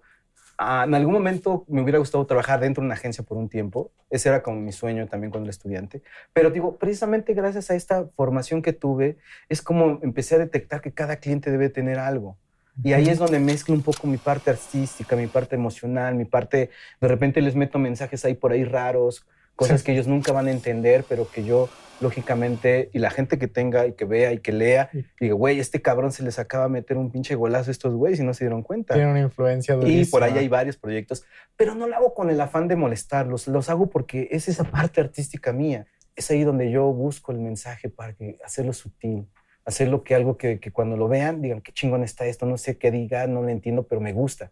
Ah, 0.57 0.85
en 0.87 0.95
algún 0.95 1.13
momento 1.13 1.65
me 1.67 1.81
hubiera 1.81 1.99
gustado 1.99 2.25
trabajar 2.25 2.61
dentro 2.61 2.81
de 2.81 2.85
una 2.85 2.93
agencia 2.95 3.25
por 3.25 3.37
un 3.37 3.49
tiempo. 3.49 3.91
Ese 4.09 4.29
era 4.29 4.41
como 4.41 4.61
mi 4.61 4.71
sueño 4.71 5.05
también 5.07 5.29
cuando 5.29 5.47
era 5.47 5.51
estudiante. 5.51 6.01
Pero 6.31 6.49
digo, 6.49 6.77
precisamente 6.77 7.33
gracias 7.33 7.69
a 7.71 7.75
esta 7.75 8.05
formación 8.15 8.61
que 8.61 8.71
tuve, 8.71 9.17
es 9.49 9.61
como 9.61 9.99
empecé 10.01 10.35
a 10.35 10.37
detectar 10.37 10.79
que 10.79 10.93
cada 10.93 11.17
cliente 11.17 11.51
debe 11.51 11.67
tener 11.69 11.99
algo. 11.99 12.37
Y 12.83 12.93
ahí 12.93 13.07
es 13.09 13.19
donde 13.19 13.39
mezclo 13.39 13.73
un 13.75 13.81
poco 13.81 14.05
mi 14.07 14.17
parte 14.17 14.49
artística, 14.51 15.15
mi 15.17 15.27
parte 15.27 15.55
emocional, 15.55 16.15
mi 16.15 16.25
parte, 16.25 16.69
de 17.01 17.07
repente 17.07 17.41
les 17.41 17.55
meto 17.55 17.77
mensajes 17.79 18.23
ahí 18.25 18.33
por 18.33 18.51
ahí 18.53 18.63
raros, 18.65 19.25
cosas 19.55 19.81
Sí. 19.81 19.85
que 19.87 19.91
ellos 19.93 20.07
nunca 20.07 20.31
van 20.31 20.47
a 20.47 20.51
entender, 20.51 21.05
pero 21.07 21.27
que 21.29 21.43
yo, 21.43 21.69
lógicamente, 22.01 22.89
y 22.93 22.99
la 22.99 23.09
gente 23.09 23.37
que 23.37 23.47
tenga 23.47 23.85
y 23.87 23.93
que 23.93 24.05
vea 24.05 24.31
y 24.33 24.39
que 24.39 24.51
lea, 24.51 24.89
Sí. 24.91 25.05
digo, 25.19 25.37
güey, 25.37 25.59
este 25.59 25.81
cabrón 25.81 26.11
se 26.11 26.23
les 26.23 26.39
acaba 26.39 26.65
de 26.65 26.69
meter 26.71 26.97
un 26.97 27.11
pinche 27.11 27.35
golazo 27.35 27.69
a 27.69 27.71
estos 27.71 27.93
güeyes 27.93 28.19
y 28.19 28.23
no 28.23 28.33
se 28.33 28.45
dieron 28.45 28.63
cuenta. 28.63 28.93
Tiene 28.93 29.11
una 29.11 29.21
influencia 29.21 29.73
Y 29.75 29.77
durísima. 29.77 30.11
por 30.11 30.23
ahí 30.23 30.37
hay 30.37 30.47
varios 30.47 30.77
proyectos, 30.77 31.25
pero 31.55 31.75
no 31.75 31.87
lo 31.87 31.95
hago 31.95 32.13
con 32.13 32.29
el 32.29 32.39
afán 32.39 32.67
de 32.67 32.75
molestarlos, 32.75 33.47
los 33.47 33.69
hago 33.69 33.89
porque 33.89 34.27
es 34.31 34.47
esa 34.47 34.63
parte 34.63 35.01
artística 35.01 35.51
mía. 35.53 35.87
Es 36.15 36.31
ahí 36.31 36.43
donde 36.43 36.71
yo 36.71 36.85
busco 36.93 37.31
el 37.31 37.39
mensaje 37.39 37.89
para 37.89 38.13
que, 38.13 38.37
hacerlo 38.45 38.71
sutil, 38.73 39.27
hacerlo 39.65 40.03
que 40.03 40.15
algo 40.15 40.37
que, 40.37 40.59
que 40.59 40.71
cuando 40.71 40.95
lo 40.95 41.07
vean 41.07 41.41
digan, 41.41 41.61
qué 41.61 41.71
chingón 41.73 42.03
está 42.03 42.25
esto, 42.25 42.45
no 42.45 42.57
sé 42.57 42.77
qué 42.77 42.91
diga, 42.91 43.25
no 43.27 43.41
lo 43.41 43.49
entiendo, 43.49 43.83
pero 43.87 43.99
me 43.99 44.13
gusta. 44.13 44.51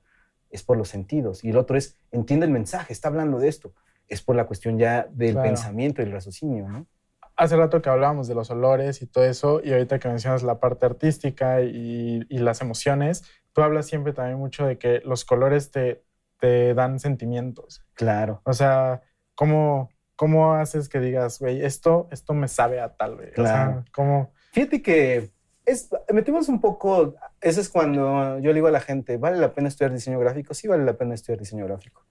Es 0.50 0.62
por 0.64 0.78
los 0.78 0.90
sentidos. 0.90 1.44
Y 1.44 1.50
el 1.50 1.58
otro 1.58 1.78
es, 1.78 1.98
entiende 2.12 2.46
el 2.46 2.52
mensaje, 2.52 2.92
está 2.94 3.08
hablando 3.08 3.40
de 3.40 3.48
esto. 3.48 3.74
Es 4.08 4.22
por 4.22 4.36
la 4.36 4.46
cuestión 4.46 4.78
ya 4.78 5.08
del 5.12 5.34
Claro. 5.34 5.48
pensamiento 5.50 6.02
y 6.02 6.06
el 6.06 6.12
raciocinio, 6.12 6.68
¿no? 6.68 6.88
Hace 7.36 7.56
rato 7.58 7.82
que 7.82 7.90
hablábamos 7.90 8.28
de 8.28 8.36
los 8.36 8.52
olores 8.52 9.02
y 9.02 9.08
todo 9.08 9.24
eso, 9.26 9.60
y 9.64 9.72
ahorita 9.74 9.98
que 10.00 10.08
mencionas 10.08 10.44
la 10.44 10.60
parte 10.60 10.86
artística 10.86 11.62
y, 11.62 12.26
y 12.30 12.38
las 12.38 12.62
emociones, 12.62 13.24
tú 13.54 13.62
hablas 13.64 13.88
siempre 13.88 14.14
también 14.14 14.38
mucho 14.38 14.68
de 14.68 14.78
que 14.78 15.02
los 15.04 15.26
colores 15.26 15.72
te, 15.72 16.04
te 16.40 16.74
dan 16.76 17.00
sentimientos. 17.00 17.84
Claro. 17.96 18.42
O 18.46 18.54
sea, 18.54 19.02
¿cómo, 19.34 19.90
cómo 20.16 20.54
haces 20.54 20.90
que 20.90 21.00
digas, 21.00 21.40
güey, 21.40 21.66
esto, 21.66 22.08
esto 22.12 22.34
me 22.36 22.48
sabe 22.48 22.80
a 22.82 22.94
tal, 22.96 23.16
güey? 23.16 23.30
O 23.30 23.34
sea, 23.36 23.44
Claro. 23.44 23.86
¿cómo? 23.94 24.32
Fíjate 24.52 24.84
que 24.84 25.32
es, 25.66 25.90
metimos 26.14 26.50
un 26.50 26.62
poco, 26.62 27.16
eso 27.42 27.62
es 27.62 27.70
cuando 27.70 28.38
yo 28.40 28.50
le 28.50 28.54
digo 28.56 28.68
a 28.68 28.72
la 28.72 28.80
gente, 28.82 29.18
¿vale 29.18 29.38
la 29.38 29.54
pena 29.56 29.70
estudiar 29.70 29.92
diseño 29.92 30.20
gráfico? 30.20 30.54
Sí, 30.54 30.68
vale 30.68 30.84
la 30.86 30.94
pena 30.98 31.16
estudiar 31.16 31.40
diseño 31.40 31.66
gráfico. 31.66 32.06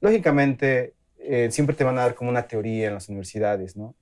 Lógicamente, 0.00 0.94
eh, 1.22 1.50
siempre 1.50 1.76
te 1.76 1.84
van 1.84 1.98
a 1.98 2.02
dar 2.02 2.14
como 2.14 2.30
una 2.30 2.46
teoría 2.46 2.88
en 2.88 2.94
las 2.94 3.08
universidades, 3.08 3.76
¿no? 3.76 3.94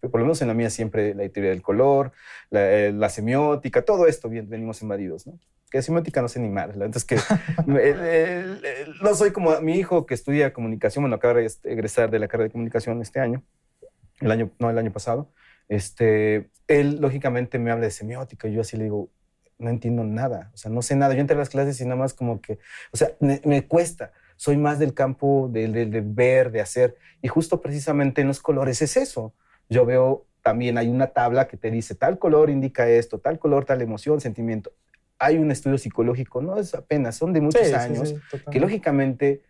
Por 0.00 0.20
lo 0.20 0.20
menos 0.20 0.40
en 0.42 0.48
la 0.48 0.54
mía 0.54 0.70
siempre 0.70 1.14
la 1.14 1.28
teoría 1.28 1.50
del 1.50 1.62
color, 1.62 2.12
la, 2.50 2.72
eh, 2.72 2.92
la 2.92 3.08
semiótica, 3.08 3.82
todo 3.82 4.06
esto 4.06 4.28
bien, 4.28 4.48
venimos 4.48 4.80
invadidos, 4.82 5.26
¿no? 5.26 5.38
Que 5.70 5.82
semiótica 5.82 6.22
no 6.22 6.28
sé 6.28 6.40
ni 6.40 6.48
más, 6.48 6.76
la 6.76 6.86
verdad 6.86 6.96
es 6.96 7.04
que 7.04 7.16
no 9.02 9.14
soy 9.14 9.32
como 9.32 9.60
mi 9.60 9.74
hijo 9.74 10.06
que 10.06 10.14
estudia 10.14 10.52
comunicación, 10.52 11.02
bueno, 11.02 11.16
acaba 11.16 11.34
de 11.34 11.50
egresar 11.64 12.10
de 12.10 12.18
la 12.18 12.28
carrera 12.28 12.48
de 12.48 12.52
comunicación 12.52 13.02
este 13.02 13.20
año, 13.20 13.42
el 14.20 14.30
año, 14.30 14.50
no, 14.58 14.70
el 14.70 14.78
año 14.78 14.92
pasado, 14.92 15.32
este, 15.68 16.50
él 16.68 16.98
lógicamente 17.00 17.58
me 17.58 17.70
habla 17.70 17.84
de 17.84 17.90
semiótica 17.90 18.48
y 18.48 18.52
yo 18.52 18.60
así 18.60 18.76
le 18.76 18.84
digo, 18.84 19.10
no 19.58 19.70
entiendo 19.70 20.04
nada, 20.04 20.50
o 20.54 20.56
sea, 20.56 20.70
no 20.70 20.82
sé 20.82 20.96
nada. 20.96 21.14
Yo 21.14 21.20
entré 21.20 21.36
a 21.36 21.38
las 21.38 21.50
clases 21.50 21.80
y 21.80 21.84
nada 21.84 21.96
más 21.96 22.14
como 22.14 22.40
que, 22.40 22.58
o 22.92 22.96
sea, 22.96 23.12
me, 23.20 23.40
me 23.44 23.66
cuesta. 23.66 24.12
Soy 24.44 24.58
más 24.58 24.78
del 24.78 24.92
campo 24.92 25.48
de, 25.50 25.68
de- 25.68 25.86
de 25.86 26.02
ver, 26.02 26.50
de 26.50 26.60
hacer. 26.60 26.96
Y 27.22 27.28
justo 27.28 27.62
precisamente 27.62 28.20
en 28.20 28.26
los 28.26 28.40
colores 28.40 28.82
es 28.82 28.98
eso. 28.98 29.32
Yo 29.70 29.86
veo 29.86 30.26
también 30.42 30.76
hay 30.76 30.88
una 30.88 31.06
tabla 31.06 31.48
que 31.48 31.56
te 31.56 31.70
dice 31.70 31.94
tal 31.94 32.18
color 32.18 32.50
indica 32.50 32.86
esto, 32.86 33.18
tal 33.20 33.38
color, 33.38 33.64
tal 33.64 33.80
emoción, 33.80 34.20
sentimiento. 34.20 34.70
Hay 35.18 35.38
un 35.38 35.50
estudio 35.50 35.78
psicológico, 35.78 36.42
no 36.42 36.58
es 36.58 36.74
apenas, 36.74 37.16
son 37.16 37.32
de 37.32 37.40
muchos 37.40 37.66
Sí, 37.66 37.72
años, 37.72 38.10
sí, 38.10 38.16
que 38.50 38.60
lógicamente 38.60 39.42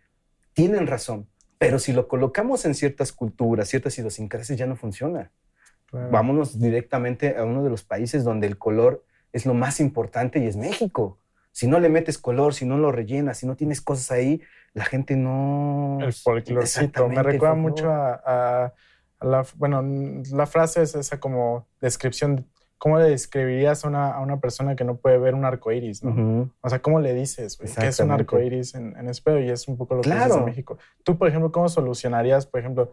tienen 0.53 0.87
razón. 0.87 1.27
Pero 1.57 1.77
si 1.77 1.91
lo 1.91 2.07
colocamos 2.07 2.63
en 2.63 2.73
ciertas 2.73 3.11
culturas, 3.11 3.67
ciertas 3.67 3.97
idiosincrasias, 3.99 4.57
ya 4.57 4.65
no 4.65 4.77
funciona 4.77 5.33
Claro. 5.87 6.09
vámonos 6.09 6.57
directamente 6.57 7.35
a 7.37 7.43
uno 7.43 7.63
de 7.65 7.69
los 7.69 7.83
países 7.83 8.23
donde 8.23 8.47
el 8.47 8.57
color 8.57 9.03
es 9.33 9.45
lo 9.45 9.53
más 9.53 9.81
importante 9.81 10.39
y 10.39 10.47
es 10.47 10.55
México. 10.55 11.19
Si 11.55 11.67
no 11.67 11.79
le 11.79 11.87
metes 11.87 12.17
color, 12.17 12.53
si 12.53 12.65
no 12.65 12.77
lo 12.77 12.91
rellenas, 12.91 13.37
si 13.37 13.47
no 13.47 13.55
tienes 13.55 13.79
cosas 13.79 14.11
ahí, 14.11 14.41
la 14.73 14.83
gente 14.83 15.15
no... 15.15 15.99
El 16.01 16.11
folclorcito. 16.11 17.07
Me 17.07 17.23
recuerda 17.23 17.55
mucho 17.55 17.89
a, 17.89 18.21
a- 18.25 18.73
la, 19.21 19.45
bueno, 19.55 19.81
la 20.33 20.47
frase 20.47 20.81
es 20.81 20.95
esa 20.95 21.17
como 21.21 21.65
descripción. 21.79 22.45
¿Cómo 22.77 22.99
le 22.99 23.05
describirías 23.09 23.85
a 23.85 23.87
una, 23.87 24.11
a 24.11 24.19
una 24.19 24.41
persona 24.41 24.75
que 24.75 24.83
no 24.83 24.97
puede 24.97 25.17
ver 25.17 25.33
un 25.33 25.45
arco 25.45 25.71
iris? 25.71 26.03
¿no? 26.03 26.11
Ujú. 26.11 26.51
O 26.59 26.69
sea, 26.69 26.81
¿cómo 26.81 26.99
le 26.99 27.13
dices 27.13 27.55
que 27.55 27.87
es 27.87 27.99
un 28.01 28.11
arco 28.11 28.37
iris 28.37 28.75
en, 28.75 28.93
en 28.97 29.07
espejo? 29.07 29.39
Y 29.39 29.49
es 29.49 29.69
un 29.69 29.77
poco 29.77 29.95
lo 29.95 30.01
que 30.01 30.09
dices 30.09 30.25
Claro. 30.25 30.39
en 30.41 30.45
México. 30.45 30.77
Tú, 31.05 31.17
por 31.17 31.29
ejemplo, 31.29 31.53
¿cómo 31.53 31.69
solucionarías, 31.69 32.45
por 32.47 32.59
ejemplo, 32.59 32.91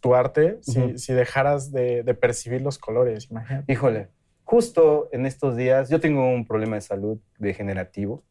tu 0.00 0.14
arte 0.14 0.58
si, 0.62 0.78
Ujú. 0.78 0.98
si 0.98 1.12
dejaras 1.14 1.72
de, 1.72 2.04
de 2.04 2.14
percibir 2.14 2.62
los 2.62 2.78
colores? 2.78 3.28
Imagínate. 3.28 3.72
Híjole, 3.72 4.08
justo 4.48 5.10
en 5.12 5.26
estos 5.26 5.58
días, 5.58 5.90
yo 5.90 6.00
tengo 6.00 6.26
un 6.26 6.46
problema 6.46 6.76
de 6.76 6.80
salud 6.80 7.18
degenerativo 7.38 8.24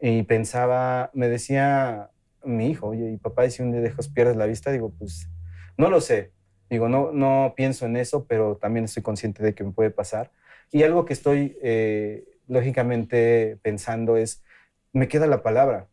y 0.00 0.22
pensaba, 0.22 1.10
me 1.12 1.28
decía 1.28 2.12
mi 2.44 2.68
hijo, 2.68 2.86
oye, 2.86 3.10
y 3.10 3.16
papá, 3.16 3.46
¿y 3.46 3.50
si 3.50 3.62
un 3.62 3.72
día 3.72 3.80
dejas, 3.80 4.06
pierdes 4.06 4.36
la 4.36 4.46
vista? 4.46 4.70
Digo, 4.70 4.94
pues, 4.96 5.28
no 5.76 5.90
lo 5.90 6.00
sé. 6.00 6.30
Digo, 6.70 6.88
no, 6.88 7.10
no 7.10 7.54
pienso 7.56 7.84
en 7.84 7.96
eso, 7.96 8.26
pero 8.28 8.58
también 8.58 8.84
estoy 8.84 9.02
consciente 9.02 9.42
de 9.42 9.56
que 9.56 9.64
me 9.64 9.72
puede 9.72 9.90
pasar. 9.90 10.30
Y 10.70 10.84
algo 10.84 11.04
que 11.04 11.14
estoy, 11.14 11.58
eh, 11.60 12.24
lógicamente, 12.46 13.58
pensando 13.60 14.16
es, 14.16 14.44
me 14.92 15.08
queda 15.08 15.26
la 15.26 15.42
palabra, 15.42 15.88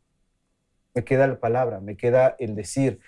me 0.93 1.03
queda 1.03 1.25
la 1.25 1.39
palabra, 1.39 1.79
me 1.79 1.97
queda 1.97 2.35
el 2.37 2.53
decir. 2.53 2.99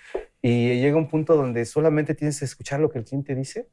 Y 0.42 0.80
llega 0.80 0.96
un 0.96 1.08
punto 1.08 1.36
donde 1.36 1.64
solamente 1.64 2.16
tienes 2.16 2.40
que 2.40 2.44
escuchar 2.44 2.80
lo 2.80 2.90
que 2.90 2.98
el 2.98 3.04
cliente 3.04 3.36
dice 3.36 3.68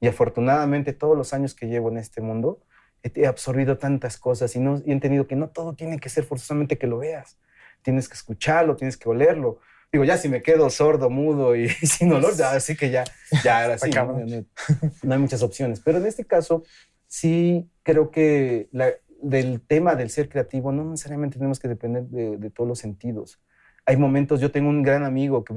y 0.00 0.08
afortunadamente 0.08 0.92
todos 0.92 1.16
los 1.16 1.32
años 1.32 1.54
que 1.54 1.66
llevo 1.66 1.90
en 1.90 1.98
este 1.98 2.20
mundo 2.20 2.60
he, 3.02 3.26
absorbido 3.26 3.78
tantas 3.78 4.18
cosas 4.18 4.54
y, 4.56 4.60
no, 4.60 4.82
y 4.84 4.90
he 4.90 4.92
entendido 4.92 5.26
que 5.26 5.36
no 5.36 5.48
todo 5.48 5.74
tiene 5.74 5.98
que 5.98 6.08
ser 6.08 6.24
forzosamente 6.24 6.78
que 6.78 6.86
lo 6.86 6.98
veas. 6.98 7.38
Tienes 7.82 8.08
que 8.08 8.14
escucharlo, 8.14 8.76
tienes 8.76 8.96
que 8.96 9.08
olerlo. 9.08 9.60
Digo, 9.92 10.04
ya 10.04 10.18
si 10.18 10.28
me 10.28 10.42
quedo 10.42 10.68
sordo, 10.70 11.08
mudo 11.08 11.54
y, 11.54 11.68
sin 11.68 12.12
olor, 12.12 12.34
ya 12.36 12.52
así 12.52 12.76
que 12.76 12.90
ya, 12.90 13.04
ya 13.44 13.62
ahora. 13.62 13.76
No, 14.26 14.44
no 15.02 15.14
hay 15.14 15.20
muchas 15.20 15.42
opciones. 15.42 15.80
Pero 15.80 15.98
en 15.98 16.06
este 16.06 16.24
caso, 16.24 16.64
sí 17.06 17.70
creo 17.82 18.10
que 18.10 18.68
la- 18.72 18.92
del 19.22 19.60
tema 19.60 19.94
del 19.94 20.10
ser 20.10 20.28
creativo 20.28 20.72
no 20.72 20.84
necesariamente 20.84 21.38
tenemos 21.38 21.58
que 21.58 21.68
depender 21.68 22.04
de, 22.04 22.36
de 22.36 22.50
todos 22.50 22.68
los 22.68 22.78
sentidos. 22.78 23.40
Hay 23.88 23.96
momentos, 23.96 24.40
yo 24.40 24.50
tengo 24.50 24.68
un 24.68 24.82
gran 24.82 25.04
amigo 25.04 25.44
que 25.44 25.54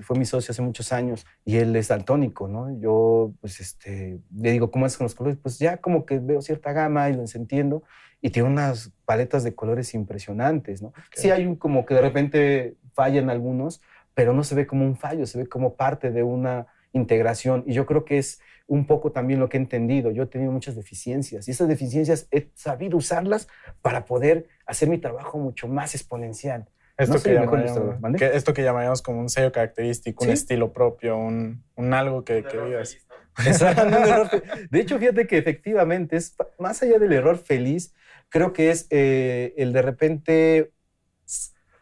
fue 0.00 0.16
mi 0.16 0.24
socio 0.24 0.52
hace 0.52 0.62
muchos 0.62 0.92
años 0.92 1.26
y 1.44 1.56
él 1.56 1.74
es 1.74 1.88
daltónico, 1.88 2.46
¿no? 2.46 2.78
Yo, 2.78 3.34
pues, 3.40 3.58
este, 3.58 4.20
le 4.32 4.52
digo, 4.52 4.70
¿cómo 4.70 4.86
es 4.86 4.96
con 4.96 5.06
los 5.06 5.14
colores? 5.16 5.38
Pues 5.42 5.58
ya 5.58 5.78
como 5.78 6.06
que 6.06 6.20
veo 6.20 6.40
cierta 6.40 6.72
gama 6.72 7.10
y 7.10 7.14
lo 7.14 7.24
entiendo 7.34 7.82
y 8.20 8.30
tiene 8.30 8.48
unas 8.48 8.92
paletas 9.04 9.44
de 9.44 9.54
colores 9.54 9.92
impresionantes, 9.92 10.82
¿no? 10.82 10.92
Sí 11.12 11.30
hay 11.30 11.46
un, 11.46 11.56
como 11.56 11.84
que 11.84 11.94
de 11.94 12.00
repente 12.00 12.76
fallan 12.94 13.28
algunos, 13.28 13.82
pero 14.14 14.32
no 14.32 14.44
se 14.44 14.54
ve 14.54 14.66
como 14.66 14.86
un 14.86 14.96
fallo, 14.96 15.26
se 15.26 15.38
ve 15.38 15.46
como 15.46 15.74
parte 15.74 16.10
de 16.10 16.22
una 16.22 16.68
integración 16.92 17.64
y 17.66 17.74
yo 17.74 17.84
creo 17.86 18.04
que 18.04 18.18
es 18.18 18.40
un 18.66 18.86
poco 18.86 19.12
también 19.12 19.40
lo 19.40 19.48
que 19.48 19.56
he 19.58 19.60
entendido. 19.60 20.10
Yo 20.10 20.22
he 20.22 20.26
tenido 20.26 20.52
muchas 20.52 20.74
deficiencias 20.74 21.48
y 21.48 21.50
esas 21.50 21.68
deficiencias 21.68 22.28
he 22.30 22.50
sabido 22.54 22.96
usarlas 22.96 23.48
para 23.82 24.04
poder 24.04 24.46
hacer 24.64 24.88
mi 24.88 24.98
trabajo 24.98 25.38
mucho 25.38 25.68
más 25.68 25.94
exponencial. 25.94 26.68
Esto, 26.96 27.16
No 27.16 27.22
que 27.22 27.32
llamaríamos, 27.34 27.58
ilustrador, 27.60 28.00
¿vale? 28.00 28.18
que- 28.18 28.36
esto 28.36 28.54
que 28.54 28.62
llamaríamos 28.62 29.02
como 29.02 29.20
un 29.20 29.28
sello 29.28 29.50
característico, 29.52 30.24
un 30.24 30.30
estilo 30.30 30.72
propio, 30.72 31.16
un, 31.16 31.64
un 31.74 31.94
algo 31.94 32.24
que, 32.24 32.42
Un 32.42 32.46
que 32.46 32.56
error 32.56 32.66
digas. 32.68 32.88
feliz, 32.90 33.06
¿no? 33.08 33.14
Exacto, 33.50 33.82
un 33.86 33.94
error 33.94 34.28
fe- 34.30 34.42
De 34.70 34.80
hecho, 34.80 34.98
fíjate 34.98 35.26
que 35.26 35.38
efectivamente 35.38 36.16
es 36.16 36.36
más 36.58 36.82
allá 36.82 36.98
del 36.98 37.12
error 37.12 37.36
feliz, 37.38 37.94
creo 38.28 38.52
que 38.52 38.70
es 38.70 38.86
eh, 38.90 39.54
el 39.56 39.72
de 39.72 39.82
repente 39.82 40.72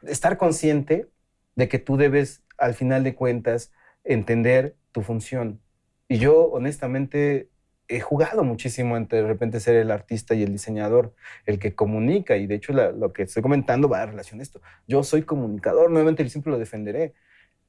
estar 0.03 0.37
consciente 0.39 1.11
de 1.55 1.69
que 1.69 1.79
tú 1.79 1.97
debes, 1.97 2.45
al 2.59 2.75
final 2.75 3.05
de 3.05 3.15
cuentas, 3.15 3.73
entender 4.05 4.77
tu 4.93 5.03
función. 5.03 5.63
Y 6.09 6.19
yo, 6.19 6.45
honestamente, 6.47 7.51
he 7.97 8.01
jugado 8.01 8.45
muchísimo 8.45 8.97
entre 8.97 9.23
de 9.23 9.27
repente 9.29 9.61
ser 9.61 9.77
el 9.77 9.91
artista 9.91 10.35
y 10.35 10.43
el 10.43 10.53
diseñador, 10.53 11.15
el 11.47 11.59
que 11.59 11.75
comunica. 11.75 12.37
Y 12.37 12.47
de 12.47 12.55
hecho, 12.57 12.73
la- 12.73 12.93
lo 12.93 13.13
que 13.13 13.23
estoy 13.25 13.43
comentando 13.43 13.89
va 13.89 14.03
a 14.03 14.07
relación 14.07 14.41
a 14.41 14.43
esto. 14.43 14.61
Yo 14.87 15.03
soy 15.03 15.23
comunicador, 15.23 15.91
nuevamente 15.91 16.29
siempre 16.29 16.53
lo 16.53 16.59
defenderé. 16.59 17.15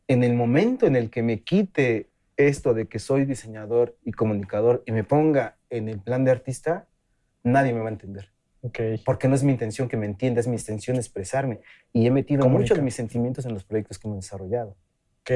En 0.07 0.23
el 0.23 0.33
momento 0.33 0.85
en 0.85 0.95
el 0.95 1.09
que 1.09 1.23
me 1.23 1.41
quite 1.43 2.09
esto 2.35 2.73
de 2.73 2.87
que 2.87 2.99
soy 2.99 3.25
diseñador 3.25 3.95
y 4.03 4.11
comunicador 4.11 4.83
y 4.85 4.91
me 4.91 5.03
ponga 5.03 5.57
en 5.69 5.87
el 5.87 5.99
plan 5.99 6.25
de 6.25 6.31
artista, 6.31 6.87
nadie 7.43 7.73
me 7.73 7.79
va 7.79 7.89
a 7.89 7.91
entender. 7.93 8.31
Ok. 8.61 8.79
Porque 9.05 9.27
no 9.27 9.35
es 9.35 9.43
mi 9.43 9.51
intención 9.51 9.87
que 9.89 9.97
me 9.97 10.05
entienda, 10.05 10.39
es 10.39 10.47
mi 10.47 10.55
intención 10.55 10.95
expresarme. 10.97 11.59
Y 11.91 12.07
he 12.07 12.11
metido 12.11 12.41
Comunica. 12.41 12.61
muchos 12.61 12.77
de 12.77 12.83
mis 12.83 12.95
sentimientos 12.95 13.45
en 13.45 13.53
los 13.53 13.63
proyectos 13.65 13.99
que 13.99 14.07
hemos 14.07 14.19
desarrollado. 14.23 14.77
Ok. 15.21 15.29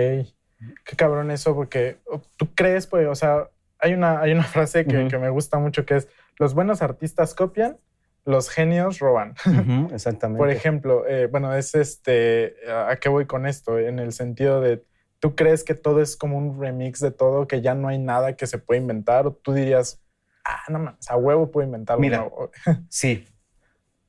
Qué 0.86 0.96
cabrón 0.96 1.30
eso, 1.30 1.54
porque 1.54 1.98
oh, 2.06 2.22
tú 2.36 2.48
crees, 2.56 2.88
pues, 2.88 3.06
o 3.08 3.14
sea, 3.16 3.50
hay 3.80 3.94
una, 3.94 4.20
hay 4.22 4.32
una 4.32 4.44
frase 4.44 4.86
que, 4.86 5.08
que 5.08 5.18
me 5.18 5.30
gusta 5.30 5.60
mucho 5.60 5.86
que 5.86 5.98
es, 5.98 6.08
los 6.38 6.54
buenos 6.54 6.82
artistas 6.82 7.34
copian, 7.34 7.78
los 8.26 8.50
genios 8.50 9.00
roban. 9.00 9.36
Exactamente. 9.94 10.38
Por 10.40 10.50
ejemplo, 10.50 11.08
eh, 11.08 11.28
bueno, 11.28 11.54
es 11.56 11.76
este, 11.76 12.56
¿a 12.70 12.96
qué 12.98 13.10
voy 13.10 13.26
con 13.26 13.46
esto? 13.48 13.80
En 13.80 14.00
el 14.00 14.12
sentido 14.12 14.60
de, 14.62 14.84
¿tú 15.20 15.36
crees 15.36 15.64
que 15.64 15.74
todo 15.76 16.02
es 16.02 16.18
como 16.18 16.38
un 16.38 16.60
remix 16.60 17.00
de 17.00 17.12
todo, 17.12 17.48
que 17.48 17.62
ya 17.62 17.74
no 17.74 17.88
hay 17.88 17.98
nada 18.00 18.36
que 18.36 18.46
se 18.48 18.58
puede 18.58 18.82
inventar? 18.82 19.28
¿O 19.28 19.32
tú 19.34 19.54
dirías, 19.54 20.02
ah, 20.44 20.60
no 20.70 20.80
mames, 20.80 21.10
a 21.10 21.16
huevo 21.16 21.52
puedo 21.52 21.66
inventar 21.66 22.00
Mira, 22.00 22.18
nuevo"? 22.20 22.52
Sí. 22.90 23.26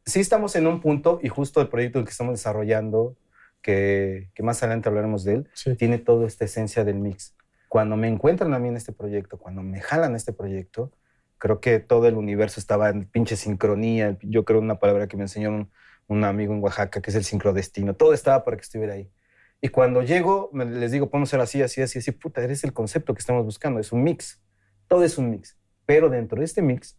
Sí 0.05 0.21
estamos 0.21 0.57
en 0.57 0.67
un 0.67 0.81
punto 0.81 1.21
y 1.23 1.29
justo 1.29 1.61
el 1.61 1.69
proyecto 1.69 2.03
que 2.03 2.11
estamos 2.11 2.33
desarrollando, 2.33 3.15
que, 3.63 4.31
que 4.35 4.43
más 4.43 4.63
adelante 4.63 4.89
hablaremos 4.89 5.23
de 5.25 5.35
él, 5.35 5.51
Sí. 5.53 5.75
tiene 5.77 5.99
toda 5.99 6.27
esta 6.27 6.45
esencia 6.47 6.83
del 6.85 6.97
mix. 6.99 7.37
Cuando 7.69 7.97
me 7.97 8.09
encuentran 8.09 8.55
a 8.55 8.59
mí 8.59 8.69
en 8.69 8.77
este 8.77 8.93
proyecto, 8.93 9.39
cuando 9.39 9.63
me 9.63 9.81
jalan 9.81 10.15
este 10.17 10.33
proyecto, 10.33 10.93
creo 11.39 11.61
que 11.61 11.81
todo 11.81 12.09
el 12.09 12.17
universo 12.17 12.61
estaba 12.61 12.89
en 12.91 13.07
pinche 13.07 13.37
sincronía. 13.37 14.19
Yo 14.23 14.45
creo 14.45 14.61
una 14.61 14.79
palabra 14.79 15.07
que 15.09 15.17
me 15.17 15.25
enseñó 15.25 15.51
un, 15.51 15.71
un 16.09 16.25
amigo 16.25 16.55
en 16.55 16.63
Oaxaca, 16.63 17.01
que 17.03 17.11
es 17.11 17.17
el 17.17 17.25
sincrodestino. 17.25 17.95
Todo 17.95 18.15
estaba 18.15 18.45
para 18.45 18.57
que 18.57 18.63
estuviera 18.63 18.95
ahí. 18.95 19.11
Y 19.61 19.69
cuando 19.69 20.03
llego, 20.03 20.51
me- 20.53 20.65
les 20.67 20.93
digo, 20.93 21.11
podemos 21.11 21.29
ser 21.31 21.41
así, 21.41 21.63
así, 21.63 21.83
así, 21.83 21.99
así. 21.99 22.13
Puta, 22.13 22.43
eres 22.43 22.65
el 22.65 22.73
concepto 22.73 23.15
que 23.15 23.21
estamos 23.21 23.45
buscando. 23.45 23.81
Es 23.81 23.93
un 23.93 24.03
mix. 24.03 24.41
Todo 24.89 25.05
es 25.05 25.19
un 25.19 25.31
mix. 25.31 25.59
Pero 25.87 26.09
dentro 26.11 26.39
de 26.39 26.45
este 26.47 26.63
mix, 26.63 26.99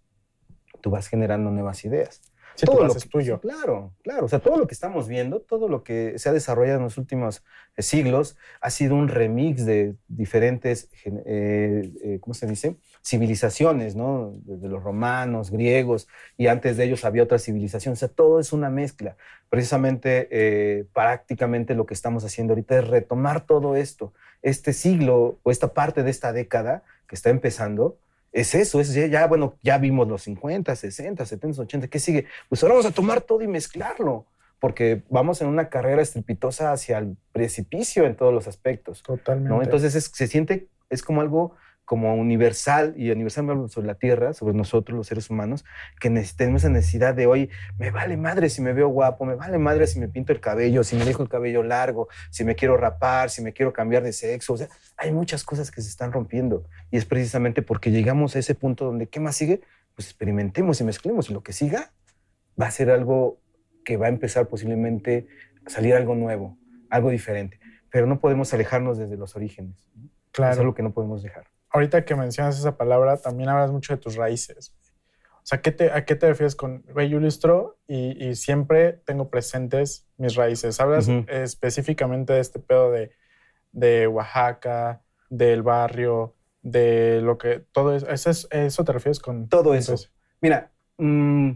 tú 0.82 0.90
vas 0.92 1.08
generando 1.08 1.52
nuevas 1.52 1.84
ideas 1.86 2.22
Sí, 2.60 2.66
todo 2.66 2.86
lo 2.86 2.94
que- 2.94 3.00
tuyo. 3.08 3.40
sí, 3.42 3.48
claro, 3.48 3.94
claro. 4.04 4.26
O 4.26 4.28
sea, 4.28 4.40
todo 4.40 4.58
lo 4.58 4.68
que 4.68 4.74
estamos 4.74 5.08
viendo, 5.08 5.40
todo 5.40 5.68
lo 5.70 5.84
que 5.84 6.18
se 6.20 6.30
ha 6.30 6.34
desarrollado 6.34 6.78
en 6.78 6.84
los 6.84 6.98
últimos 6.98 7.44
eh, 7.78 7.82
siglos, 7.82 8.38
ha 8.62 8.70
sido 8.70 8.96
un 8.96 9.08
remix 9.08 9.66
de 9.66 9.96
diferentes, 10.08 10.90
eh, 11.06 11.92
eh, 12.04 12.18
¿cómo 12.22 12.34
se 12.34 12.48
dice? 12.48 12.76
Civilizaciones, 13.06 13.96
¿no? 13.96 14.34
Desde 14.44 14.68
los 14.68 14.84
romanos, 14.84 15.52
griegos, 15.52 16.08
y 16.38 16.48
antes 16.48 16.78
de 16.78 16.86
ellos 16.86 17.06
había 17.06 17.24
otras 17.24 17.44
civilizaciones. 17.44 18.00
O 18.00 18.02
sea, 18.02 18.10
todo 18.10 18.40
es 18.40 18.54
una 18.54 18.70
mezcla. 18.70 19.16
Precisamente, 19.50 20.28
eh, 20.32 20.86
prácticamente 20.94 21.76
lo 21.76 21.86
que 21.86 21.94
estamos 21.94 22.24
haciendo 22.24 22.54
ahorita 22.54 22.80
es 22.80 22.88
retomar 22.88 23.46
todo 23.46 23.76
esto. 23.76 24.14
Este 24.42 24.74
siglo 24.74 25.40
o 25.44 25.52
esta 25.52 25.74
parte 25.74 26.04
de 26.04 26.12
esta 26.12 26.32
década 26.34 26.84
que 27.08 27.16
está 27.16 27.30
empezando, 27.30 27.98
es 28.32 28.54
eso, 28.56 28.80
es 28.80 28.94
ya, 28.94 29.28
bueno, 29.28 29.56
ya 29.64 29.78
vimos 29.78 30.08
los 30.08 30.24
50, 30.24 30.76
60, 30.76 31.26
70, 31.26 31.62
80, 31.62 31.88
¿qué 31.88 32.00
sigue? 32.00 32.26
Pues 32.48 32.62
ahora 32.64 32.76
vamos 32.76 32.86
a 32.92 32.94
tomar 32.94 33.22
todo 33.22 33.42
y 33.42 33.48
mezclarlo, 33.48 34.26
porque 34.60 35.04
vamos 35.10 35.42
en 35.42 35.48
una 35.48 35.70
carrera 35.70 36.02
estrepitosa 36.02 36.72
hacia 36.72 36.98
el 37.00 37.18
precipicio 37.32 38.06
en 38.06 38.16
todos 38.16 38.34
los 38.34 38.48
aspectos, 38.48 39.02
Totalmente. 39.04 39.50
¿no? 39.50 39.62
Entonces 39.64 39.96
es- 39.96 40.12
se 40.14 40.28
siente, 40.28 40.68
es 40.90 41.02
como 41.02 41.22
algo 41.22 41.56
como 41.90 42.14
universal, 42.14 42.94
y 42.98 43.10
universal 43.10 43.68
sobre 43.68 43.88
la 43.88 43.96
Tierra, 43.96 44.34
sobre 44.34 44.54
nosotros 44.54 44.96
los 44.96 45.08
seres 45.08 45.32
humanos, 45.32 45.66
que 46.00 46.12
tenemos 46.38 46.62
esa 46.62 46.70
necesidad 46.70 47.16
de 47.16 47.26
hoy, 47.26 47.50
me 47.80 47.90
vale 47.90 48.16
madre 48.16 48.52
si 48.52 48.62
me 48.62 48.74
veo 48.74 48.90
guapo, 48.90 49.26
me 49.26 49.34
vale 49.34 49.58
madre 49.58 49.88
si 49.88 50.00
me 50.00 50.08
pinto 50.08 50.32
el 50.32 50.40
cabello, 50.40 50.84
si 50.84 50.96
me 50.96 51.04
dejo 51.04 51.24
el 51.24 51.30
cabello 51.30 51.64
largo, 51.64 52.08
si 52.30 52.44
me 52.44 52.54
quiero 52.54 52.78
rapar, 52.78 53.32
si 53.32 53.42
me 53.42 53.54
quiero 53.54 53.74
cambiar 53.74 54.04
de 54.04 54.14
sexo, 54.14 54.54
o 54.54 54.58
sea, 54.58 54.68
hay 54.98 55.12
muchas 55.12 55.44
cosas 55.44 55.72
que 55.72 55.82
se 55.82 55.90
están 55.90 56.12
rompiendo, 56.12 56.64
y 56.92 56.98
es 56.98 57.06
precisamente 57.06 57.64
porque 57.64 57.90
llegamos 57.90 58.36
a 58.36 58.40
ese 58.40 58.54
punto 58.54 58.86
donde, 58.86 59.08
¿qué 59.08 59.20
más 59.20 59.36
sigue? 59.36 59.62
Pues 59.96 60.10
experimentemos 60.10 60.80
y 60.82 60.84
mezclemos, 60.84 61.32
y 61.32 61.34
lo 61.34 61.42
que 61.42 61.54
siga 61.54 61.92
va 62.62 62.68
a 62.68 62.72
ser 62.72 62.92
algo 62.92 63.42
que 63.84 63.98
va 63.98 64.06
a 64.06 64.10
empezar 64.10 64.48
posiblemente 64.48 65.26
a 65.66 65.72
salir 65.72 65.96
algo 65.96 66.14
nuevo, 66.14 66.56
algo 66.92 67.10
diferente, 67.10 67.60
pero 67.90 68.06
no 68.06 68.20
podemos 68.20 68.54
alejarnos 68.54 69.00
desde 69.00 69.18
los 69.18 69.36
orígenes, 69.36 69.90
claro. 70.32 70.54
es 70.54 70.60
algo 70.60 70.76
que 70.76 70.84
no 70.84 70.94
podemos 70.94 71.24
dejar. 71.24 71.48
Ahorita 71.72 72.06
que 72.06 72.16
mencionas 72.16 72.58
esa 72.60 72.78
palabra, 72.78 73.18
también 73.18 73.50
hablas 73.50 73.72
mucho 73.72 73.94
de 73.96 74.02
tus 74.02 74.16
raíces. 74.16 74.76
O 75.38 75.46
sea, 75.50 75.62
¿qué 75.62 75.72
te, 75.72 75.92
¿a 75.92 76.06
qué 76.06 76.16
te 76.16 76.28
refieres 76.28 76.56
con, 76.56 76.84
güey, 76.94 77.10
yo 77.10 77.18
ilustro 77.18 77.80
y, 77.88 78.24
y 78.24 78.36
siempre 78.36 78.94
tengo 79.06 79.30
presentes 79.30 80.08
mis 80.18 80.36
raíces? 80.36 80.80
Hablas 80.80 81.08
específicamente 81.28 82.34
de 82.34 82.40
este 82.40 82.60
pedo 82.60 82.92
de, 82.92 83.12
de 83.72 84.08
Oaxaca, 84.08 85.02
del 85.30 85.64
barrio, 85.64 86.36
de 86.62 87.22
lo 87.22 87.38
que, 87.38 87.64
todo 87.72 87.96
eso, 87.96 88.08
¿eso, 88.10 88.30
es- 88.30 88.48
eso 88.52 88.84
te 88.84 88.92
refieres 88.92 89.20
con? 89.20 89.48
Todo 89.50 89.74
eso. 89.74 89.96
Mira, 90.42 90.72
mm, 90.98 91.52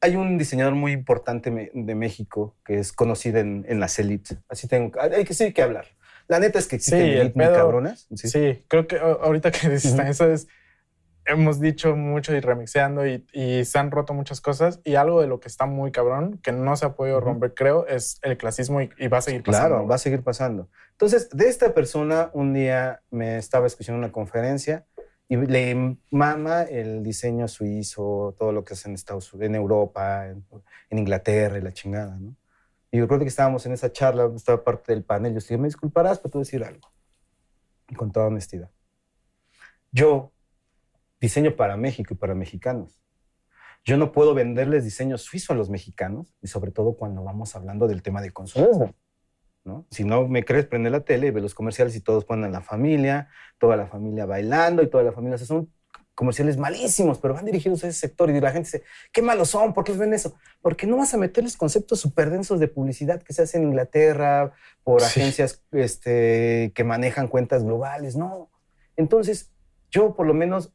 hay 0.00 0.14
un 0.16 0.38
diseñador 0.38 0.74
muy 0.74 0.92
importante 0.92 1.70
de 1.72 1.94
México 1.94 2.54
que 2.64 2.78
es 2.78 2.92
conocido 2.92 3.38
en, 3.38 3.64
en 3.68 3.80
las 3.80 3.98
élites. 3.98 4.38
Así 4.48 4.68
tengo, 4.68 4.92
hay 5.00 5.24
que 5.24 5.34
sí 5.34 5.52
que 5.52 5.62
hablar. 5.62 5.86
La 6.28 6.38
neta 6.40 6.58
es 6.58 6.66
que 6.66 6.76
existen 6.76 7.06
Sí, 7.06 7.12
el 7.18 7.32
pedo- 7.32 7.54
cabronas. 7.54 8.06
Sí, 8.14 8.64
creo 8.68 8.86
que 8.86 8.98
ahorita 8.98 9.50
que 9.50 9.68
dices 9.68 9.96
eso 9.98 10.30
es, 10.30 10.48
hemos 11.24 11.60
dicho 11.60 11.96
mucho 11.96 12.34
y 12.34 12.40
remixeando 12.40 13.06
y, 13.06 13.26
y 13.32 13.64
se 13.64 13.78
han 13.78 13.90
roto 13.90 14.14
muchas 14.14 14.40
cosas 14.40 14.80
y 14.84 14.94
algo 14.94 15.20
de 15.20 15.26
lo 15.26 15.40
que 15.40 15.48
está 15.48 15.66
muy 15.66 15.90
cabrón, 15.92 16.38
que 16.42 16.52
no 16.52 16.76
se 16.76 16.86
ha 16.86 16.94
podido 16.94 17.20
romper, 17.20 17.52
creo, 17.54 17.86
es 17.86 18.18
el 18.22 18.36
clasismo 18.36 18.80
y, 18.80 18.90
y 18.98 19.08
va 19.08 19.18
a 19.18 19.22
seguir 19.22 19.42
pasando. 19.42 19.68
Claro, 19.76 19.88
va 19.88 19.94
a 19.96 19.98
seguir 19.98 20.22
pasando. 20.22 20.68
Entonces, 20.92 21.28
de 21.30 21.48
esta 21.48 21.74
persona, 21.74 22.30
un 22.32 22.54
día 22.54 23.02
me 23.10 23.38
estaba 23.38 23.66
escuchando 23.66 23.98
una 23.98 24.12
conferencia 24.12 24.86
y 25.28 25.36
le 25.36 25.96
mama 26.10 26.62
el 26.62 27.02
diseño 27.02 27.48
suizo, 27.48 28.36
todo 28.38 28.52
lo 28.52 28.64
que 28.64 28.74
es 28.74 28.86
en 28.86 28.94
Estados 28.94 29.32
Unidos, 29.34 29.48
en 29.48 29.54
Europa, 29.56 30.26
en, 30.28 30.44
en 30.90 30.98
Inglaterra 30.98 31.58
y 31.58 31.62
la 31.62 31.72
chingada, 31.72 32.16
¿no? 32.20 32.36
Y 32.90 33.00
recuerdo 33.00 33.24
que 33.24 33.28
estábamos 33.28 33.66
en 33.66 33.72
esa 33.72 33.90
charla, 33.90 34.30
estaba 34.34 34.62
parte 34.62 34.92
del 34.92 35.04
panel, 35.04 35.32
yo 35.32 35.40
dije, 35.40 35.58
me 35.58 35.68
disculparás, 35.68 36.18
pero 36.18 36.30
te 36.30 36.38
voy 36.38 36.42
a 36.42 36.46
decir 36.46 36.64
algo. 36.64 36.92
Y 37.88 37.94
con 37.94 38.12
toda 38.12 38.26
honestidad. 38.26 38.70
Yo 39.92 40.32
diseño 41.20 41.56
para 41.56 41.76
México 41.76 42.14
y 42.14 42.16
para 42.16 42.34
mexicanos. 42.34 43.00
Yo 43.84 43.96
no 43.96 44.12
puedo 44.12 44.34
venderles 44.34 44.84
diseño 44.84 45.16
suizo 45.16 45.52
a 45.52 45.56
los 45.56 45.70
mexicanos, 45.70 46.34
y 46.42 46.48
sobre 46.48 46.72
todo 46.72 46.96
cuando 46.96 47.22
vamos 47.22 47.54
hablando 47.54 47.86
del 47.86 48.02
tema 48.02 48.20
de 48.20 48.32
consumo. 48.32 48.94
¿no? 49.64 49.86
Si 49.90 50.04
no 50.04 50.26
me 50.28 50.44
crees, 50.44 50.66
prende 50.66 50.90
la 50.90 51.00
tele 51.00 51.28
y 51.28 51.30
ve 51.30 51.40
los 51.40 51.54
comerciales 51.54 51.94
y 51.96 52.00
todos 52.00 52.24
ponen 52.24 52.46
a 52.46 52.48
la 52.50 52.62
familia, 52.62 53.28
toda 53.58 53.76
la 53.76 53.86
familia 53.86 54.26
bailando 54.26 54.82
y 54.82 54.88
toda 54.88 55.02
la 55.02 55.12
familia. 55.12 55.34
o 55.36 55.38
sea, 55.38 55.46
son 55.46 55.72
comerciales 56.16 56.56
malísimos, 56.56 57.18
pero 57.18 57.34
van 57.34 57.44
dirigidos 57.44 57.84
a 57.84 57.88
ese 57.88 58.00
sector 58.00 58.30
y 58.30 58.40
la 58.40 58.50
gente 58.50 58.66
dice, 58.66 58.82
qué 59.12 59.22
malos 59.22 59.50
son, 59.50 59.72
¿por 59.72 59.84
qué 59.84 59.92
ven 59.92 60.14
eso? 60.14 60.34
Porque 60.62 60.86
no 60.86 60.96
vas 60.96 61.14
a 61.14 61.18
meterles 61.18 61.56
conceptos 61.56 62.00
súper 62.00 62.30
densos 62.30 62.58
de 62.58 62.66
publicidad 62.66 63.22
que 63.22 63.32
se 63.32 63.42
hacen 63.42 63.62
en 63.62 63.68
Inglaterra 63.68 64.52
por 64.82 65.02
Sí. 65.02 65.20
agencias 65.20 65.62
este, 65.72 66.72
que 66.74 66.82
manejan 66.84 67.28
cuentas 67.28 67.62
globales, 67.62 68.16
no. 68.16 68.50
Entonces, 68.96 69.52
yo 69.90 70.16
por 70.16 70.26
lo 70.26 70.34
menos 70.34 70.72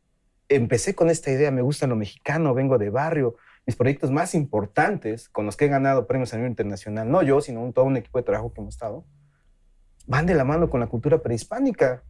empecé 0.47 0.95
con 0.95 1.09
esta 1.09 1.31
idea, 1.31 1.49
me 1.51 1.61
gusta 1.61 1.87
lo 1.87 1.95
mexicano, 1.95 2.53
vengo 2.53 2.77
de 2.77 2.89
barrio, 2.89 3.35
mis 3.65 3.75
proyectos 3.75 4.11
más 4.11 4.35
importantes 4.35 5.27
con 5.27 5.45
los 5.45 5.57
que 5.57 5.65
he 5.65 5.69
ganado 5.69 6.07
premios 6.07 6.33
a 6.33 6.37
nivel 6.37 6.51
internacional, 6.51 7.09
no 7.09 7.23
yo, 7.23 7.41
sino 7.41 7.61
un, 7.61 7.73
todo 7.73 7.85
un 7.85 7.97
equipo 7.97 8.19
de 8.19 8.23
trabajo 8.23 8.53
que 8.53 8.61
hemos 8.61 8.75
estado, 8.75 9.05
van 10.05 10.25
de 10.27 10.35
la 10.35 10.43
mano 10.43 10.69
con 10.69 10.79
la 10.79 10.87
cultura 10.87 11.21
prehispánica. 11.21 12.03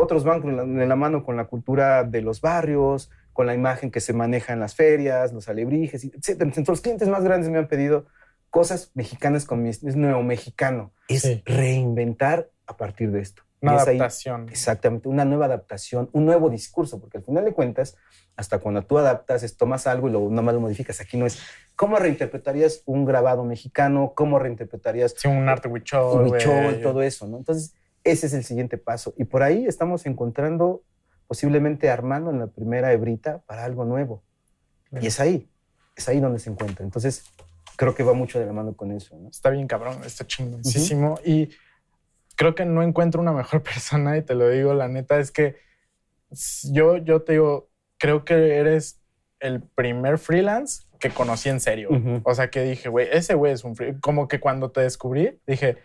Otros 0.00 0.24
van 0.24 0.40
con 0.40 0.56
la- 0.56 0.64
de 0.64 0.86
la 0.86 0.96
mano 0.96 1.22
con 1.24 1.36
la 1.36 1.44
cultura 1.44 2.04
de 2.04 2.22
los 2.22 2.40
barrios, 2.40 3.10
con 3.32 3.46
la 3.46 3.54
imagen 3.54 3.90
que 3.90 4.00
se 4.00 4.12
maneja 4.12 4.52
en 4.52 4.60
las 4.60 4.74
ferias, 4.74 5.32
los 5.32 5.48
alebrijes, 5.48 6.04
etc. 6.04 6.40
Entonces, 6.42 6.68
los 6.68 6.80
clientes 6.80 7.08
más 7.08 7.22
grandes 7.22 7.50
me 7.50 7.58
han 7.58 7.68
pedido 7.68 8.06
cosas 8.50 8.90
mexicanas 8.94 9.44
con 9.44 9.62
mi 9.62 9.68
es 9.70 9.82
neomexicano. 9.82 10.92
Es 11.08 11.22
Sí. 11.22 11.42
reinventar 11.46 12.48
a 12.66 12.76
partir 12.76 13.10
de 13.12 13.20
esto. 13.20 13.42
Una 13.62 13.76
es 13.76 13.86
ahí- 13.88 13.96
adaptación. 13.98 14.48
Exactamente, 14.48 15.08
una 15.08 15.24
nueva 15.26 15.44
adaptación, 15.44 16.08
un 16.12 16.24
nuevo 16.24 16.48
discurso, 16.48 16.98
porque 16.98 17.18
al 17.18 17.24
final 17.24 17.44
de 17.44 17.52
cuentas, 17.52 17.94
hasta 18.36 18.58
cuando 18.58 18.82
tú 18.82 18.96
adaptas, 18.96 19.42
es, 19.42 19.56
tomas 19.58 19.86
algo 19.86 20.08
y 20.08 20.12
lo, 20.12 20.30
nomás 20.30 20.54
lo 20.54 20.60
modificas. 20.60 20.98
Aquí 21.02 21.18
no 21.18 21.26
es, 21.26 21.40
¿cómo 21.76 21.96
reinterpretarías 21.98 22.82
un 22.86 23.04
grabado 23.04 23.44
mexicano? 23.44 24.12
¿Cómo 24.16 24.38
reinterpretarías 24.38 25.14
Sí, 25.18 25.28
un 25.28 25.46
arte 25.48 25.68
huichol, 25.68 26.22
un 26.22 26.32
huichol, 26.32 26.80
todo 26.80 27.02
eso? 27.02 27.28
¿no? 27.28 27.36
Entonces, 27.36 27.74
ese 28.04 28.26
es 28.26 28.32
el 28.32 28.44
siguiente 28.44 28.78
paso. 28.78 29.14
Y 29.16 29.24
por 29.24 29.42
ahí 29.42 29.66
estamos 29.66 30.06
encontrando, 30.06 30.82
posiblemente 31.26 31.90
armando 31.90 32.30
en 32.30 32.38
la 32.38 32.46
primera 32.46 32.92
hebrita 32.92 33.42
para 33.46 33.64
algo 33.64 33.84
nuevo. 33.84 34.22
Y 35.00 35.06
es 35.06 35.20
ahí, 35.20 35.48
es 35.96 36.08
ahí 36.08 36.20
donde 36.20 36.38
se 36.38 36.50
encuentra. 36.50 36.84
Entonces, 36.84 37.24
creo 37.76 37.94
que 37.94 38.02
va 38.02 38.12
mucho 38.12 38.38
de 38.38 38.46
la 38.46 38.52
mano 38.52 38.74
con 38.74 38.92
eso. 38.92 39.16
¿no? 39.16 39.28
Está 39.28 39.50
bien 39.50 39.66
cabrón, 39.66 40.02
está 40.04 40.26
chingoncísimo. 40.26 41.18
Y 41.24 41.50
creo 42.36 42.54
que 42.54 42.64
no 42.64 42.82
encuentro 42.82 43.20
una 43.20 43.32
mejor 43.32 43.62
persona 43.64 44.16
y 44.16 44.22
te 44.22 44.34
lo 44.34 44.48
digo, 44.48 44.74
la 44.74 44.88
neta 44.88 45.18
es 45.18 45.30
que 45.30 45.56
yo, 46.62 46.96
yo 46.96 47.22
te 47.22 47.32
digo, 47.32 47.70
creo 47.98 48.24
que 48.24 48.56
eres 48.56 49.00
el 49.40 49.62
primer 49.62 50.18
freelance 50.18 50.82
que 50.98 51.10
conocí 51.10 51.48
en 51.48 51.60
serio. 51.60 51.88
Ujú. 51.90 52.20
O 52.24 52.34
sea, 52.34 52.50
que 52.50 52.62
dije, 52.62 52.88
güey, 52.88 53.08
ese 53.10 53.34
güey 53.34 53.52
es 53.52 53.64
un 53.64 53.74
freelance. 53.74 54.00
Como 54.00 54.28
que 54.28 54.40
cuando 54.40 54.70
te 54.70 54.82
descubrí, 54.82 55.40
dije, 55.46 55.78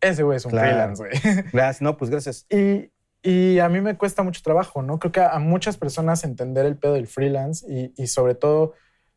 ese 0.00 0.22
güey 0.22 0.36
es 0.36 0.44
un 0.44 0.50
Claro. 0.52 0.68
freelance, 0.68 1.02
güey. 1.02 1.12
Gracias, 1.52 1.82
no, 1.82 1.96
pues 1.96 2.10
gracias. 2.10 2.46
Y, 2.50 2.90
y 3.22 3.58
a 3.58 3.68
mí 3.68 3.80
me 3.80 3.96
cuesta 3.96 4.22
mucho 4.22 4.40
trabajo, 4.42 4.82
¿no? 4.82 4.98
Creo 4.98 5.12
que 5.12 5.20
a, 5.20 5.30
a 5.30 5.38
muchas 5.38 5.76
personas 5.76 6.24
entender 6.24 6.64
el 6.66 6.76
pedo 6.76 6.94
del 6.94 7.06
freelance 7.06 7.66
y, 7.68 7.92
y 7.96 8.06
sobre 8.06 8.34
todo 8.34 8.72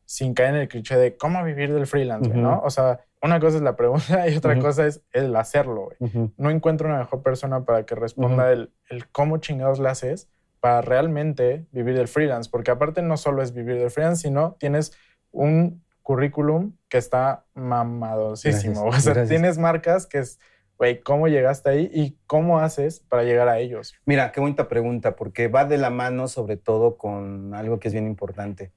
sin 0.06 0.34
caer 0.34 0.56
en 0.56 0.62
el 0.62 0.68
cliché 0.68 0.98
de 0.98 1.16
cómo 1.16 1.44
vivir 1.44 1.74
del 1.74 1.88
freelance, 1.88 2.30
güey, 2.30 2.42
¿no? 2.42 2.60
O 2.66 2.70
sea, 2.70 3.00
una 3.22 3.40
cosa 3.40 3.56
es 3.58 3.64
la 3.64 3.78
pregunta 3.78 4.28
y 4.28 4.36
otra 4.36 4.60
cosa 4.60 4.86
es 4.86 5.02
el 5.14 5.34
hacerlo, 5.38 5.90
güey. 6.00 6.32
No 6.38 6.50
encuentro 6.50 6.90
una 6.90 7.00
mejor 7.00 7.24
persona 7.24 7.64
para 7.64 7.86
que 7.86 7.96
responda 7.96 8.52
el, 8.52 8.74
el 8.90 9.08
cómo 9.10 9.38
chingados 9.38 9.80
la 9.80 9.92
haces 9.92 10.28
para 10.60 10.82
realmente 10.82 11.66
vivir 11.72 11.96
del 11.96 12.10
freelance, 12.10 12.50
porque 12.52 12.72
aparte 12.72 13.02
no 13.02 13.16
solo 13.16 13.42
es 13.42 13.54
vivir 13.54 13.78
del 13.80 13.90
freelance, 13.92 14.24
sino 14.24 14.56
tienes 14.60 14.92
un 15.32 15.82
currículum 16.02 16.76
que 16.90 16.98
está 16.98 17.46
mamadosísimo. 17.54 18.84
Gracias, 18.84 19.00
o 19.00 19.04
sea, 19.04 19.14
gracias. 19.14 19.30
tienes 19.30 19.58
marcas 19.58 20.06
que 20.06 20.20
es, 20.20 20.40
güey, 20.84 21.00
¿cómo 21.00 21.30
llegaste 21.30 21.70
ahí 21.70 21.90
y 21.94 22.18
cómo 22.28 22.60
haces 22.60 23.00
para 23.00 23.24
llegar 23.24 23.48
a 23.48 23.58
ellos? 23.58 23.94
Mira, 24.06 24.34
qué 24.34 24.42
bonita 24.42 24.68
pregunta, 24.68 25.16
porque 25.16 25.48
va 25.48 25.64
de 25.64 25.78
la 25.78 25.90
mano 25.90 26.28
sobre 26.28 26.58
todo 26.58 26.98
con 26.98 27.54
algo 27.56 27.80
que 27.80 27.88
es 27.88 27.94
bien 27.94 28.06
importante. 28.06 28.74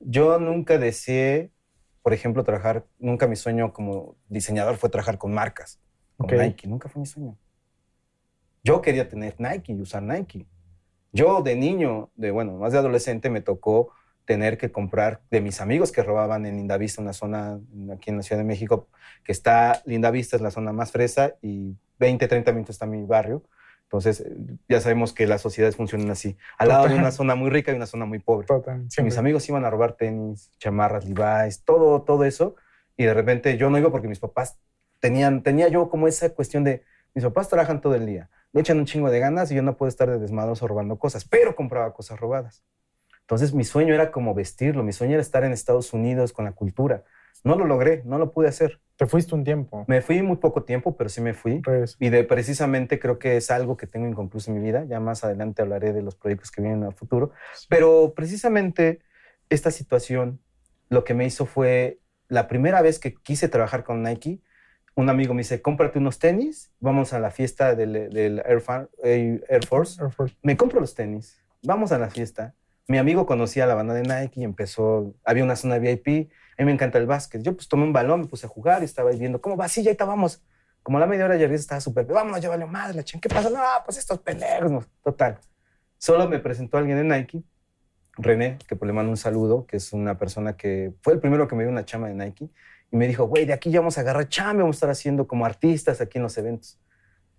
Yo 0.00 0.38
nunca 0.38 0.78
deseé, 0.78 1.50
por 2.00 2.14
ejemplo, 2.14 2.44
trabajar, 2.44 2.86
nunca 2.98 3.26
mi 3.26 3.36
sueño 3.36 3.74
como 3.74 4.16
diseñador 4.28 4.76
fue 4.76 4.88
trabajar 4.88 5.18
con 5.18 5.34
marcas, 5.34 5.82
con 6.16 6.32
Ok. 6.32 6.40
Nike, 6.40 6.66
nunca 6.66 6.88
fue 6.88 7.00
mi 7.00 7.06
sueño. 7.06 7.36
Yo 8.62 8.80
quería 8.80 9.06
tener 9.06 9.34
Nike 9.38 9.72
y 9.72 9.80
usar 9.82 10.02
Nike. 10.02 10.46
Yo 11.12 11.42
de 11.42 11.56
niño, 11.56 12.10
de 12.14 12.30
bueno, 12.30 12.54
más 12.54 12.72
de 12.72 12.78
adolescente, 12.78 13.28
me 13.28 13.42
tocó 13.42 13.92
tener 14.24 14.58
que 14.58 14.72
comprar 14.72 15.20
de 15.30 15.40
mis 15.40 15.60
amigos 15.60 15.92
que 15.92 16.02
robaban 16.02 16.46
en 16.46 16.56
Lindavista, 16.56 17.02
una 17.02 17.12
zona 17.12 17.60
aquí 17.92 18.10
en 18.10 18.16
la 18.16 18.22
Ciudad 18.22 18.40
de 18.40 18.46
México, 18.46 18.88
que 19.22 19.32
está, 19.32 19.82
Lindavista 19.84 20.36
es 20.36 20.42
la 20.42 20.50
zona 20.50 20.72
más 20.72 20.92
fresa 20.92 21.34
y 21.42 21.76
20, 21.98 22.26
30 22.26 22.52
minutos 22.52 22.74
está 22.74 22.86
mi 22.86 23.04
barrio. 23.04 23.42
Entonces, 23.84 24.24
ya 24.68 24.80
sabemos 24.80 25.12
que 25.12 25.26
las 25.26 25.40
sociedades 25.40 25.76
funcionan 25.76 26.10
así. 26.10 26.36
Al 26.58 26.68
lado 26.68 26.88
de 26.88 26.96
una 26.96 27.12
zona 27.12 27.34
muy 27.34 27.50
rica 27.50 27.70
y 27.70 27.76
una 27.76 27.86
zona 27.86 28.06
muy 28.06 28.18
pobre. 28.18 28.46
Total, 28.46 28.86
mis 29.02 29.18
amigos 29.18 29.48
iban 29.48 29.64
a 29.64 29.70
robar 29.70 29.92
tenis, 29.92 30.50
chamarras, 30.58 31.04
Levi's, 31.04 31.62
todo, 31.64 32.02
todo 32.02 32.24
eso. 32.24 32.56
Y 32.96 33.04
de 33.04 33.14
repente 33.14 33.56
yo 33.56 33.70
no 33.70 33.78
iba 33.78 33.90
porque 33.90 34.08
mis 34.08 34.18
papás 34.18 34.58
tenían, 35.00 35.42
tenía 35.42 35.68
yo 35.68 35.90
como 35.90 36.08
esa 36.08 36.30
cuestión 36.30 36.64
de, 36.64 36.82
mis 37.14 37.24
papás 37.24 37.48
trabajan 37.48 37.80
todo 37.80 37.94
el 37.94 38.06
día, 38.06 38.30
le 38.52 38.62
echan 38.62 38.78
un 38.78 38.86
chingo 38.86 39.10
de 39.10 39.20
ganas 39.20 39.52
y 39.52 39.54
yo 39.54 39.62
no 39.62 39.76
puedo 39.76 39.88
estar 39.88 40.08
de 40.08 40.18
desmadroso 40.18 40.66
robando 40.66 40.98
cosas, 40.98 41.24
pero 41.24 41.54
compraba 41.54 41.92
cosas 41.92 42.18
robadas. 42.18 42.64
Entonces 43.24 43.54
mi 43.54 43.64
sueño 43.64 43.94
era 43.94 44.10
como 44.10 44.34
vestirlo, 44.34 44.82
mi 44.82 44.92
sueño 44.92 45.14
era 45.14 45.22
estar 45.22 45.44
en 45.44 45.52
Estados 45.52 45.92
Unidos 45.92 46.32
con 46.32 46.44
la 46.44 46.52
cultura. 46.52 47.04
No 47.42 47.56
lo 47.56 47.66
logré, 47.66 48.02
no 48.04 48.18
lo 48.18 48.32
pude 48.32 48.48
hacer. 48.48 48.80
Te 48.96 49.06
fuiste 49.06 49.34
un 49.34 49.44
tiempo. 49.44 49.84
Me 49.88 50.02
fui 50.02 50.22
muy 50.22 50.36
poco 50.36 50.62
tiempo, 50.62 50.96
pero 50.96 51.10
sí 51.10 51.20
me 51.20 51.34
fui. 51.34 51.60
Regreso. 51.62 51.96
Y 52.00 52.10
de 52.10 52.24
precisamente 52.24 52.98
creo 52.98 53.18
que 53.18 53.36
es 53.36 53.50
algo 53.50 53.76
que 53.76 53.86
tengo 53.86 54.06
inconcluso 54.06 54.50
en 54.50 54.58
mi 54.58 54.64
vida. 54.64 54.84
Ya 54.84 55.00
más 55.00 55.24
adelante 55.24 55.62
hablaré 55.62 55.92
de 55.92 56.02
los 56.02 56.16
proyectos 56.16 56.50
que 56.50 56.62
vienen 56.62 56.84
al 56.84 56.94
futuro. 56.94 57.32
Pero 57.68 58.14
precisamente 58.14 59.00
esta 59.50 59.70
situación 59.70 60.40
lo 60.90 61.04
que 61.04 61.14
me 61.14 61.24
hizo 61.26 61.44
fue 61.46 62.00
la 62.28 62.46
primera 62.46 62.82
vez 62.82 62.98
que 62.98 63.14
quise 63.14 63.48
trabajar 63.48 63.84
con 63.84 64.02
Nike. 64.02 64.40
Un 64.94 65.08
amigo 65.10 65.34
me 65.34 65.40
dice, 65.40 65.60
cómprate 65.60 65.98
unos 65.98 66.18
tenis, 66.18 66.72
vamos 66.78 67.12
a 67.12 67.18
la 67.18 67.30
fiesta 67.30 67.74
del, 67.74 68.10
del 68.10 68.42
Air, 68.46 68.60
Fa- 68.60 68.88
Air 69.02 69.66
Force. 69.66 70.00
Air 70.00 70.12
Force. 70.12 70.36
Me 70.42 70.56
compro 70.56 70.78
los 70.80 70.94
tenis, 70.94 71.42
vamos 71.62 71.90
a 71.90 71.98
la 71.98 72.10
fiesta. 72.10 72.54
Mi 72.86 72.98
amigo 72.98 73.24
conocía 73.26 73.66
la 73.66 73.74
banda 73.74 73.94
de 73.94 74.02
Nike 74.02 74.40
y 74.40 74.44
empezó, 74.44 75.14
había 75.24 75.42
una 75.42 75.56
zona 75.56 75.78
VIP, 75.78 76.30
a 76.58 76.62
mí 76.62 76.66
me 76.66 76.72
encanta 76.72 76.98
el 76.98 77.06
básquet. 77.06 77.42
Yo 77.42 77.54
pues 77.54 77.68
tomé 77.68 77.84
un 77.84 77.92
balón, 77.92 78.22
me 78.22 78.26
puse 78.26 78.46
a 78.46 78.48
jugar 78.48 78.82
y 78.82 78.84
estaba 78.84 79.10
viendo, 79.10 79.40
¿cómo 79.40 79.56
va? 79.56 79.68
Sí, 79.68 79.82
ya 79.82 79.94
vamos. 80.04 80.42
Como 80.82 80.98
a 80.98 81.00
la 81.00 81.06
media 81.06 81.24
hora 81.24 81.36
ya 81.36 81.46
estaba 81.46 81.80
súper, 81.80 82.04
vámonos, 82.04 82.46
valió 82.46 82.66
madre, 82.66 82.94
la 82.96 83.02
ching, 83.02 83.20
¿qué 83.20 83.30
pasa? 83.30 83.48
No, 83.48 83.60
pues 83.86 83.96
estos 83.96 84.18
pendejos, 84.18 84.86
total. 85.02 85.38
Solo 85.96 86.28
me 86.28 86.38
presentó 86.38 86.76
alguien 86.76 86.98
de 86.98 87.16
Nike, 87.16 87.42
René, 88.18 88.58
que 88.68 88.76
pues 88.76 88.86
le 88.86 88.92
mando 88.92 89.10
un 89.10 89.16
saludo, 89.16 89.66
que 89.66 89.78
es 89.78 89.94
una 89.94 90.18
persona 90.18 90.58
que 90.58 90.92
fue 91.00 91.14
el 91.14 91.20
primero 91.20 91.48
que 91.48 91.56
me 91.56 91.62
dio 91.62 91.72
una 91.72 91.86
chama 91.86 92.08
de 92.08 92.14
Nike 92.14 92.50
y 92.90 92.96
me 92.96 93.08
dijo, 93.08 93.24
güey, 93.26 93.46
de 93.46 93.54
aquí 93.54 93.70
ya 93.70 93.80
vamos 93.80 93.96
a 93.96 94.02
agarrar 94.02 94.28
chamba, 94.28 94.62
vamos 94.62 94.76
a 94.76 94.78
estar 94.78 94.90
haciendo 94.90 95.26
como 95.26 95.46
artistas 95.46 96.02
aquí 96.02 96.18
en 96.18 96.24
los 96.24 96.36
eventos. 96.36 96.78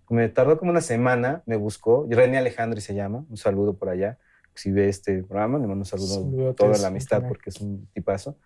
Me 0.10 0.28
tardó 0.30 0.58
como 0.58 0.72
una 0.72 0.82
semana, 0.82 1.44
me 1.46 1.56
buscó, 1.56 2.08
René 2.10 2.40
Alejandri 2.40 2.82
se 2.82 2.96
llama, 2.96 3.26
un 3.30 3.38
saludo 3.38 3.78
por 3.78 3.90
allá. 3.90 4.18
Si 4.56 4.72
ve 4.72 4.90
este 4.90 5.24
programa, 5.24 5.60
le 5.60 5.68
mando 5.68 5.82
un 5.82 5.86
saludo 5.86 6.08
Saludotes, 6.08 6.56
toda 6.56 6.78
la 6.78 6.88
amistad 6.88 7.24
porque 7.28 7.50
es 7.50 7.60
un 7.62 7.88
tipazo. 7.94 8.38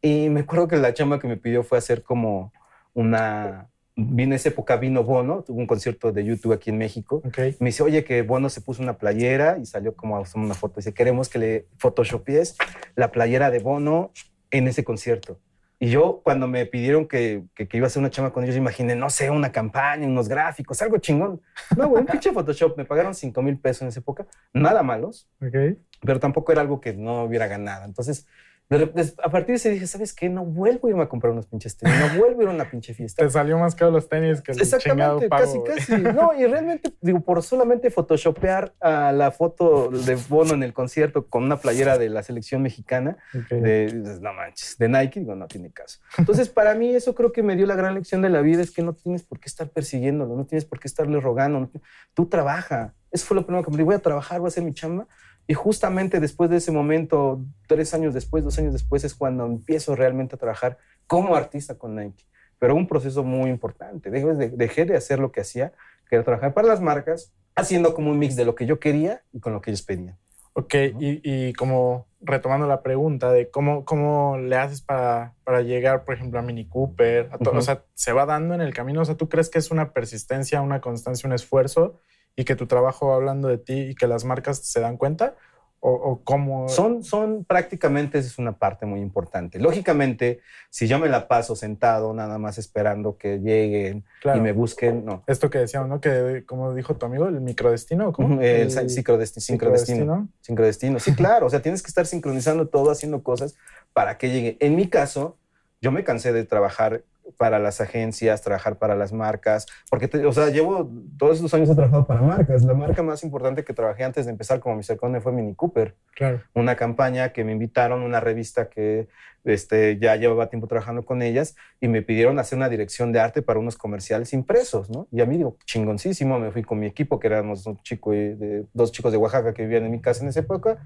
Y 0.00 0.28
me 0.30 0.40
acuerdo 0.40 0.68
que 0.68 0.76
la 0.76 0.94
chamba 0.94 1.18
que 1.18 1.26
me 1.26 1.36
pidió 1.36 1.62
fue 1.62 1.78
hacer 1.78 2.02
como 2.02 2.52
una... 2.94 3.68
En 3.96 4.32
esa 4.32 4.50
época 4.50 4.76
vino 4.76 5.02
Bono, 5.02 5.42
tuvo 5.42 5.58
un 5.58 5.66
concierto 5.66 6.12
de 6.12 6.24
YouTube 6.24 6.52
aquí 6.52 6.70
en 6.70 6.78
México. 6.78 7.16
Ok. 7.24 7.38
Me 7.58 7.70
dice, 7.70 7.82
oye, 7.82 8.04
que 8.04 8.22
Bono 8.22 8.48
se 8.48 8.60
puso 8.60 8.80
una 8.80 8.96
playera 8.96 9.58
y 9.60 9.66
salió 9.66 9.96
como 9.96 10.16
a 10.16 10.22
una 10.36 10.54
foto. 10.54 10.76
Dice, 10.76 10.94
queremos 10.94 11.28
que 11.28 11.40
le 11.40 11.66
photoshopies 11.78 12.56
la 12.94 13.10
playera 13.10 13.50
de 13.50 13.58
Bono 13.58 14.12
en 14.52 14.68
ese 14.68 14.84
concierto. 14.84 15.40
Y 15.80 15.90
yo, 15.90 16.20
cuando 16.24 16.48
me 16.48 16.66
pidieron 16.66 17.06
que, 17.06 17.44
que, 17.54 17.68
que 17.68 17.76
iba 17.76 17.86
a 17.86 17.88
hacer 17.88 18.00
una 18.00 18.10
chama 18.10 18.32
con 18.32 18.42
ellos, 18.42 18.56
imaginé, 18.56 18.96
no 18.96 19.10
sé, 19.10 19.30
una 19.30 19.52
campaña, 19.52 20.06
unos 20.08 20.28
gráficos, 20.28 20.82
algo 20.82 20.98
chingón. 20.98 21.40
No, 21.76 21.88
güey, 21.88 22.02
un 22.02 22.06
pinche 22.10 22.32
Photoshop. 22.32 22.76
Me 22.76 22.84
pagaron 22.84 23.14
5 23.14 23.40
mil 23.42 23.58
pesos 23.58 23.82
en 23.82 23.88
esa 23.88 24.00
época. 24.00 24.26
Nada 24.52 24.82
malos, 24.82 25.28
Ok. 25.40 25.78
pero 26.02 26.18
tampoco 26.18 26.50
era 26.50 26.62
algo 26.62 26.80
que 26.80 26.94
no 26.94 27.22
hubiera 27.22 27.46
ganado. 27.46 27.84
Entonces, 27.84 28.26
a 28.70 29.30
partir 29.30 29.46
de 29.48 29.54
ese 29.54 29.70
dije, 29.70 29.86
¿sabes 29.86 30.12
qué? 30.12 30.28
No 30.28 30.44
vuelvo 30.44 30.88
a 30.88 30.90
irme 30.90 31.02
a 31.02 31.08
comprar 31.08 31.32
unos 31.32 31.46
pinches 31.46 31.78
tenis, 31.78 31.96
no 31.98 32.18
vuelvo 32.18 32.40
a 32.40 32.42
ir 32.44 32.48
a 32.50 32.52
una 32.52 32.70
pinche 32.70 32.92
fiesta. 32.92 33.22
Te 33.24 33.30
salió 33.30 33.56
más 33.58 33.74
caro 33.74 33.90
los 33.90 34.10
tenis 34.10 34.42
que 34.42 34.52
el 34.52 34.58
chingado 34.58 35.20
Exactamente, 35.22 35.28
pago. 35.28 35.64
casi, 35.64 35.86
casi. 35.96 36.02
No, 36.02 36.38
y 36.38 36.44
realmente, 36.46 36.92
digo, 37.00 37.20
por 37.20 37.42
solamente 37.42 37.90
photoshopear 37.90 38.74
a 38.80 39.12
la 39.12 39.30
foto 39.30 39.88
de 39.90 40.16
Bono 40.28 40.52
en 40.52 40.62
el 40.62 40.74
concierto 40.74 41.28
con 41.28 41.44
una 41.44 41.56
playera 41.56 41.96
de 41.96 42.10
la 42.10 42.22
selección 42.22 42.60
mexicana, 42.60 43.16
Ok. 43.34 43.48
de, 43.48 44.18
no 44.20 44.34
manches, 44.34 44.76
de 44.76 44.88
Nike, 44.88 45.20
digo, 45.20 45.34
no 45.34 45.46
tiene 45.46 45.70
caso. 45.72 46.00
Entonces, 46.18 46.50
para 46.50 46.74
mí 46.74 46.94
eso 46.94 47.14
creo 47.14 47.32
que 47.32 47.42
me 47.42 47.56
dio 47.56 47.64
la 47.64 47.74
gran 47.74 47.94
lección 47.94 48.20
de 48.20 48.28
la 48.28 48.42
vida, 48.42 48.60
es 48.60 48.70
que 48.70 48.82
no 48.82 48.92
tienes 48.92 49.22
por 49.22 49.40
qué 49.40 49.48
estar 49.48 49.70
persiguiéndolo, 49.70 50.36
no 50.36 50.44
tienes 50.44 50.66
por 50.66 50.78
qué 50.78 50.88
estarle 50.88 51.18
rogando, 51.20 51.58
no 51.60 51.70
tú 52.12 52.26
trabaja. 52.26 52.94
Eso 53.10 53.24
fue 53.24 53.34
lo 53.36 53.46
primero 53.46 53.64
que 53.64 53.70
me 53.70 53.78
dije, 53.78 53.84
voy 53.86 53.94
a 53.94 54.00
trabajar, 54.00 54.40
voy 54.40 54.48
a 54.48 54.48
hacer 54.48 54.62
mi 54.62 54.74
chamba. 54.74 55.06
Y 55.48 55.54
justamente 55.54 56.20
después 56.20 56.50
de 56.50 56.58
ese 56.58 56.70
momento, 56.70 57.40
tres 57.66 57.94
años 57.94 58.12
después, 58.12 58.44
dos 58.44 58.58
años 58.58 58.74
después, 58.74 59.02
es 59.02 59.14
cuando 59.14 59.46
empiezo 59.46 59.96
realmente 59.96 60.36
a 60.36 60.38
trabajar 60.38 60.76
como 61.06 61.34
artista 61.34 61.76
con 61.76 61.96
Nike. 61.96 62.26
Pero 62.58 62.74
un 62.74 62.86
proceso 62.86 63.24
muy 63.24 63.48
importante. 63.48 64.10
Dejé 64.10 64.34
de, 64.34 64.50
dejé 64.50 64.84
de 64.84 64.94
hacer 64.94 65.18
lo 65.18 65.32
que 65.32 65.40
hacía, 65.40 65.72
que 66.08 66.16
era 66.16 66.24
trabajar 66.24 66.52
para 66.52 66.68
las 66.68 66.82
marcas, 66.82 67.32
haciendo 67.56 67.94
como 67.94 68.10
un 68.10 68.18
mix 68.18 68.36
de 68.36 68.44
lo 68.44 68.54
que 68.54 68.66
yo 68.66 68.78
quería 68.78 69.22
y 69.32 69.40
con 69.40 69.54
lo 69.54 69.62
que 69.62 69.70
ellos 69.70 69.82
pedían. 69.82 70.18
Ok, 70.52 70.74
y, 70.74 71.20
y 71.22 71.52
como 71.54 72.08
retomando 72.20 72.66
la 72.66 72.82
pregunta 72.82 73.32
de 73.32 73.48
cómo, 73.48 73.84
cómo 73.86 74.36
le 74.38 74.56
haces 74.56 74.82
para, 74.82 75.34
para 75.44 75.62
llegar, 75.62 76.04
por 76.04 76.14
ejemplo, 76.14 76.38
a 76.40 76.42
Mini 76.42 76.66
Cooper, 76.66 77.30
a 77.32 77.36
Ujú. 77.36 77.56
o 77.56 77.62
sea, 77.62 77.84
se 77.94 78.12
va 78.12 78.26
dando 78.26 78.54
en 78.54 78.60
el 78.60 78.74
camino, 78.74 79.00
o 79.00 79.04
sea, 79.04 79.16
¿tú 79.16 79.28
crees 79.28 79.48
que 79.48 79.58
es 79.58 79.70
una 79.70 79.92
persistencia, 79.92 80.60
una 80.60 80.80
constancia, 80.80 81.26
un 81.26 81.32
esfuerzo 81.32 82.00
y 82.38 82.44
que 82.44 82.54
tu 82.54 82.66
trabajo 82.68 83.08
va 83.08 83.16
hablando 83.16 83.48
de 83.48 83.58
ti 83.58 83.80
y 83.90 83.94
que 83.96 84.06
las 84.06 84.24
marcas 84.24 84.58
se 84.58 84.78
dan 84.80 84.96
cuenta? 84.96 85.34
¿O, 85.80 85.90
o 85.92 86.20
cómo? 86.24 86.68
Son, 86.68 87.02
son 87.04 87.44
prácticamente, 87.44 88.18
esa 88.18 88.28
es 88.28 88.38
una 88.38 88.58
parte 88.58 88.86
muy 88.86 89.00
importante. 89.00 89.58
Lógicamente, 89.60 90.40
si 90.70 90.86
yo 90.88 90.98
me 91.00 91.08
la 91.08 91.26
paso 91.28 91.54
sentado 91.56 92.12
nada 92.14 92.38
más 92.38 92.58
esperando 92.58 93.16
que 93.16 93.38
lleguen 93.38 94.04
claro, 94.20 94.38
y 94.38 94.42
me 94.42 94.52
busquen, 94.52 95.04
no. 95.04 95.22
esto 95.26 95.50
que 95.50 95.58
decíamos, 95.58 95.88
¿no? 95.88 96.00
Que 96.00 96.44
como 96.46 96.74
dijo 96.74 96.96
tu 96.96 97.06
amigo, 97.06 97.26
el 97.26 97.40
microdestino, 97.40 98.12
¿cómo? 98.12 98.34
Ujú, 98.34 98.40
El 98.42 98.70
sincrodesti- 98.70 99.40
sincrodestino. 99.40 100.28
Sincrodestino. 100.40 100.98
Sí, 101.00 101.12
claro. 101.16 101.46
O 101.46 101.50
sea, 101.50 101.60
tienes 101.62 101.82
que 101.82 101.88
estar 101.88 102.06
sincronizando 102.06 102.68
todo, 102.68 102.90
haciendo 102.92 103.22
cosas 103.22 103.54
para 103.92 104.16
que 104.18 104.30
llegue. 104.30 104.56
En 104.60 104.74
mi 104.76 104.88
caso, 104.88 105.36
yo 105.80 105.92
me 105.92 106.02
cansé 106.04 106.32
de 106.32 106.44
trabajar 106.44 107.02
para 107.36 107.58
las 107.58 107.80
agencias, 107.80 108.42
trabajar 108.42 108.78
para 108.78 108.94
las 108.96 109.12
marcas, 109.12 109.66
porque, 109.90 110.08
te- 110.08 110.24
o 110.26 110.32
sea, 110.32 110.48
llevo 110.48 110.90
todos 111.18 111.36
estos 111.36 111.52
años 111.54 111.68
he 111.70 111.74
trabajado 111.74 112.06
para 112.06 112.20
marcas. 112.22 112.62
La 112.62 112.74
marca 112.74 113.02
más 113.02 113.22
importante 113.22 113.64
que 113.64 113.74
trabajé 113.74 114.04
antes 114.04 114.24
de 114.26 114.32
empezar 114.32 114.60
como 114.60 114.76
Mr. 114.76 114.96
Conde 114.96 115.20
fue 115.20 115.32
Mini 115.32 115.54
Cooper 115.54 115.94
Claro. 116.14 116.40
una 116.54 116.74
campaña 116.76 117.32
que 117.32 117.44
me 117.44 117.52
invitaron, 117.52 118.02
una 118.02 118.20
revista 118.20 118.68
que 118.68 119.08
este, 119.48 119.98
ya 119.98 120.16
llevaba 120.16 120.48
tiempo 120.48 120.66
trabajando 120.66 121.04
con 121.04 121.22
ellas 121.22 121.54
y 121.80 121.88
me 121.88 122.02
pidieron 122.02 122.38
hacer 122.38 122.56
una 122.58 122.68
dirección 122.68 123.12
de 123.12 123.20
arte 123.20 123.42
para 123.42 123.58
unos 123.58 123.76
comerciales 123.76 124.32
impresos, 124.32 124.90
¿no? 124.90 125.08
Y 125.10 125.20
a 125.20 125.26
mí 125.26 125.36
digo, 125.36 125.56
chingoncísimo, 125.64 126.38
me 126.38 126.50
fui 126.52 126.62
con 126.62 126.78
mi 126.78 126.86
equipo, 126.86 127.18
que 127.18 127.26
éramos 127.28 127.66
un 127.66 127.76
chico 127.82 128.14
y- 128.14 128.34
de, 128.34 128.66
dos 128.72 128.92
chicos 128.92 129.12
de 129.12 129.18
Oaxaca 129.18 129.54
que 129.54 129.62
vivían 129.62 129.84
en 129.84 129.92
mi 129.92 130.00
casa 130.00 130.22
en 130.22 130.28
esa 130.28 130.40
época, 130.40 130.78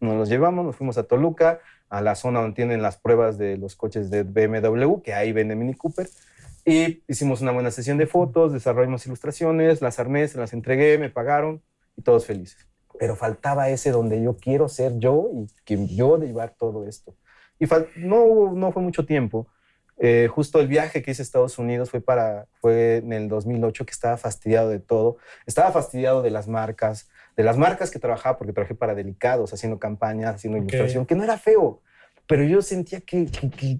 nos 0.00 0.16
los 0.16 0.28
llevamos, 0.28 0.64
nos 0.64 0.76
fuimos 0.76 0.98
a 0.98 1.04
Toluca, 1.04 1.60
a 1.88 2.00
la 2.02 2.14
zona 2.14 2.40
donde 2.40 2.54
tienen 2.54 2.82
las 2.82 2.98
pruebas 2.98 3.38
de 3.38 3.56
los 3.56 3.76
coches 3.76 4.10
de 4.10 4.22
BMW, 4.22 5.00
que 5.02 5.14
ahí 5.14 5.32
vende 5.32 5.56
Mini 5.56 5.74
Cooper, 5.74 6.08
Y 6.64 7.02
hicimos 7.08 7.40
una 7.40 7.52
buena 7.52 7.70
sesión 7.70 7.96
de 7.96 8.06
fotos, 8.06 8.52
desarrollamos 8.52 9.06
ilustraciones, 9.06 9.80
las 9.80 9.98
armé, 9.98 10.28
se 10.28 10.38
las 10.38 10.52
entregué, 10.52 10.98
me 10.98 11.08
pagaron 11.08 11.62
y 11.96 12.02
todos 12.02 12.26
felices. 12.26 12.66
Pero 12.98 13.16
faltaba 13.16 13.70
ese 13.70 13.90
donde 13.90 14.22
yo 14.22 14.36
quiero 14.36 14.68
ser 14.68 14.98
yo 14.98 15.30
y 15.32 15.46
que 15.64 15.86
yo 15.86 16.18
llevar 16.18 16.54
todo 16.58 16.86
esto. 16.86 17.14
Y 17.58 17.66
no, 17.96 18.52
no 18.52 18.72
fue 18.72 18.82
mucho 18.82 19.04
tiempo. 19.04 19.46
Eh, 20.00 20.28
justo 20.30 20.60
el 20.60 20.68
viaje 20.68 21.02
que 21.02 21.10
hice 21.10 21.22
a 21.22 21.24
Estados 21.24 21.58
Unidos 21.58 21.90
fue, 21.90 22.00
para, 22.00 22.46
fue 22.60 22.98
en 22.98 23.12
el 23.12 23.28
2008 23.28 23.84
que 23.84 23.90
estaba 23.90 24.16
fastidiado 24.16 24.68
de 24.70 24.78
todo. 24.78 25.16
Estaba 25.46 25.72
fastidiado 25.72 26.22
de 26.22 26.30
las 26.30 26.46
marcas, 26.46 27.08
de 27.36 27.42
las 27.42 27.58
marcas 27.58 27.90
que 27.90 27.98
trabajaba, 27.98 28.38
porque 28.38 28.52
trabajé 28.52 28.74
para 28.74 28.94
Delicados, 28.94 29.52
haciendo 29.52 29.78
campañas, 29.78 30.36
haciendo 30.36 30.58
ilustración, 30.58 31.04
que 31.04 31.16
no 31.16 31.24
era 31.24 31.36
feo, 31.36 31.82
pero 32.28 32.44
yo 32.44 32.60
sentía 32.62 33.00
que, 33.00 33.26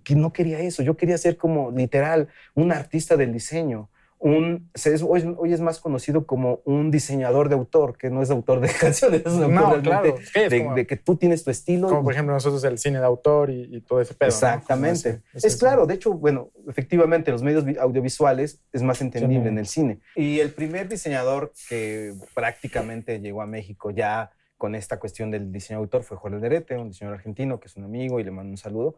que, 0.02 0.14
no 0.16 0.32
quería 0.32 0.58
eso. 0.60 0.82
Yo 0.82 0.96
quería 0.96 1.18
ser 1.18 1.36
como 1.36 1.70
literal 1.70 2.28
un 2.54 2.72
artista 2.72 3.16
del 3.16 3.32
diseño. 3.32 3.90
Un, 4.20 4.70
hoy, 5.06 5.34
hoy, 5.36 5.52
es 5.52 5.60
más 5.60 5.78
conocido 5.80 6.26
como 6.26 6.60
un 6.64 6.90
diseñador 6.90 7.48
de 7.48 7.54
autor, 7.54 7.96
que 7.96 8.10
no 8.10 8.20
es 8.22 8.30
autor 8.30 8.60
de 8.60 8.68
canciones, 8.80 9.22
es 9.24 9.32
un 9.32 9.56
autor 9.56 9.82
de, 9.84 10.86
que 10.86 10.96
tú 10.96 11.16
tienes 11.16 11.44
tu 11.44 11.50
estilo. 11.50 11.88
Como 11.88 12.02
por 12.02 12.12
ejemplo 12.12 12.34
nosotros 12.34 12.64
el 12.64 12.78
cine 12.78 12.98
de 12.98 13.04
autor 13.04 13.50
y, 13.50 13.80
todo 13.82 14.00
ese 14.00 14.14
pedo. 14.14 14.28
Exactamente. 14.28 15.22
es 15.34 15.56
claro, 15.56 15.86
de 15.86 15.94
hecho, 15.94 16.12
bueno, 16.12 16.50
efectivamente 16.68 17.30
los 17.30 17.42
medios 17.42 17.64
audiovisuales 17.78 18.60
es 18.72 18.82
más 18.82 19.00
entendible 19.00 19.48
en 19.48 19.58
el 19.58 19.66
cine. 19.66 20.00
Y 20.16 20.40
el 20.40 20.52
primer 20.52 20.88
diseñador 20.88 21.52
que 21.68 22.14
prácticamente 22.34 23.20
llegó 23.20 23.42
a 23.42 23.46
México 23.46 23.90
ya 23.90 24.30
con 24.56 24.74
esta 24.74 24.98
cuestión 24.98 25.30
del 25.30 25.52
diseño 25.52 25.78
de 25.78 25.84
autor 25.84 26.02
fue 26.02 26.16
Jorge 26.16 26.38
Derete, 26.38 26.76
un 26.76 26.88
diseñador 26.88 27.18
argentino 27.18 27.60
que 27.60 27.68
es 27.68 27.76
un 27.76 27.84
amigo 27.84 28.18
y 28.18 28.24
le 28.24 28.32
mando 28.32 28.50
un 28.50 28.58
saludo. 28.58 28.96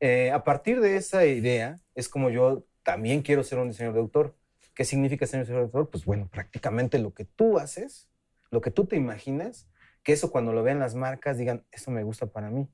Eh, 0.00 0.30
a 0.32 0.42
partir 0.42 0.80
de 0.80 0.96
esa 0.96 1.24
idea 1.26 1.78
es 1.94 2.08
como 2.08 2.30
yo 2.30 2.64
también 2.82 3.22
quiero 3.22 3.44
ser 3.44 3.58
un 3.58 3.68
diseñador 3.68 3.94
de 3.94 4.00
autor. 4.00 4.36
¿Qué 4.74 4.84
significa 4.84 5.26
ser 5.26 5.50
un 5.50 5.58
autor? 5.58 5.90
Pues 5.90 6.04
bueno, 6.04 6.28
prácticamente 6.30 6.98
lo 6.98 7.14
que 7.14 7.24
tú 7.24 7.58
haces, 7.58 8.10
lo 8.50 8.60
que 8.60 8.70
tú 8.70 8.86
te 8.86 8.96
imaginas, 8.96 9.68
que 10.02 10.12
eso 10.12 10.30
cuando 10.30 10.52
lo 10.52 10.62
vean 10.62 10.80
las 10.80 10.94
marcas 10.94 11.38
digan, 11.38 11.64
eso 11.70 11.90
me 11.90 12.02
gusta 12.02 12.26
para 12.26 12.50
mí. 12.50 12.68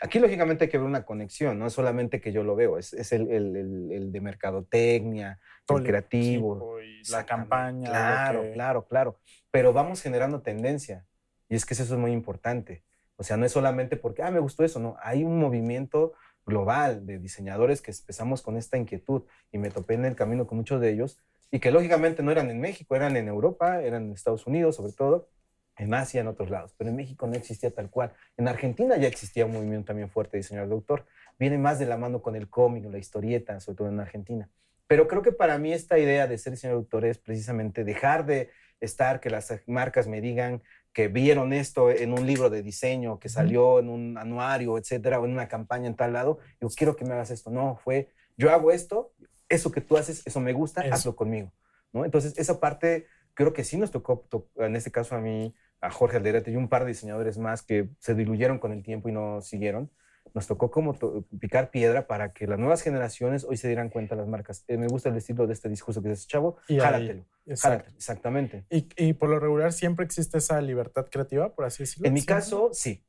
Aquí 0.00 0.18
lógicamente 0.18 0.64
hay 0.64 0.70
que 0.70 0.78
ver 0.78 0.86
una 0.86 1.04
conexión, 1.04 1.58
no 1.58 1.66
es 1.66 1.72
solamente 1.72 2.20
que 2.20 2.32
yo 2.32 2.42
lo 2.42 2.56
veo, 2.56 2.78
es, 2.78 2.92
es 2.92 3.12
el, 3.12 3.30
el, 3.30 3.56
el, 3.90 4.12
de 4.12 4.20
mercadotecnia, 4.20 5.40
el 5.68 5.82
creativo. 5.84 6.78
la 7.10 7.24
campaña. 7.24 7.88
Claro, 7.88 8.44
claro, 8.52 8.86
claro. 8.86 9.20
Pero 9.50 9.72
vamos 9.72 10.02
generando 10.02 10.42
tendencia. 10.42 11.06
Y 11.48 11.54
es 11.54 11.64
que 11.64 11.74
eso 11.74 11.84
es 11.84 11.90
muy 11.90 12.10
importante. 12.10 12.84
O 13.16 13.22
sea, 13.22 13.36
no 13.36 13.46
es 13.46 13.52
solamente 13.52 13.96
porque, 13.96 14.22
ah, 14.22 14.30
me 14.30 14.40
gustó 14.40 14.64
eso, 14.64 14.80
no. 14.80 14.96
Hay 15.00 15.22
un 15.22 15.38
movimiento 15.38 16.14
global 16.44 17.06
de 17.06 17.18
diseñadores 17.18 17.80
que 17.80 17.92
empezamos 17.92 18.42
con 18.42 18.56
esta 18.56 18.76
inquietud 18.76 19.22
y 19.52 19.58
me 19.58 19.70
topé 19.70 19.94
en 19.94 20.04
el 20.04 20.16
camino 20.16 20.46
con 20.46 20.58
muchos 20.58 20.80
de 20.80 20.90
ellos 20.90 21.18
y 21.50 21.60
que 21.60 21.70
lógicamente 21.70 22.22
no 22.22 22.30
eran 22.30 22.50
en 22.50 22.60
México, 22.60 22.96
eran 22.96 23.16
en 23.16 23.28
Europa, 23.28 23.82
eran 23.82 24.06
en 24.06 24.12
Estados 24.12 24.46
Unidos 24.46 24.76
sobre 24.76 24.92
todo, 24.92 25.28
en 25.76 25.92
Asia, 25.92 26.20
en 26.20 26.28
otros 26.28 26.50
lados, 26.50 26.74
pero 26.76 26.90
en 26.90 26.96
México 26.96 27.26
no 27.26 27.34
existía 27.34 27.70
tal 27.72 27.90
cual. 27.90 28.12
En 28.36 28.48
Argentina 28.48 28.96
ya 28.96 29.08
existía 29.08 29.46
un 29.46 29.52
movimiento 29.52 29.86
también 29.86 30.08
fuerte 30.08 30.36
de 30.36 30.42
diseñador 30.42 30.68
de 30.68 30.74
autor. 30.74 31.06
Viene 31.38 31.58
más 31.58 31.78
de 31.78 31.86
la 31.86 31.96
mano 31.96 32.22
con 32.22 32.36
el 32.36 32.48
cómic, 32.48 32.84
la 32.84 32.98
historieta, 32.98 33.58
sobre 33.60 33.76
todo 33.76 33.88
en 33.88 33.98
Argentina. 33.98 34.48
Pero 34.86 35.08
creo 35.08 35.22
que 35.22 35.32
para 35.32 35.58
mí 35.58 35.72
esta 35.72 35.98
idea 35.98 36.26
de 36.26 36.38
ser 36.38 36.52
diseñador 36.52 36.82
de 36.82 36.84
autor 36.84 37.04
es 37.06 37.18
precisamente 37.18 37.82
dejar 37.82 38.24
de 38.26 38.50
estar, 38.80 39.20
que 39.20 39.30
las 39.30 39.52
marcas 39.66 40.06
me 40.06 40.20
digan 40.20 40.62
que 40.92 41.08
vieron 41.08 41.52
esto 41.52 41.90
en 41.90 42.12
un 42.12 42.24
libro 42.24 42.50
de 42.50 42.62
diseño, 42.62 43.18
que 43.18 43.28
salió 43.28 43.80
en 43.80 43.88
un 43.88 44.16
anuario, 44.16 44.78
etcétera, 44.78 45.18
o 45.18 45.24
en 45.24 45.32
una 45.32 45.48
campaña 45.48 45.88
en 45.88 45.96
tal 45.96 46.12
lado, 46.12 46.38
yo 46.60 46.68
quiero 46.68 46.94
que 46.94 47.04
me 47.04 47.14
hagas 47.14 47.32
esto. 47.32 47.50
No, 47.50 47.76
fue, 47.82 48.10
yo 48.36 48.52
hago 48.52 48.70
esto, 48.70 49.12
eso 49.48 49.70
que 49.70 49.80
tú 49.80 49.96
haces, 49.96 50.22
eso 50.26 50.40
me 50.40 50.52
gusta, 50.52 50.82
hazlo 50.90 51.16
conmigo. 51.16 51.52
¿no? 51.92 52.04
Entonces, 52.04 52.36
esa 52.38 52.60
parte 52.60 53.06
creo 53.34 53.52
que 53.52 53.64
sí 53.64 53.76
nos 53.76 53.90
tocó, 53.90 54.26
en 54.56 54.76
este 54.76 54.90
caso 54.90 55.14
a 55.14 55.20
mí, 55.20 55.54
a 55.80 55.90
Jorge 55.90 56.16
Alderete 56.16 56.50
y 56.50 56.56
un 56.56 56.68
par 56.68 56.82
de 56.82 56.88
diseñadores 56.88 57.38
más 57.38 57.62
que 57.62 57.90
se 57.98 58.14
diluyeron 58.14 58.58
con 58.58 58.72
el 58.72 58.82
tiempo 58.82 59.08
y 59.08 59.12
no 59.12 59.40
siguieron 59.40 59.90
nos 60.32 60.46
tocó 60.46 60.70
como 60.70 60.94
picar 61.38 61.70
piedra 61.70 62.06
para 62.06 62.32
que 62.32 62.46
las 62.46 62.58
nuevas 62.58 62.82
generaciones 62.82 63.44
hoy 63.44 63.56
se 63.56 63.68
dieran 63.68 63.90
cuenta 63.90 64.16
las 64.16 64.26
marcas. 64.26 64.64
Eh, 64.68 64.78
me 64.78 64.86
gusta 64.86 65.10
el 65.10 65.16
estilo 65.16 65.46
de 65.46 65.52
este 65.52 65.68
discurso 65.68 66.02
que 66.02 66.08
dice 66.08 66.26
Chavo, 66.26 66.56
y 66.66 66.78
jálatelo, 66.78 67.24
exactamente. 67.46 68.64
Y, 68.70 68.88
y, 68.96 69.12
por 69.12 69.28
lo 69.28 69.38
regular 69.38 69.72
siempre 69.72 70.04
existe 70.04 70.38
esa 70.38 70.60
libertad 70.60 71.06
creativa, 71.10 71.54
por 71.54 71.66
así 71.66 71.82
decirlo. 71.82 72.08
En 72.08 72.14
mi 72.14 72.24
caso, 72.24 72.70
sí. 72.72 73.04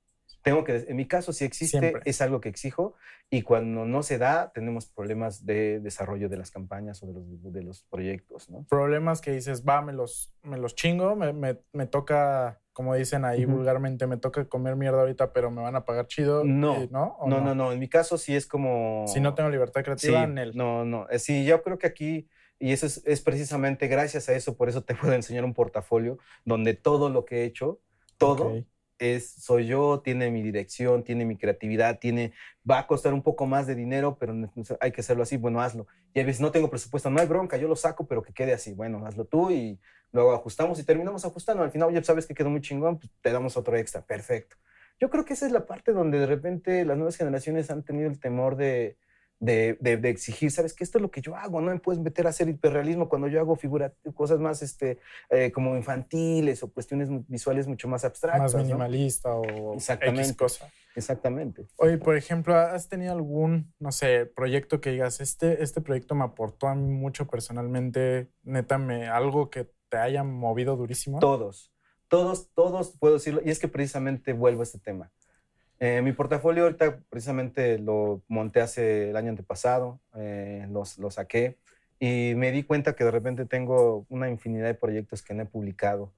Tengo 0.45 0.63
que, 0.63 0.85
en 0.87 0.95
mi 0.95 1.07
caso 1.07 1.33
sí 1.33 1.43
existe, 1.43 1.95
es 2.05 2.21
algo 2.21 2.39
que 2.39 2.49
exijo 2.49 2.93
y 3.31 3.41
cuando 3.41 3.83
no 3.85 4.03
se 4.03 4.19
da 4.19 4.51
tenemos 4.53 4.85
problemas 4.85 5.43
de 5.43 5.79
desarrollo 5.79 6.29
de 6.29 6.37
las 6.37 6.51
campañas 6.51 7.01
o 7.01 7.07
de 7.07 7.13
los, 7.13 7.51
de 7.51 7.63
los 7.63 7.81
proyectos, 7.81 8.47
¿no? 8.51 8.63
Problemas 8.69 9.21
que 9.21 9.31
dices, 9.31 9.65
va, 9.67 9.81
me 9.81 9.91
los, 9.91 10.35
me 10.43 10.59
los 10.59 10.75
chingo, 10.75 11.15
me, 11.15 11.33
me, 11.33 11.57
me 11.73 11.87
toca 11.87 12.61
como 12.73 12.93
dicen 12.93 13.25
ahí 13.25 13.45
vulgarmente, 13.45 14.05
me 14.05 14.17
toca 14.17 14.47
comer 14.47 14.75
mierda 14.75 14.99
ahorita, 14.99 15.33
pero 15.33 15.49
me 15.49 15.63
van 15.63 15.75
a 15.75 15.83
pagar 15.83 16.05
chido. 16.05 16.43
No, 16.43 16.85
¿no? 16.91 17.17
no, 17.25 17.41
no, 17.41 17.55
no, 17.55 17.71
En 17.71 17.79
mi 17.79 17.89
caso 17.89 18.19
sí 18.19 18.35
es 18.35 18.45
como... 18.45 19.05
Si 19.07 19.19
no 19.19 19.33
tengo 19.33 19.49
libertad 19.49 19.81
creativa 19.81 20.25
en 20.25 20.37
él. 20.37 20.51
No, 20.53 20.85
no. 20.85 21.09
Eh, 21.09 21.17
sí, 21.17 21.43
yo 21.43 21.63
creo 21.63 21.79
que 21.79 21.87
aquí, 21.87 22.27
y 22.59 22.71
eso 22.71 22.85
es, 22.85 23.01
es, 23.07 23.21
precisamente 23.21 23.87
gracias 23.87 24.29
a 24.29 24.33
eso, 24.33 24.57
por 24.57 24.69
eso 24.69 24.83
te 24.83 24.93
puedo 24.93 25.13
enseñar 25.13 25.43
un 25.43 25.55
portafolio 25.55 26.19
donde 26.43 26.75
todo 26.75 27.09
lo 27.09 27.25
que 27.25 27.41
he 27.41 27.45
hecho, 27.45 27.79
todo 28.19 28.53
es, 28.99 29.29
soy 29.29 29.67
yo, 29.67 30.01
tiene 30.01 30.31
mi 30.31 30.41
dirección, 30.41 31.03
tiene 31.03 31.25
mi 31.25 31.37
creatividad, 31.37 31.99
tiene, 31.99 32.33
va 32.69 32.79
a 32.79 32.87
costar 32.87 33.13
un 33.13 33.21
poco 33.21 33.45
más 33.45 33.67
de 33.67 33.75
dinero, 33.75 34.17
pero 34.19 34.33
hay 34.79 34.91
que 34.91 35.01
hacerlo 35.01 35.23
así, 35.23 35.37
bueno, 35.37 35.61
hazlo. 35.61 35.87
Y 36.13 36.19
a 36.19 36.23
veces 36.23 36.41
no 36.41 36.51
tengo 36.51 36.69
presupuesto, 36.69 37.09
no 37.09 37.19
hay 37.19 37.27
bronca, 37.27 37.57
yo 37.57 37.67
lo 37.67 37.75
saco, 37.75 38.07
pero 38.07 38.23
que 38.23 38.33
quede 38.33 38.53
así, 38.53 38.73
bueno, 38.73 39.05
hazlo 39.05 39.25
tú 39.25 39.51
y 39.51 39.79
luego 40.11 40.33
ajustamos 40.33 40.79
y 40.79 40.83
terminamos 40.83 41.25
ajustando. 41.25 41.63
Al 41.63 41.71
final 41.71 41.93
ya 41.93 42.03
sabes 42.03 42.25
que 42.25 42.33
quedó 42.33 42.49
muy 42.49 42.61
chingón, 42.61 42.97
pues 42.97 43.11
te 43.21 43.31
damos 43.31 43.57
otro 43.57 43.75
extra, 43.77 44.01
perfecto. 44.01 44.55
Yo 44.99 45.09
creo 45.09 45.25
que 45.25 45.33
esa 45.33 45.45
es 45.45 45.51
la 45.51 45.65
parte 45.65 45.91
donde 45.91 46.19
de 46.19 46.25
repente 46.25 46.85
las 46.85 46.95
nuevas 46.95 47.17
generaciones 47.17 47.69
han 47.69 47.83
tenido 47.83 48.09
el 48.09 48.19
temor 48.19 48.55
de, 48.55 48.97
de, 49.39 49.77
de, 49.81 50.09
exigir, 50.09 50.49
sabes 50.49 50.73
que 50.73 50.83
esto 50.83 50.97
es 50.97 51.01
lo 51.01 51.11
que 51.11 51.21
yo 51.21 51.36
hago, 51.36 51.61
no 51.61 51.71
me 51.71 51.79
puedes 51.79 52.01
meter 52.01 52.25
a 52.25 52.29
hacer 52.29 52.47
hiperrealismo 52.47 53.09
cuando 53.09 53.27
yo 53.27 53.39
hago 53.39 53.55
figura, 53.55 53.93
cosas 54.13 54.39
más 54.39 54.61
este, 54.61 54.99
eh, 55.29 55.51
como 55.51 55.75
infantiles 55.75 56.63
o 56.63 56.71
cuestiones 56.71 57.09
visuales 57.27 57.67
mucho 57.67 57.88
más 57.88 58.05
abstractas. 58.05 58.53
Más 58.53 58.63
minimalista 58.63 59.33
o 59.33 59.75
Exactamente. 59.75 60.36
cosa. 60.36 60.69
Exactamente. 60.95 61.67
Oye, 61.77 61.97
por 61.97 62.15
ejemplo, 62.15 62.55
¿has 62.55 62.88
tenido 62.88 63.11
algún, 63.11 63.73
no 63.79 63.91
sé, 63.91 64.25
proyecto 64.25 64.79
que 64.79 64.91
digas, 64.91 65.19
este, 65.19 65.61
este 65.61 65.81
proyecto 65.81 66.15
me 66.15 66.23
aportó 66.23 66.67
a 66.67 66.75
mí 66.75 66.89
mucho 66.89 67.27
personalmente, 67.27 68.29
neta, 68.43 68.77
me, 68.77 69.09
algo 69.09 69.49
que 69.49 69.69
te 69.89 69.97
haya 69.97 70.23
movido 70.23 70.77
durísimo? 70.77 71.19
Todos, 71.19 71.73
todos, 72.07 72.49
todos 72.53 72.95
puedo 72.97 73.15
decirlo. 73.15 73.41
Y 73.43 73.49
es 73.49 73.59
que 73.59 73.67
precisamente 73.67 74.31
vuelvo 74.31 74.61
a 74.61 74.63
este 74.63 74.79
tema. 74.79 75.11
Eh, 75.80 76.01
mi 76.01 76.13
portafolio 76.13 76.63
ahorita 76.63 76.99
precisamente 77.09 77.78
lo 77.80 78.23
monté 78.28 78.61
hace 78.61 79.09
el 79.09 79.17
año 79.17 79.30
antepasado, 79.30 79.99
eh, 80.15 80.67
lo 80.69 81.11
saqué 81.11 81.57
y 81.99 82.34
me 82.36 82.51
di 82.51 82.63
cuenta 82.63 82.93
que 82.93 83.03
de 83.03 83.11
repente 83.11 83.45
tengo 83.45 84.05
una 84.09 84.30
infinidad 84.30 84.67
de 84.67 84.73
proyectos 84.73 85.21
que 85.21 85.34
no 85.34 85.43
he 85.43 85.45
publicado. 85.45 86.13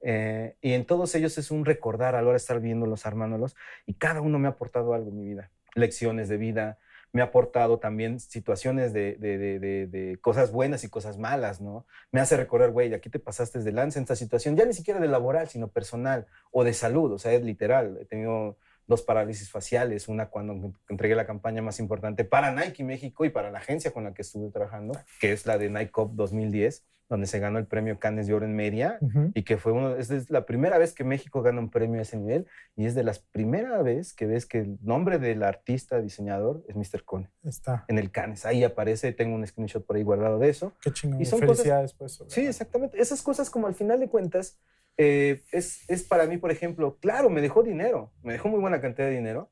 Eh, 0.00 0.56
y 0.60 0.72
en 0.72 0.84
todos 0.86 1.14
ellos 1.14 1.36
es 1.38 1.50
un 1.50 1.64
recordar 1.64 2.14
a 2.14 2.22
la 2.22 2.28
hora 2.28 2.34
de 2.34 2.38
estar 2.38 2.60
viéndolos, 2.60 3.06
armándolos, 3.06 3.56
y 3.86 3.94
cada 3.94 4.20
uno 4.20 4.38
me 4.38 4.48
ha 4.48 4.52
aportado 4.52 4.94
algo 4.94 5.10
en 5.10 5.16
mi 5.16 5.24
vida. 5.28 5.50
Lecciones 5.74 6.28
de 6.28 6.36
vida, 6.38 6.78
me 7.12 7.20
ha 7.20 7.26
aportado 7.26 7.78
también 7.78 8.20
situaciones 8.20 8.92
de, 8.92 9.16
de, 9.16 9.38
de, 9.38 9.86
de, 9.86 10.18
cosas 10.20 10.52
buenas 10.52 10.84
y 10.84 10.88
cosas 10.88 11.18
malas, 11.18 11.60
¿no? 11.60 11.86
Me 12.12 12.20
hace 12.20 12.36
recordar, 12.36 12.70
güey, 12.70 12.92
aquí 12.94 13.10
te 13.10 13.18
pasaste 13.18 13.60
de 13.60 13.72
lanza 13.72 13.98
en 13.98 14.04
esta 14.04 14.16
situación, 14.16 14.56
ya 14.56 14.64
ni 14.66 14.74
siquiera 14.74 15.00
de 15.00 15.08
laboral, 15.08 15.48
sino 15.48 15.68
personal 15.68 16.26
o 16.50 16.64
de 16.64 16.74
salud, 16.74 17.12
o 17.12 17.18
sea, 17.18 17.32
es 17.32 17.42
literal. 17.42 17.98
He 18.00 18.04
tenido 18.04 18.58
dos 18.88 19.02
parálisis 19.02 19.50
faciales, 19.50 20.08
una 20.08 20.30
cuando 20.30 20.72
entregué 20.88 21.14
la 21.14 21.26
campaña 21.26 21.62
más 21.62 21.78
importante 21.78 22.24
para 22.24 22.52
Nike 22.52 22.82
México 22.82 23.24
y 23.24 23.30
para 23.30 23.52
la 23.52 23.58
agencia 23.58 23.92
con 23.92 24.02
la 24.02 24.14
que 24.14 24.22
estuve 24.22 24.50
trabajando, 24.50 24.98
que 25.20 25.32
es 25.32 25.46
la 25.46 25.58
de 25.58 25.70
Nike 25.70 25.92
Cup 25.92 26.12
2010 26.14 26.84
donde 27.08 27.26
se 27.26 27.38
ganó 27.38 27.58
el 27.58 27.66
premio 27.66 27.98
Cannes 27.98 28.26
de 28.26 28.34
Oro 28.34 28.44
en 28.44 28.54
Media 28.54 28.98
y 29.34 29.42
que 29.42 29.56
fue 29.56 29.72
uno, 29.72 29.96
es 29.96 30.30
la 30.30 30.44
primera 30.44 30.76
vez 30.76 30.92
que 30.92 31.04
México 31.04 31.42
gana 31.42 31.58
un 31.58 31.70
premio 31.70 32.00
a 32.00 32.02
ese 32.02 32.18
nivel 32.18 32.46
y 32.76 32.84
es 32.84 32.94
de 32.94 33.02
las 33.02 33.18
primeras 33.18 33.82
vez 33.82 34.12
que 34.12 34.26
ves 34.26 34.44
que 34.44 34.58
el 34.58 34.78
nombre 34.82 35.18
del 35.18 35.42
artista 35.42 36.00
diseñador 36.00 36.62
es 36.68 36.76
Mr. 36.76 37.04
Cone. 37.04 37.30
Está. 37.44 37.84
En 37.88 37.98
el 37.98 38.10
Cannes, 38.10 38.44
ahí 38.44 38.62
aparece, 38.62 39.12
tengo 39.12 39.34
un 39.34 39.46
screenshot 39.46 39.84
por 39.84 39.96
ahí 39.96 40.02
guardado 40.02 40.38
de 40.38 40.50
eso. 40.50 40.74
Qué 40.82 40.92
chingón. 40.92 41.20
Y 41.20 41.24
son 41.24 41.38
Felicidades 41.38 41.94
pues. 41.94 42.22
Sí, 42.28 42.46
exactamente. 42.46 43.00
Esas 43.00 43.22
cosas 43.22 43.48
como 43.48 43.66
al 43.66 43.74
final 43.74 44.00
de 44.00 44.08
cuentas 44.08 44.58
eh, 44.98 45.42
es, 45.52 45.88
es 45.88 46.02
para 46.02 46.26
mí, 46.26 46.36
por 46.36 46.50
ejemplo, 46.50 46.98
claro, 47.00 47.30
me 47.30 47.40
dejó 47.40 47.62
dinero, 47.62 48.12
me 48.22 48.32
dejó 48.34 48.48
muy 48.48 48.60
buena 48.60 48.80
cantidad 48.80 49.06
de 49.08 49.14
dinero, 49.14 49.50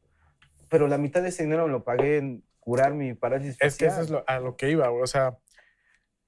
pero 0.69 0.89
la 0.89 0.99
mitad 0.99 1.23
de 1.23 1.31
ese 1.31 1.45
dinero 1.45 1.67
me 1.67 1.73
lo 1.73 1.85
pagué 1.85 2.19
en 2.19 2.45
curar 2.59 2.95
mi 2.95 3.15
parálisis 3.15 3.57
Es 3.61 3.77
que 3.77 3.87
eso 3.87 4.03
es 4.03 4.13
a 4.27 4.41
lo 4.41 4.57
que 4.57 4.71
iba, 4.71 4.91
o 4.91 5.07
sea, 5.07 5.39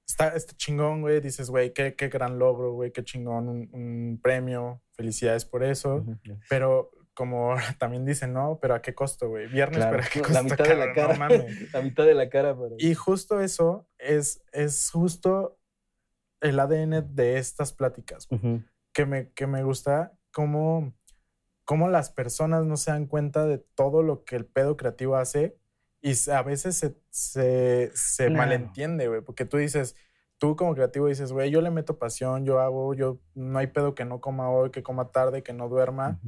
está, 0.06 0.28
este 0.34 0.54
chingón, 0.54 1.02
güey. 1.02 1.20
Dices, 1.20 1.50
güey, 1.50 1.72
qué, 1.72 1.94
qué, 1.94 2.08
gran 2.08 2.38
logro, 2.38 2.72
güey, 2.72 2.92
qué 2.92 3.04
chingón, 3.04 3.48
un, 3.48 4.20
premio. 4.22 4.82
Felicidades 4.92 5.44
por 5.44 5.62
eso. 5.62 6.04
Pero 6.48 6.90
como 7.14 7.54
también 7.78 8.04
dicen, 8.04 8.32
no, 8.32 8.58
pero 8.60 8.74
¿a 8.74 8.82
qué 8.82 8.94
costo, 8.94 9.28
güey? 9.28 9.46
Viernes, 9.48 9.84
pero 9.84 10.02
¿a 10.02 10.06
qué 10.06 10.20
costo? 10.20 10.34
La 10.34 10.42
mitad 10.42 10.64
de 10.64 10.76
la 10.76 10.92
cara. 10.92 11.28
la 11.72 11.82
mitad 11.82 12.06
de 12.06 12.14
la 12.14 12.28
cara. 12.28 12.56
Y 12.78 12.94
justo 12.94 13.40
eso, 13.40 13.88
es, 13.98 14.42
es 14.52 14.90
justo 14.90 15.58
el 16.40 16.58
ADN 16.60 17.14
de 17.14 17.38
estas 17.38 17.72
pláticas, 17.72 18.28
güey, 18.28 18.62
que, 18.98 19.06
me, 19.06 19.30
que 19.30 19.46
me 19.46 19.62
gusta 19.62 20.12
cómo, 20.32 20.92
cómo 21.64 21.88
las 21.88 22.10
personas 22.10 22.64
no 22.64 22.76
se 22.76 22.90
dan 22.90 23.06
cuenta 23.06 23.46
de 23.46 23.58
todo 23.76 24.02
lo 24.02 24.24
que 24.24 24.34
el 24.34 24.44
pedo 24.44 24.76
creativo 24.76 25.14
hace 25.14 25.56
y 26.00 26.14
a 26.30 26.42
veces 26.42 26.76
se, 26.76 26.96
se, 27.08 27.92
se 27.94 28.24
Claro. 28.26 28.38
malentiende, 28.38 29.06
güey, 29.06 29.20
porque 29.20 29.44
tú 29.44 29.56
dices, 29.56 29.94
tú 30.38 30.56
como 30.56 30.74
creativo 30.74 31.06
dices, 31.06 31.30
güey, 31.30 31.48
yo 31.52 31.60
le 31.60 31.70
meto 31.70 31.96
pasión, 31.96 32.44
yo 32.44 32.58
hago, 32.58 32.92
yo 32.94 33.20
no 33.34 33.60
hay 33.60 33.68
pedo 33.68 33.94
que 33.94 34.04
no 34.04 34.20
coma 34.20 34.50
hoy, 34.50 34.70
que 34.72 34.82
coma 34.82 35.12
tarde, 35.12 35.44
que 35.44 35.52
no 35.52 35.68
duerma 35.68 36.18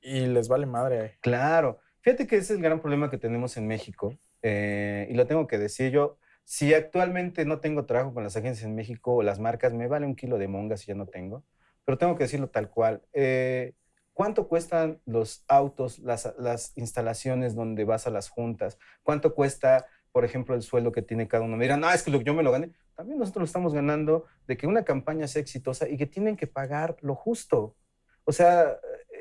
y 0.00 0.20
les 0.26 0.48
vale 0.48 0.64
madre. 0.64 1.18
Claro. 1.20 1.80
Fíjate 2.00 2.26
que 2.26 2.36
ese 2.36 2.54
es 2.54 2.58
el 2.58 2.62
gran 2.62 2.80
problema 2.80 3.10
que 3.10 3.18
tenemos 3.18 3.58
en 3.58 3.66
México. 3.66 4.14
eh, 4.40 5.06
y 5.10 5.14
lo 5.14 5.26
tengo 5.26 5.46
que 5.46 5.58
decir 5.58 5.90
yo. 5.92 6.16
Si 6.44 6.72
actualmente 6.72 7.44
no 7.44 7.58
tengo 7.60 7.84
trabajo 7.84 8.14
con 8.14 8.22
las 8.24 8.36
agencias 8.38 8.64
en 8.64 8.74
México 8.74 9.16
o 9.16 9.22
las 9.22 9.38
marcas, 9.38 9.74
me 9.74 9.86
vale 9.86 10.06
un 10.06 10.14
kilo 10.14 10.38
de 10.38 10.48
mongas 10.48 10.80
si 10.80 10.86
ya 10.86 10.94
no 10.94 11.06
tengo. 11.06 11.44
Pero 11.86 11.96
tengo 11.96 12.14
que 12.16 12.24
decirlo 12.24 12.50
tal 12.50 12.68
cual. 12.68 13.00
Eh, 13.14 13.72
¿Cuánto 14.12 14.48
cuestan 14.48 15.00
los 15.06 15.44
autos, 15.48 15.98
las, 16.00 16.34
las 16.38 16.76
instalaciones 16.76 17.54
donde 17.54 17.84
vas 17.84 18.06
a 18.06 18.10
las 18.10 18.28
juntas? 18.28 18.78
¿Cuánto 19.02 19.34
cuesta, 19.34 19.86
por 20.12 20.24
ejemplo, 20.24 20.54
el 20.54 20.62
sueldo 20.62 20.92
que 20.92 21.02
tiene 21.02 21.28
cada 21.28 21.44
uno? 21.44 21.58
Dirán, 21.58 21.80
no, 21.80 21.90
es 21.90 22.02
que 22.02 22.10
yo 22.24 22.34
me 22.34 22.42
lo 22.42 22.50
gané. 22.50 22.72
También 22.94 23.18
nosotros 23.18 23.42
lo 23.42 23.46
estamos 23.46 23.72
ganando 23.72 24.24
de 24.46 24.56
que 24.56 24.66
una 24.66 24.84
campaña 24.84 25.28
sea 25.28 25.42
exitosa 25.42 25.88
y 25.88 25.96
que 25.96 26.06
tienen 26.06 26.36
que 26.36 26.46
pagar 26.46 26.96
lo 27.00 27.14
justo. 27.14 27.76
O 28.24 28.32
sea, 28.32 28.78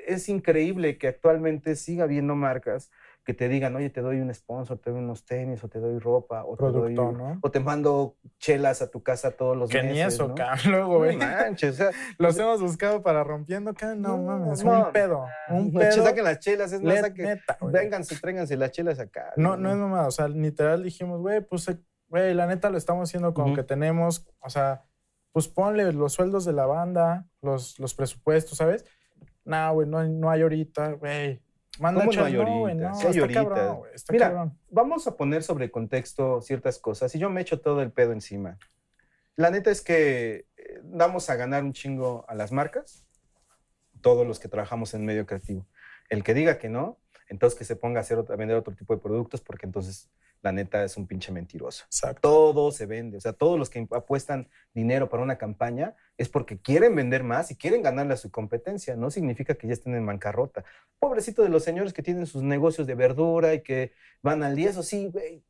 es 0.08 0.30
increíble 0.30 0.98
que 0.98 1.10
actualmente 1.10 1.76
siga 1.76 2.06
habiendo 2.06 2.36
marcas 2.36 2.90
que 3.26 3.34
te 3.34 3.50
digan, 3.50 3.76
oye, 3.76 3.90
te 3.90 4.02
doy 4.02 4.22
un 4.22 4.32
sponsor, 4.34 4.78
te 4.78 4.92
doy 4.92 5.00
unos 5.00 5.26
tenis, 5.26 5.64
o 5.64 5.68
te 5.68 5.80
doy 5.80 5.98
ropa, 5.98 6.46
o 6.46 6.56
te, 6.56 6.66
doy- 6.66 6.94
¿no? 6.94 7.40
o 7.42 7.50
te 7.52 7.60
mando 7.60 8.18
chelas 8.38 8.84
a 8.84 8.92
tu 8.92 9.02
casa 9.02 9.32
todos 9.32 9.58
los 9.58 9.70
Que 9.70 9.82
meses. 9.82 9.92
ni 9.94 10.02
eso, 10.02 10.28
¿no? 10.28 10.36
cabrón, 10.36 10.72
luego, 10.72 10.94
No 10.94 10.98
güey. 11.00 11.18
manches, 11.18 11.74
o 11.74 11.78
sea, 11.78 11.90
Los 12.20 12.38
hemos 12.38 12.62
buscado 12.62 13.02
para 13.02 13.24
rompiendo 13.24 13.72
acá. 13.72 13.96
No, 13.96 14.16
No, 14.18 14.24
mames, 14.40 14.64
no, 14.64 14.86
un 14.86 14.92
pedo. 14.92 15.26
Un 15.50 15.74
no, 15.74 15.80
pedo. 15.80 16.04
saquen 16.04 16.24
las 16.24 16.40
chelas, 16.40 16.72
es 16.72 16.82
más, 16.84 17.02
saquen- 17.02 17.24
neta, 17.26 17.58
vénganse, 17.62 18.16
tráiganse 18.20 18.56
las 18.58 18.70
chelas 18.72 19.00
acá. 19.00 19.34
No, 19.38 19.58
no 19.58 19.72
es 19.72 19.76
mamada. 19.76 20.08
O 20.08 20.12
sea, 20.12 20.28
literal 20.28 20.84
dijimos, 20.84 21.20
güey, 21.20 21.42
pues, 21.42 21.68
eh, 21.68 21.80
güey, 22.08 22.34
la 22.36 22.46
neta 22.46 22.70
lo 22.70 22.78
estamos 22.78 23.10
haciendo 23.10 23.34
con 23.34 23.46
lo 23.46 23.52
Ujú. 23.54 23.56
que 23.58 23.64
tenemos. 23.64 24.28
O 24.40 24.50
sea, 24.52 24.86
pues 25.32 25.48
ponle 25.48 25.92
los 25.94 26.14
sueldos 26.14 26.46
de 26.46 26.54
la 26.54 26.68
banda, 26.68 27.26
los, 27.42 27.80
los 27.80 27.96
presupuestos, 27.96 28.60
¿sabes? 28.60 28.86
No, 29.44 29.74
güey, 29.74 29.88
no, 29.88 29.98
hay- 29.98 30.10
no 30.12 30.30
hay 30.30 30.44
ahorita, 30.44 30.92
güey. 30.92 31.42
Manda 31.80 32.02
¿Cómo 32.02 32.12
no 32.12 32.18
chas- 32.18 32.26
hay 32.28 32.36
güey, 32.36 32.48
ahorita? 32.48 32.90
no, 32.90 32.96
cabrón, 33.34 33.82
Mira, 34.10 34.28
cabrón. 34.28 34.60
Vamos 34.70 35.08
a 35.08 35.18
poner 35.18 35.44
sobre 35.44 35.72
contexto 35.72 36.42
ciertas 36.42 36.80
cosas 36.80 37.14
y 37.16 37.20
yo 37.20 37.30
me 37.30 37.42
echo 37.42 37.60
todo 37.60 37.82
el 37.82 37.92
pedo 37.92 38.14
encima. 38.14 38.58
La 39.36 39.50
neta 39.52 39.72
es 39.72 39.82
que 39.82 40.46
eh, 40.56 40.80
damos 40.84 41.30
a 41.30 41.36
ganar 41.36 41.64
un 41.64 41.74
chingo 41.74 42.24
a 42.30 42.36
las 42.36 42.52
marcas, 42.54 43.06
todos 44.02 44.26
los 44.26 44.40
que 44.40 44.48
trabajamos 44.48 44.94
en 44.94 45.04
medio 45.06 45.26
creativo. 45.26 45.66
El 46.10 46.24
que 46.24 46.34
diga 46.34 46.58
que 46.58 46.70
no, 46.70 46.98
entonces 47.28 47.58
que 47.58 47.66
se 47.66 47.76
ponga 47.76 48.00
a, 48.00 48.02
hacer, 48.02 48.18
a 48.18 48.36
vender 48.36 48.58
otro 48.58 48.76
tipo 48.76 48.96
de 48.96 49.02
productos 49.02 49.42
porque 49.42 49.66
entonces 49.66 50.10
la 50.42 50.52
neta 50.52 50.84
es 50.84 50.96
un 50.96 51.08
pinche 51.08 51.32
mentiroso. 51.32 51.86
Exacto. 51.86 52.22
Todo 52.22 52.72
se 52.72 52.86
vende, 52.86 53.18
o 53.18 53.22
sea, 53.22 53.34
todos 53.34 53.58
los 53.58 53.70
que 53.70 53.88
apuestan 53.92 54.48
dinero 54.74 55.10
para 55.10 55.24
una 55.24 55.38
campaña 55.38 55.96
es 56.18 56.30
porque 56.30 56.60
quieren 56.60 56.96
vender 56.96 57.24
más 57.24 57.50
y 57.50 57.56
quieren 57.56 57.82
ganarle 57.82 58.14
a 58.14 58.18
su 58.18 58.30
competencia, 58.30 58.96
no 58.96 59.10
significa 59.10 59.56
que 59.56 59.68
ya 59.68 59.74
estén 59.74 59.96
en 59.96 60.06
bancarrota. 60.06 60.64
Pobrecito 61.00 61.42
de 61.42 61.50
los 61.50 61.64
señores 61.64 61.94
que 61.94 62.04
tienen 62.04 62.28
sus 62.28 62.44
negocios 62.44 62.86
de 62.86 62.96
verdura 62.96 63.54
y 63.54 63.62
que 63.62 63.94
van 64.22 64.44
al 64.44 64.56
día, 64.56 64.70
eso 64.70 64.84
sí, 64.84 65.10
güey. 65.12 65.44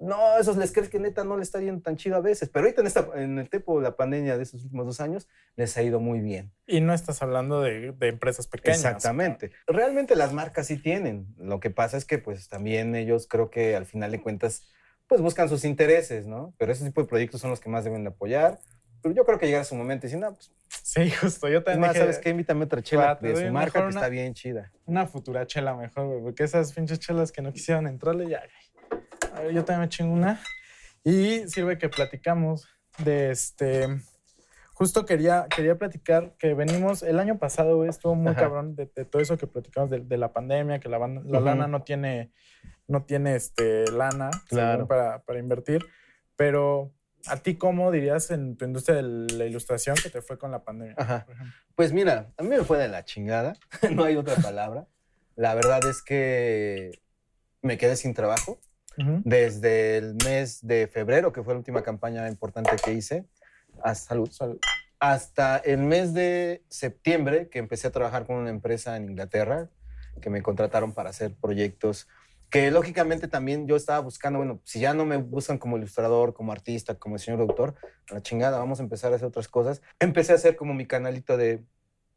No, 0.00 0.38
esos 0.38 0.56
les 0.56 0.72
crees 0.72 0.88
que 0.88 0.98
neta 0.98 1.24
no 1.24 1.36
le 1.36 1.42
está 1.42 1.60
yendo 1.60 1.82
tan 1.82 1.96
chido 1.96 2.16
a 2.16 2.20
veces, 2.20 2.48
pero 2.48 2.64
ahorita 2.64 2.80
en, 2.80 2.86
esta, 2.86 3.06
en 3.16 3.38
el 3.38 3.50
tiempo 3.50 3.78
de 3.78 3.84
la 3.84 3.96
pandemia 3.96 4.36
de 4.38 4.42
estos 4.42 4.64
últimos 4.64 4.86
dos 4.86 5.00
años 5.00 5.28
les 5.56 5.76
ha 5.76 5.82
ido 5.82 6.00
muy 6.00 6.20
bien. 6.20 6.52
Y 6.66 6.80
no 6.80 6.94
estás 6.94 7.20
hablando 7.22 7.60
de, 7.60 7.92
de 7.92 8.08
empresas 8.08 8.46
pequeñas. 8.46 8.78
Exactamente. 8.78 9.50
Realmente 9.66 10.16
las 10.16 10.32
marcas 10.32 10.66
sí 10.68 10.78
tienen. 10.78 11.26
Lo 11.36 11.60
que 11.60 11.68
pasa 11.70 11.98
es 11.98 12.06
que 12.06 12.16
pues 12.18 12.48
también 12.48 12.94
ellos 12.96 13.26
creo 13.28 13.50
que 13.50 13.76
al 13.76 13.84
final 13.84 14.10
de 14.10 14.22
cuentas 14.22 14.66
pues 15.06 15.20
buscan 15.20 15.48
sus 15.50 15.64
intereses, 15.64 16.26
¿no? 16.26 16.54
Pero 16.56 16.72
ese 16.72 16.84
tipo 16.86 17.02
de 17.02 17.06
proyectos 17.08 17.40
son 17.40 17.50
los 17.50 17.60
que 17.60 17.68
más 17.68 17.84
deben 17.84 18.02
de 18.04 18.08
apoyar. 18.10 18.58
Pero 19.02 19.14
yo 19.14 19.24
creo 19.26 19.38
que 19.38 19.46
llegará 19.46 19.64
su 19.64 19.74
momento 19.74 20.06
y 20.06 20.08
decir, 20.08 20.20
no, 20.20 20.34
pues 20.34 20.50
Sí, 20.68 21.10
justo. 21.10 21.48
Yo 21.48 21.62
también 21.62 21.80
más, 21.80 21.90
dije, 21.92 22.00
¿sabes 22.04 22.18
qué? 22.18 22.30
Invítame 22.30 22.64
otra 22.64 22.80
chela 22.80 23.16
de 23.16 23.34
su 23.36 23.52
marca 23.52 23.80
que 23.80 23.86
una- 23.86 23.88
está 24.00 24.08
bien 24.08 24.32
chida. 24.34 24.72
una 24.86 25.06
futura 25.06 25.46
chela 25.46 25.74
mejor, 25.74 26.06
güey, 26.06 26.22
porque 26.22 26.44
esas 26.44 26.72
pinches 26.72 27.00
chelas 27.00 27.32
que 27.32 27.42
no 27.42 27.52
quisieron 27.52 27.86
entrarle 27.86 28.28
ya. 28.28 28.42
Güey. 29.30 29.40
A 29.42 29.46
ver, 29.46 29.54
yo 29.54 29.64
también 29.64 29.80
me 29.82 29.88
chingo 29.88 30.12
una. 30.12 30.40
Y 31.04 31.48
sirve 31.48 31.78
que 31.78 31.88
platicamos 31.88 32.68
de 32.98 33.30
este. 33.30 33.86
Justo 34.74 35.04
quería, 35.04 35.46
quería 35.54 35.76
platicar 35.76 36.36
que 36.38 36.54
venimos, 36.54 37.02
el 37.02 37.18
año 37.20 37.38
pasado, 37.38 37.76
güey, 37.76 37.90
estuvo 37.90 38.14
muy 38.14 38.32
Ajá. 38.32 38.40
cabrón 38.40 38.76
de, 38.76 38.86
de 38.94 39.04
todo 39.04 39.20
eso 39.20 39.36
que 39.36 39.46
platicamos 39.46 39.90
de, 39.90 40.00
de 40.00 40.16
la 40.16 40.32
pandemia, 40.32 40.80
que 40.80 40.88
la, 40.88 40.98
lana 40.98 41.66
no 41.66 41.82
tiene, 41.82 42.32
no 42.88 43.02
tiene 43.04 43.36
este, 43.36 43.90
lana 43.92 44.30
Claro. 44.48 44.86
para, 44.88 45.22
para 45.22 45.38
invertir. 45.38 45.84
Pero, 46.34 46.94
¿a 47.26 47.36
ti 47.36 47.56
cómo 47.56 47.90
dirías 47.90 48.30
en 48.30 48.56
tu 48.56 48.64
industria 48.64 48.96
de 48.96 49.02
la 49.02 49.44
ilustración 49.44 49.96
que 50.02 50.08
te 50.08 50.22
fue 50.22 50.38
con 50.38 50.50
la 50.50 50.64
pandemia? 50.64 50.94
Ajá. 50.96 51.26
Pues 51.74 51.92
mira, 51.92 52.32
a 52.38 52.42
mí 52.42 52.48
me 52.48 52.64
fue 52.64 52.78
de 52.78 52.88
la 52.88 53.04
chingada, 53.04 53.52
no 53.94 54.04
hay 54.04 54.16
otra 54.16 54.36
palabra. 54.36 54.86
La 55.36 55.54
verdad 55.54 55.80
es 55.90 56.02
que 56.02 57.02
me 57.60 57.76
quedé 57.76 57.96
sin 57.96 58.14
trabajo. 58.14 58.58
Desde 59.24 59.96
el 59.98 60.16
mes 60.24 60.66
de 60.66 60.86
febrero, 60.86 61.32
que 61.32 61.42
fue 61.42 61.54
la 61.54 61.58
última 61.58 61.82
campaña 61.82 62.28
importante 62.28 62.70
que 62.84 62.92
hice, 62.92 63.24
hasta, 63.82 65.56
el 65.58 65.78
mes 65.78 66.12
de 66.12 66.64
septiembre, 66.68 67.48
que 67.48 67.58
empecé 67.58 67.88
a 67.88 67.92
trabajar 67.92 68.26
con 68.26 68.36
una 68.36 68.50
empresa 68.50 68.96
en 68.96 69.10
Inglaterra, 69.10 69.70
que 70.20 70.28
me 70.28 70.42
contrataron 70.42 70.92
para 70.92 71.10
hacer 71.10 71.34
proyectos 71.34 72.08
que 72.50 72.70
lógicamente 72.72 73.28
también 73.28 73.68
yo 73.68 73.76
estaba 73.76 74.00
buscando, 74.00 74.40
bueno, 74.40 74.60
si 74.64 74.80
ya 74.80 74.92
no 74.92 75.06
me 75.06 75.16
buscan 75.18 75.56
como 75.56 75.78
ilustrador, 75.78 76.34
como 76.34 76.50
artista, 76.50 76.96
como 76.96 77.16
señor 77.16 77.40
a 78.10 78.14
la 78.14 78.22
chingada, 78.22 78.58
vamos 78.58 78.80
a 78.80 78.82
empezar 78.82 79.12
a 79.12 79.16
hacer 79.16 79.28
otras 79.28 79.46
cosas. 79.46 79.82
Empecé 80.00 80.32
a 80.32 80.34
hacer 80.34 80.56
como 80.56 80.74
mi 80.74 80.84
canalito 80.84 81.36
de, 81.36 81.62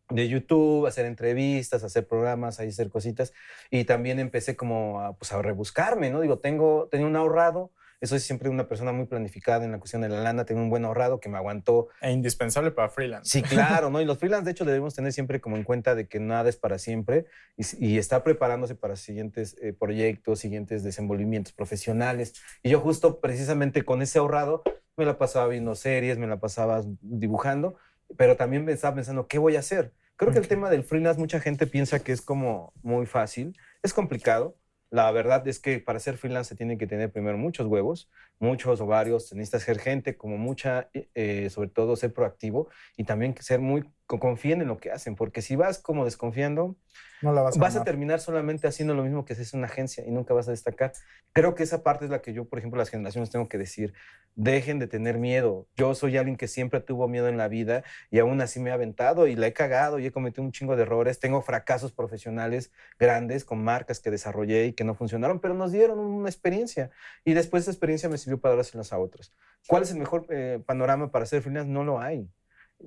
de 0.09 0.27
YouTube, 0.27 0.85
hacer 0.85 1.05
entrevistas, 1.05 1.83
hacer 1.83 2.07
programas, 2.07 2.59
ahí 2.59 2.69
hacer 2.69 2.89
cositas. 2.89 3.33
Y 3.69 3.85
también 3.85 4.19
empecé 4.19 4.55
como 4.55 5.01
a, 5.01 5.13
pues, 5.17 5.31
a 5.31 5.41
rebuscarme, 5.41 6.09
¿no? 6.09 6.21
Digo, 6.21 6.39
tengo, 6.39 6.87
tenía 6.91 7.07
un 7.07 7.15
ahorrado, 7.15 7.71
soy 8.07 8.19
siempre 8.19 8.49
una 8.49 8.67
persona 8.67 8.91
muy 8.91 9.05
planificada 9.05 9.65
en 9.65 9.71
la 9.71 9.79
cuestión 9.79 10.01
de 10.01 10.09
la 10.09 10.21
lana, 10.21 10.45
tengo 10.45 10.61
un 10.61 10.69
buen 10.69 10.85
ahorrado 10.85 11.19
que 11.19 11.29
me 11.29 11.37
aguantó 11.37 11.87
E 12.01 12.11
indispensable 12.11 12.71
para 12.71 12.89
freelance. 12.89 13.29
Sí, 13.29 13.41
claro, 13.47 13.89
¿no? 13.89 14.01
Y 14.01 14.05
los 14.05 14.17
freelance, 14.17 14.45
de 14.45 14.51
hecho, 14.51 14.65
debemos 14.65 14.93
tener 14.93 15.13
siempre 15.13 15.39
como 15.39 15.55
en 15.55 15.63
cuenta 15.63 15.95
de 15.95 16.07
que 16.07 16.19
nada 16.19 16.49
es 16.49 16.57
para 16.57 16.77
siempre 16.77 17.25
y, 17.57 17.97
estar 17.97 18.23
preparándose 18.23 18.75
para 18.75 18.95
siguientes 18.95 19.55
eh, 19.61 19.73
proyectos, 19.73 20.39
siguientes 20.39 20.83
desenvolvimientos 20.83 21.53
profesionales. 21.53 22.33
Y 22.61 22.69
yo 22.69 22.79
justo 22.79 23.19
precisamente 23.19 23.83
con 23.83 24.01
ese 24.01 24.19
ahorrado 24.19 24.63
me 24.97 25.05
la 25.05 25.17
pasaba 25.17 25.47
viendo 25.47 25.75
series, 25.75 26.17
me 26.17 26.27
la 26.27 26.39
pasaba 26.39 26.83
dibujando, 27.01 27.77
pero 28.17 28.35
también 28.35 28.65
me 28.65 28.71
estaba 28.71 28.95
pensando, 28.95 29.27
¿qué 29.27 29.37
voy 29.39 29.55
a 29.55 29.59
hacer? 29.59 29.93
Creo 30.15 30.31
que 30.31 30.39
el 30.39 30.47
tema 30.47 30.69
del 30.69 30.83
freelance, 30.83 31.19
mucha 31.19 31.39
gente 31.39 31.67
piensa 31.67 32.03
que 32.03 32.11
es 32.11 32.21
como 32.21 32.73
muy 32.81 33.05
fácil, 33.05 33.57
es 33.81 33.93
complicado. 33.93 34.57
La 34.89 35.11
verdad 35.11 35.47
es 35.47 35.59
que 35.59 35.79
para 35.79 35.99
ser 35.99 36.17
freelance 36.17 36.49
se 36.49 36.55
tiene 36.55 36.77
que 36.77 36.85
tener 36.85 37.11
primero 37.11 37.37
muchos 37.37 37.65
huevos, 37.65 38.09
muchos 38.43 38.81
ovarios, 38.81 39.33
necesitas 39.33 39.63
ser 39.63 39.79
gente 39.79 40.17
como 40.17 40.37
mucha, 40.37 40.89
eh, 40.93 41.49
sobre 41.49 41.69
todo 41.69 41.95
ser 41.95 42.13
proactivo 42.13 42.69
y 42.97 43.05
también 43.05 43.35
ser 43.39 43.59
muy, 43.61 43.83
co- 44.05 44.19
confíen 44.19 44.61
en 44.61 44.67
lo 44.67 44.77
que 44.77 44.91
hacen, 44.91 45.15
porque 45.15 45.41
si 45.41 45.55
vas 45.55 45.79
como 45.79 46.05
desconfiando, 46.05 46.75
No 47.21 47.31
la 47.33 47.41
vas 47.41 47.55
a 47.57 47.59
vas 47.59 47.75
a 47.75 47.83
terminar 47.83 48.19
solamente 48.19 48.67
haciendo 48.67 48.93
lo 48.95 49.03
mismo 49.03 49.25
que 49.25 49.33
haces 49.33 49.53
en 49.53 49.59
una 49.59 49.67
agencia 49.67 50.03
y 50.05 50.11
nunca 50.11 50.33
vas 50.33 50.47
a 50.47 50.51
destacar. 50.51 50.93
Creo 51.33 51.55
que 51.55 51.63
esa 51.63 51.83
parte 51.83 52.05
es 52.05 52.11
la 52.11 52.21
que 52.21 52.33
yo, 52.33 52.45
por 52.49 52.59
ejemplo, 52.59 52.77
las 52.79 52.89
generaciones 52.89 53.29
tengo 53.29 53.47
que 53.47 53.57
decir, 53.57 53.93
dejen 54.35 54.79
de 54.79 54.87
tener 54.87 55.19
miedo. 55.19 55.67
Yo 55.75 55.93
soy 55.93 56.17
alguien 56.17 56.37
que 56.37 56.47
siempre 56.47 56.79
tuvo 56.81 57.07
miedo 57.07 57.27
en 57.27 57.37
la 57.37 57.47
vida 57.47 57.83
y 58.09 58.19
aún 58.19 58.41
así 58.41 58.59
me 58.59 58.71
he 58.71 58.73
aventado 58.73 59.27
y 59.27 59.35
la 59.35 59.47
he 59.47 59.53
cagado 59.53 59.99
y 59.99 60.05
he 60.07 60.11
cometido 60.11 60.43
un 60.43 60.51
chingo 60.51 60.75
de 60.75 60.83
errores. 60.83 61.19
Tengo 61.19 61.41
fracasos 61.43 61.91
profesionales 61.91 62.71
grandes 62.99 63.45
con 63.45 63.63
marcas 63.63 63.99
que 63.99 64.09
desarrollé 64.09 64.65
y 64.67 64.73
que 64.73 64.83
no 64.83 64.95
funcionaron, 64.95 65.39
pero 65.39 65.53
nos 65.53 65.71
dieron 65.71 65.99
una 65.99 66.29
experiencia 66.29 66.89
y 67.23 67.33
después 67.33 67.63
esa 67.63 67.71
experiencia 67.71 68.09
me 68.09 68.17
sirvió 68.17 68.32
para 68.39 68.55
dárselas 68.55 68.93
a 68.93 68.99
otros. 68.99 69.33
¿Cuál 69.67 69.83
es 69.83 69.91
el 69.91 69.97
mejor 69.97 70.25
eh, 70.29 70.61
panorama 70.65 71.11
para 71.11 71.25
ser 71.25 71.41
freelance? 71.41 71.71
No 71.71 71.83
lo 71.83 71.99
hay. 71.99 72.29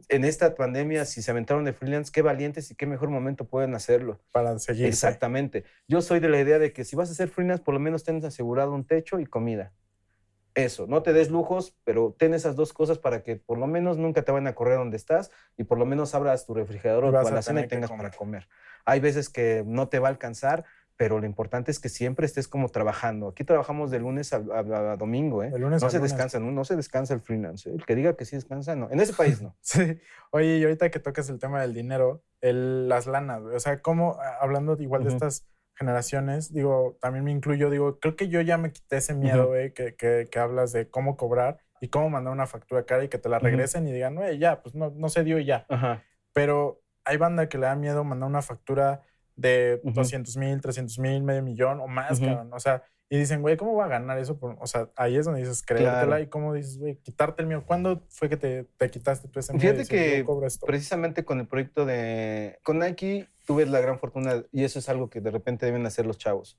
En 0.08 0.24
esta 0.24 0.54
pandemia, 0.54 1.04
si 1.06 1.22
se 1.22 1.30
aventaron 1.30 1.64
de 1.64 1.72
freelance, 1.72 2.12
qué 2.12 2.20
valientes 2.20 2.70
y 2.70 2.74
qué 2.74 2.86
mejor 2.86 3.08
momento 3.08 3.48
pueden 3.48 3.74
hacerlo. 3.74 4.20
para 4.30 4.58
seguir. 4.58 4.86
Exactamente. 4.86 5.64
Yo 5.88 6.02
soy 6.02 6.20
de 6.20 6.28
la 6.28 6.40
idea 6.40 6.58
de 6.58 6.72
que 6.72 6.84
si 6.84 6.96
vas 6.96 7.10
a 7.10 7.14
ser 7.14 7.28
freelance, 7.28 7.62
por 7.62 7.74
lo 7.74 7.80
menos 7.80 8.04
tienes 8.04 8.24
asegurado 8.24 8.72
un 8.72 8.84
techo 8.84 9.20
y 9.20 9.26
comida. 9.26 9.72
Eso, 10.56 10.86
no 10.86 11.02
te 11.02 11.12
des 11.12 11.30
lujos, 11.30 11.76
pero 11.84 12.16
ten 12.18 12.32
esas 12.32 12.56
dos 12.56 12.72
cosas 12.72 12.98
para 12.98 13.22
que 13.22 13.36
por 13.36 13.58
lo 13.58 13.66
menos 13.66 13.98
nunca 13.98 14.22
te 14.22 14.32
vayan 14.32 14.46
a 14.46 14.54
correr 14.54 14.78
donde 14.78 14.96
estás 14.96 15.30
y 15.58 15.64
por 15.64 15.78
lo 15.78 15.84
menos 15.84 16.14
abras 16.14 16.46
tu 16.46 16.54
refrigerador 16.54 17.04
o 17.04 17.10
tu 17.10 17.28
alacena 17.28 17.60
y 17.60 17.68
tengas 17.68 17.90
comer. 17.90 18.06
para 18.06 18.16
comer. 18.16 18.48
Hay 18.86 19.00
veces 19.00 19.28
que 19.28 19.64
no 19.66 19.88
te 19.88 19.98
va 19.98 20.08
a 20.08 20.12
alcanzar, 20.12 20.64
pero 20.96 21.20
lo 21.20 21.26
importante 21.26 21.70
es 21.70 21.78
que 21.78 21.88
siempre 21.88 22.24
estés 22.26 22.48
como 22.48 22.68
trabajando. 22.70 23.28
Aquí 23.28 23.44
trabajamos 23.44 23.90
de 23.90 23.98
lunes 23.98 24.32
a, 24.32 24.36
a- 24.36 24.92
a 24.92 24.96
domingo, 24.96 25.42
¿eh? 25.42 25.50
De 25.50 25.58
lunes 25.58 25.82
no 25.82 25.88
a 25.88 25.90
se 25.90 25.98
lunes. 25.98 26.12
descansa, 26.12 26.40
no, 26.40 26.50
no 26.52 26.64
se 26.64 26.74
descansa 26.76 27.12
el 27.14 27.20
freelance. 27.20 27.68
¿eh? 27.68 27.74
El 27.74 27.84
que 27.84 27.94
diga 27.94 28.16
que 28.16 28.24
sí 28.24 28.36
descansa, 28.36 28.74
no. 28.76 28.90
En 28.90 29.00
ese 29.00 29.12
país 29.12 29.42
no. 29.42 29.54
Sí. 29.60 29.98
Oye, 30.30 30.56
y 30.58 30.62
ahorita 30.64 30.90
que 30.90 30.98
tocas 30.98 31.28
el 31.28 31.38
tema 31.38 31.60
del 31.60 31.74
dinero, 31.74 32.22
el, 32.40 32.88
las 32.88 33.06
lanas, 33.06 33.42
o 33.42 33.60
sea, 33.60 33.80
cómo, 33.82 34.16
ah, 34.20 34.38
hablando 34.40 34.76
igual 34.80 35.04
de 35.04 35.10
estas 35.10 35.46
generaciones, 35.74 36.52
digo, 36.54 36.96
también 37.00 37.24
me 37.24 37.30
incluyo, 37.32 37.68
digo, 37.70 37.98
creo 38.00 38.16
que 38.16 38.28
yo 38.28 38.40
ya 38.40 38.56
me 38.56 38.72
quité 38.72 38.96
ese 38.96 39.12
miedo, 39.14 39.48
güey, 39.48 39.72
que, 39.74 39.94
que, 39.94 40.26
que 40.30 40.38
hablas 40.38 40.72
de 40.72 40.88
cómo 40.88 41.16
cobrar 41.18 41.58
y 41.82 41.88
cómo 41.88 42.08
mandar 42.08 42.32
una 42.32 42.46
factura 42.46 42.84
cara 42.86 43.04
y 43.04 43.08
que 43.08 43.18
te 43.18 43.28
la 43.28 43.38
regresen 43.38 43.86
y 43.86 43.92
digan, 43.92 44.14
güey, 44.14 44.38
ya, 44.38 44.62
pues 44.62 44.74
no, 44.74 44.90
no 44.96 45.10
se 45.10 45.22
dio 45.24 45.38
y 45.38 45.44
ya. 45.44 45.66
Pero 46.32 46.82
hay 47.04 47.18
banda 47.18 47.48
que 47.50 47.58
le 47.58 47.66
da 47.66 47.76
miedo 47.76 48.02
mandar 48.04 48.28
una 48.28 48.40
factura 48.42 49.02
de 49.36 49.80
Ujú. 49.84 49.94
200 49.94 50.36
mil, 50.36 50.60
300 50.60 50.98
mil, 50.98 51.22
medio 51.22 51.42
millón 51.42 51.80
o 51.80 51.86
más, 51.86 52.18
cabrón. 52.20 52.50
O 52.52 52.58
sea, 52.60 52.82
y 53.08 53.18
dicen, 53.18 53.40
güey, 53.40 53.56
¿cómo 53.56 53.72
voy 53.74 53.84
a 53.84 53.88
ganar 53.88 54.18
eso? 54.18 54.36
Por- 54.38 54.56
o 54.58 54.66
sea, 54.66 54.88
ahí 54.96 55.16
es 55.16 55.26
donde 55.26 55.40
dices 55.40 55.62
creértela 55.64 56.06
Claro. 56.06 56.22
y 56.22 56.26
cómo 56.26 56.54
dices, 56.54 56.78
güey, 56.78 56.96
quitarte 56.96 57.42
el 57.42 57.46
miedo. 57.48 57.62
¿Cuándo 57.64 58.02
fue 58.08 58.28
que 58.28 58.36
te, 58.36 58.64
te 58.76 58.90
quitaste 58.90 59.28
tú 59.28 59.38
ese 59.38 59.52
miedo? 59.52 59.62
Fíjate 59.74 59.88
que 59.88 60.24
esto? 60.44 60.66
Precisamente 60.66 61.24
con 61.24 61.38
el 61.38 61.46
proyecto 61.46 61.86
de... 61.86 62.58
Con 62.64 62.80
Nike 62.80 63.28
tuve 63.46 63.64
la 63.66 63.80
gran 63.80 64.00
fortuna, 64.00 64.42
y 64.50 64.64
eso 64.64 64.80
es 64.80 64.88
algo 64.88 65.08
que 65.08 65.20
de 65.20 65.30
repente 65.30 65.66
deben 65.66 65.86
hacer 65.86 66.04
los 66.04 66.18
chavos. 66.18 66.58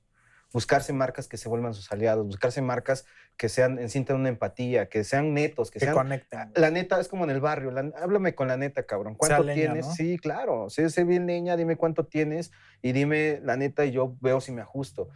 Buscarse 0.52 0.92
marcas 0.94 1.28
que 1.28 1.36
se 1.36 1.48
vuelvan 1.48 1.74
sus 1.74 1.92
aliados, 1.92 2.26
buscarse 2.26 2.62
marcas 2.62 3.04
que 3.36 3.48
sean, 3.50 3.86
sientan 3.90 4.16
una 4.16 4.30
empatía, 4.30 4.88
que 4.88 5.04
sean 5.04 5.34
netos, 5.34 5.70
que, 5.70 5.78
que 5.78 5.84
sean... 5.84 5.94
conecten. 5.94 6.52
La 6.54 6.70
neta 6.70 6.98
es 7.00 7.08
como 7.08 7.24
en 7.24 7.30
el 7.30 7.40
barrio. 7.40 7.70
la- 7.70 7.92
háblame 8.00 8.34
con 8.34 8.48
la 8.48 8.56
neta, 8.56 8.84
cabrón. 8.84 9.14
¿Cuánto 9.14 9.42
leña, 9.42 9.54
tienes? 9.72 9.86
¿no? 9.86 9.92
Sí, 9.92 10.16
claro. 10.18 10.70
Sé, 10.70 10.88
sé 10.88 11.04
bien 11.04 11.26
leña, 11.26 11.56
dime 11.56 11.76
cuánto 11.76 12.06
tienes 12.06 12.50
y 12.80 12.92
dime 12.92 13.40
la 13.44 13.56
neta 13.56 13.84
y 13.84 13.90
yo 13.90 14.16
veo 14.20 14.40
si 14.40 14.52
me 14.52 14.62
ajusto. 14.62 15.10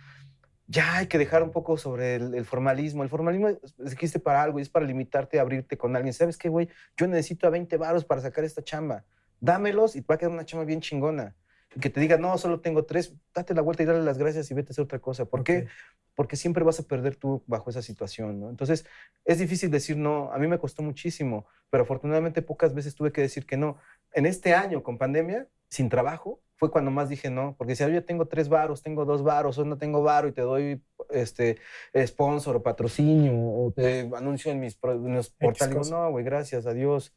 Ya 0.66 0.96
hay 0.98 1.06
que 1.06 1.18
dejar 1.18 1.42
un 1.42 1.50
poco 1.50 1.76
sobre 1.76 2.14
el, 2.16 2.34
el 2.34 2.44
formalismo. 2.44 3.02
El 3.02 3.08
formalismo 3.08 3.48
existe 3.84 4.18
para 4.20 4.42
algo 4.42 4.58
y 4.58 4.62
es 4.62 4.68
para 4.68 4.84
limitarte 4.86 5.38
a 5.38 5.42
abrirte 5.42 5.76
con 5.76 5.96
alguien. 5.96 6.12
¿Sabes 6.14 6.36
qué, 6.38 6.48
güey? 6.48 6.68
Yo 6.96 7.06
necesito 7.06 7.46
a 7.46 7.50
20 7.50 7.76
varos 7.78 8.04
para 8.04 8.20
sacar 8.20 8.44
esta 8.44 8.62
chamba. 8.62 9.04
Dámelos 9.40 9.96
y 9.96 10.02
te 10.02 10.06
va 10.08 10.14
a 10.14 10.18
quedar 10.18 10.32
una 10.32 10.44
chamba 10.44 10.64
bien 10.64 10.80
chingona. 10.80 11.34
Que 11.80 11.90
te 11.90 12.00
diga, 12.00 12.18
no, 12.18 12.36
solo 12.38 12.60
tengo 12.60 12.84
tres, 12.84 13.14
date 13.34 13.54
la 13.54 13.62
vuelta 13.62 13.82
y 13.82 13.86
dale 13.86 14.02
las 14.02 14.18
gracias 14.18 14.50
y 14.50 14.54
vete 14.54 14.70
a 14.70 14.72
hacer 14.72 14.84
otra 14.84 14.98
cosa. 14.98 15.24
¿Por 15.24 15.44
qué? 15.44 15.68
Porque 16.14 16.36
siempre 16.36 16.64
vas 16.64 16.78
a 16.80 16.82
perder 16.82 17.16
tú 17.16 17.42
bajo 17.46 17.70
esa 17.70 17.82
situación, 17.82 18.40
¿no? 18.40 18.50
Entonces, 18.50 18.84
es 19.24 19.38
difícil 19.38 19.70
decir 19.70 19.96
no. 19.96 20.32
A 20.32 20.38
mí 20.38 20.46
me 20.46 20.58
costó 20.58 20.82
muchísimo, 20.82 21.46
pero 21.70 21.84
afortunadamente 21.84 22.42
pocas 22.42 22.74
veces 22.74 22.94
tuve 22.94 23.12
que 23.12 23.22
decir 23.22 23.46
que 23.46 23.56
no. 23.56 23.78
En 24.12 24.26
este 24.26 24.54
año, 24.54 24.82
con 24.82 24.98
pandemia, 24.98 25.48
sin 25.68 25.88
trabajo, 25.88 26.42
fue 26.62 26.70
cuando 26.70 26.92
más 26.92 27.08
dije 27.08 27.28
no, 27.28 27.56
porque 27.58 27.74
si 27.74 27.82
yo 27.90 28.04
tengo 28.04 28.26
tres 28.26 28.48
varos, 28.48 28.82
tengo 28.84 29.04
dos 29.04 29.24
varos, 29.24 29.58
o 29.58 29.64
no 29.64 29.78
tengo 29.78 30.02
varo 30.02 30.28
y 30.28 30.32
te 30.32 30.42
doy 30.42 30.80
este 31.10 31.58
sponsor 32.06 32.54
o 32.54 32.62
patrocinio 32.62 33.32
o 33.34 33.72
te 33.72 34.08
anuncio 34.14 34.52
en 34.52 34.60
mis, 34.60 34.78
en 34.84 35.14
los 35.14 35.30
portales, 35.30 35.90
no, 35.90 36.08
güey, 36.12 36.24
gracias, 36.24 36.66
adiós. 36.66 37.12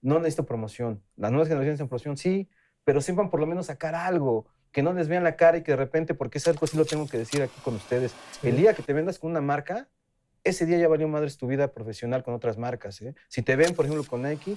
No 0.00 0.18
necesito 0.18 0.46
promoción. 0.46 1.00
Las 1.16 1.30
nuevas 1.30 1.46
generaciones 1.46 1.78
en 1.78 1.86
promoción, 1.86 2.16
sí, 2.16 2.48
pero 2.88 3.02
sepan 3.02 3.28
por 3.28 3.38
lo 3.38 3.46
menos 3.46 3.66
sacar 3.66 3.94
algo, 3.94 4.46
que 4.72 4.82
no 4.82 4.94
les 4.94 5.08
vean 5.08 5.22
la 5.22 5.36
cara 5.36 5.58
y 5.58 5.62
que 5.62 5.72
de 5.72 5.76
repente, 5.76 6.14
porque 6.14 6.38
es 6.38 6.48
algo 6.48 6.66
sí 6.66 6.74
lo 6.74 6.86
tengo 6.86 7.06
que 7.06 7.18
decir 7.18 7.42
aquí 7.42 7.60
con 7.62 7.74
ustedes, 7.74 8.14
Sí. 8.40 8.48
el 8.48 8.56
día 8.56 8.72
que 8.72 8.82
te 8.82 8.94
vendas 8.94 9.18
con 9.18 9.30
una 9.30 9.42
marca, 9.42 9.90
ese 10.42 10.64
día 10.64 10.78
ya 10.78 10.88
valió 10.88 11.06
madres 11.06 11.36
tu 11.36 11.46
vida 11.46 11.68
profesional 11.68 12.22
con 12.22 12.32
otras 12.32 12.56
marcas. 12.56 13.02
¿eh? 13.02 13.14
Si 13.28 13.42
te 13.42 13.56
ven, 13.56 13.74
por 13.74 13.84
ejemplo, 13.84 14.08
con 14.08 14.22
Nike, 14.22 14.56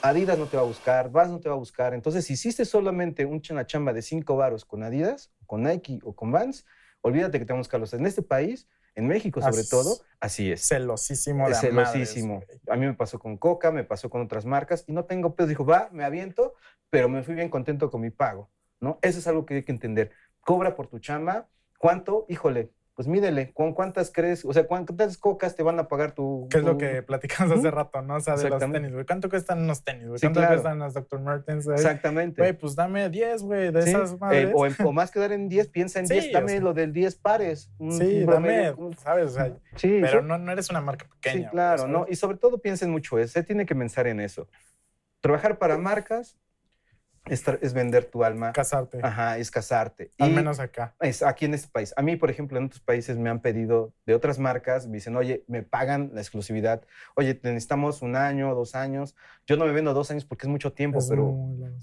Adidas 0.00 0.38
no 0.38 0.46
te 0.46 0.56
va 0.56 0.62
a 0.62 0.66
buscar, 0.66 1.10
Vans 1.10 1.30
no 1.30 1.38
te 1.38 1.50
va 1.50 1.54
a 1.54 1.58
buscar. 1.58 1.92
Entonces, 1.92 2.24
si 2.24 2.32
hiciste 2.32 2.64
solamente 2.64 3.26
una 3.26 3.66
chamba 3.66 3.92
de 3.92 4.00
cinco 4.00 4.36
varos 4.36 4.64
con 4.64 4.82
Adidas, 4.82 5.30
con 5.44 5.62
Nike 5.62 5.98
o 6.02 6.14
con 6.14 6.32
Vans, 6.32 6.64
olvídate 7.02 7.38
que 7.38 7.44
te 7.44 7.52
van 7.52 7.58
a 7.58 7.60
buscar. 7.60 7.82
En 7.92 8.06
este 8.06 8.22
país, 8.22 8.68
en 8.96 9.06
México 9.06 9.40
sobre 9.40 9.60
As- 9.60 9.68
todo, 9.68 9.98
así 10.20 10.50
es. 10.50 10.66
Celosísimo 10.66 11.46
de 11.46 11.52
Es 11.52 11.62
madres, 11.72 11.90
celosísimo. 12.10 12.42
A 12.68 12.76
mí 12.76 12.86
me 12.86 12.94
pasó 12.94 13.18
con 13.18 13.36
Coca, 13.36 13.70
me 13.70 13.84
pasó 13.84 14.10
con 14.10 14.22
otras 14.22 14.44
marcas 14.44 14.84
y 14.88 14.92
no 14.92 15.04
tengo 15.04 15.36
pedo. 15.36 15.46
Dijo, 15.46 15.64
va, 15.64 15.88
me 15.92 16.04
aviento, 16.04 16.54
pero 16.90 17.08
me 17.08 17.22
fui 17.22 17.34
bien 17.34 17.48
contento 17.50 17.90
con 17.90 18.00
mi 18.00 18.10
pago, 18.10 18.50
¿no? 18.80 18.98
Eso 19.02 19.18
es 19.20 19.26
algo 19.26 19.46
que 19.46 19.54
hay 19.54 19.62
que 19.64 19.72
entender. 19.72 20.10
Cobra 20.40 20.74
por 20.74 20.88
tu 20.88 20.98
chamba. 20.98 21.48
¿Cuánto? 21.78 22.24
Híjole, 22.28 22.72
pues 22.96 23.06
mídele. 23.08 23.52
¿Con 23.52 23.74
cuántas 23.74 24.10
crees? 24.10 24.42
O 24.46 24.54
sea, 24.54 24.66
¿cuántas 24.66 25.18
cocas 25.18 25.54
te 25.54 25.62
van 25.62 25.78
a 25.78 25.86
pagar 25.86 26.12
tu... 26.12 26.48
Que 26.50 26.56
es 26.58 26.64
lo 26.64 26.78
que 26.78 27.02
platicamos 27.02 27.58
hace 27.58 27.70
rato, 27.70 28.00
¿no? 28.00 28.16
O 28.16 28.20
sea, 28.20 28.36
de 28.36 28.48
los 28.48 28.58
tenis, 28.58 28.90
güey. 28.92 29.04
¿Cuánto 29.04 29.28
cuestan 29.28 29.60
unos 29.62 29.84
tenis, 29.84 30.06
güey? 30.08 30.18
Sí, 30.18 30.26
¿Cuánto 30.26 30.40
claro. 30.40 30.54
cuestan 30.54 30.78
los 30.78 30.94
Dr. 30.94 31.20
Martens, 31.20 31.66
güey? 31.66 31.76
Exactamente. 31.76 32.40
Güey, 32.40 32.54
pues 32.54 32.74
dame 32.74 33.10
10, 33.10 33.42
güey, 33.42 33.70
de 33.70 33.82
Sí, 33.82 33.90
esas 33.90 34.12
eh, 34.12 34.16
madres. 34.18 34.52
o, 34.54 34.66
en- 34.66 34.74
o 34.82 34.92
más 34.92 35.10
que 35.10 35.20
dar 35.20 35.32
en 35.32 35.48
10, 35.50 35.68
piensa 35.68 36.00
en 36.00 36.06
Sí, 36.08 36.14
10, 36.14 36.28
o 36.28 36.32
dame 36.32 36.48
sea. 36.52 36.60
lo 36.60 36.72
del 36.72 36.92
10 36.94 37.14
pares. 37.16 37.70
sí, 37.78 37.84
un 37.84 37.98
dame, 38.00 38.24
promedio. 38.72 38.90
¿sabes? 38.98 39.26
O 39.26 39.34
sea, 39.34 39.54
Sí, 39.76 39.98
pero 40.00 40.22
no, 40.22 40.38
no 40.38 40.50
eres 40.50 40.70
una 40.70 40.80
marca 40.80 41.06
pequeña. 41.20 41.44
Sí, 41.44 41.50
claro, 41.50 41.78
¿sabes? 41.82 41.92
¿no? 41.92 42.06
Y 42.08 42.16
sobre 42.16 42.38
todo 42.38 42.58
piensen 42.62 42.90
mucho, 42.90 43.18
eso, 43.18 43.34
se 43.34 43.42
tiene 43.42 43.66
que 43.66 43.74
pensar 43.76 44.06
en 44.06 44.20
eso. 44.20 44.48
Trabajar 45.20 45.58
para 45.58 45.76
marcas 45.76 46.38
es, 47.28 47.44
es 47.60 47.72
vender 47.74 48.04
tu 48.06 48.24
alma, 48.24 48.52
Casarte, 48.52 49.00
ajá, 49.02 49.38
es 49.38 49.50
casarte. 49.50 50.12
al 50.18 50.30
Y 50.30 50.34
menos 50.34 50.58
acá. 50.60 50.94
es 51.00 51.22
aquí 51.22 51.44
en 51.44 51.54
este 51.54 51.68
país. 51.68 51.92
A 51.96 52.02
mí, 52.02 52.16
por 52.16 52.30
ejemplo, 52.30 52.58
en 52.58 52.66
otros 52.66 52.80
países 52.80 53.16
me 53.18 53.30
han 53.30 53.40
pedido 53.40 53.92
de 54.06 54.14
otras 54.14 54.38
marcas, 54.38 54.86
me 54.86 54.94
dicen, 54.94 55.16
oye, 55.16 55.44
me 55.48 55.62
pagan 55.62 56.10
la 56.14 56.20
exclusividad, 56.20 56.82
oye, 57.16 57.34
te 57.34 57.48
necesitamos 57.48 58.02
un 58.02 58.16
año, 58.16 58.54
dos 58.54 58.74
años. 58.74 59.14
Yo 59.46 59.56
no 59.56 59.66
me 59.66 59.72
vendo 59.72 59.92
dos 59.94 60.10
años 60.10 60.24
porque 60.24 60.46
es 60.46 60.50
mucho 60.50 60.72
tiempo, 60.72 60.98
Es 60.98 61.08
pero, 61.08 61.34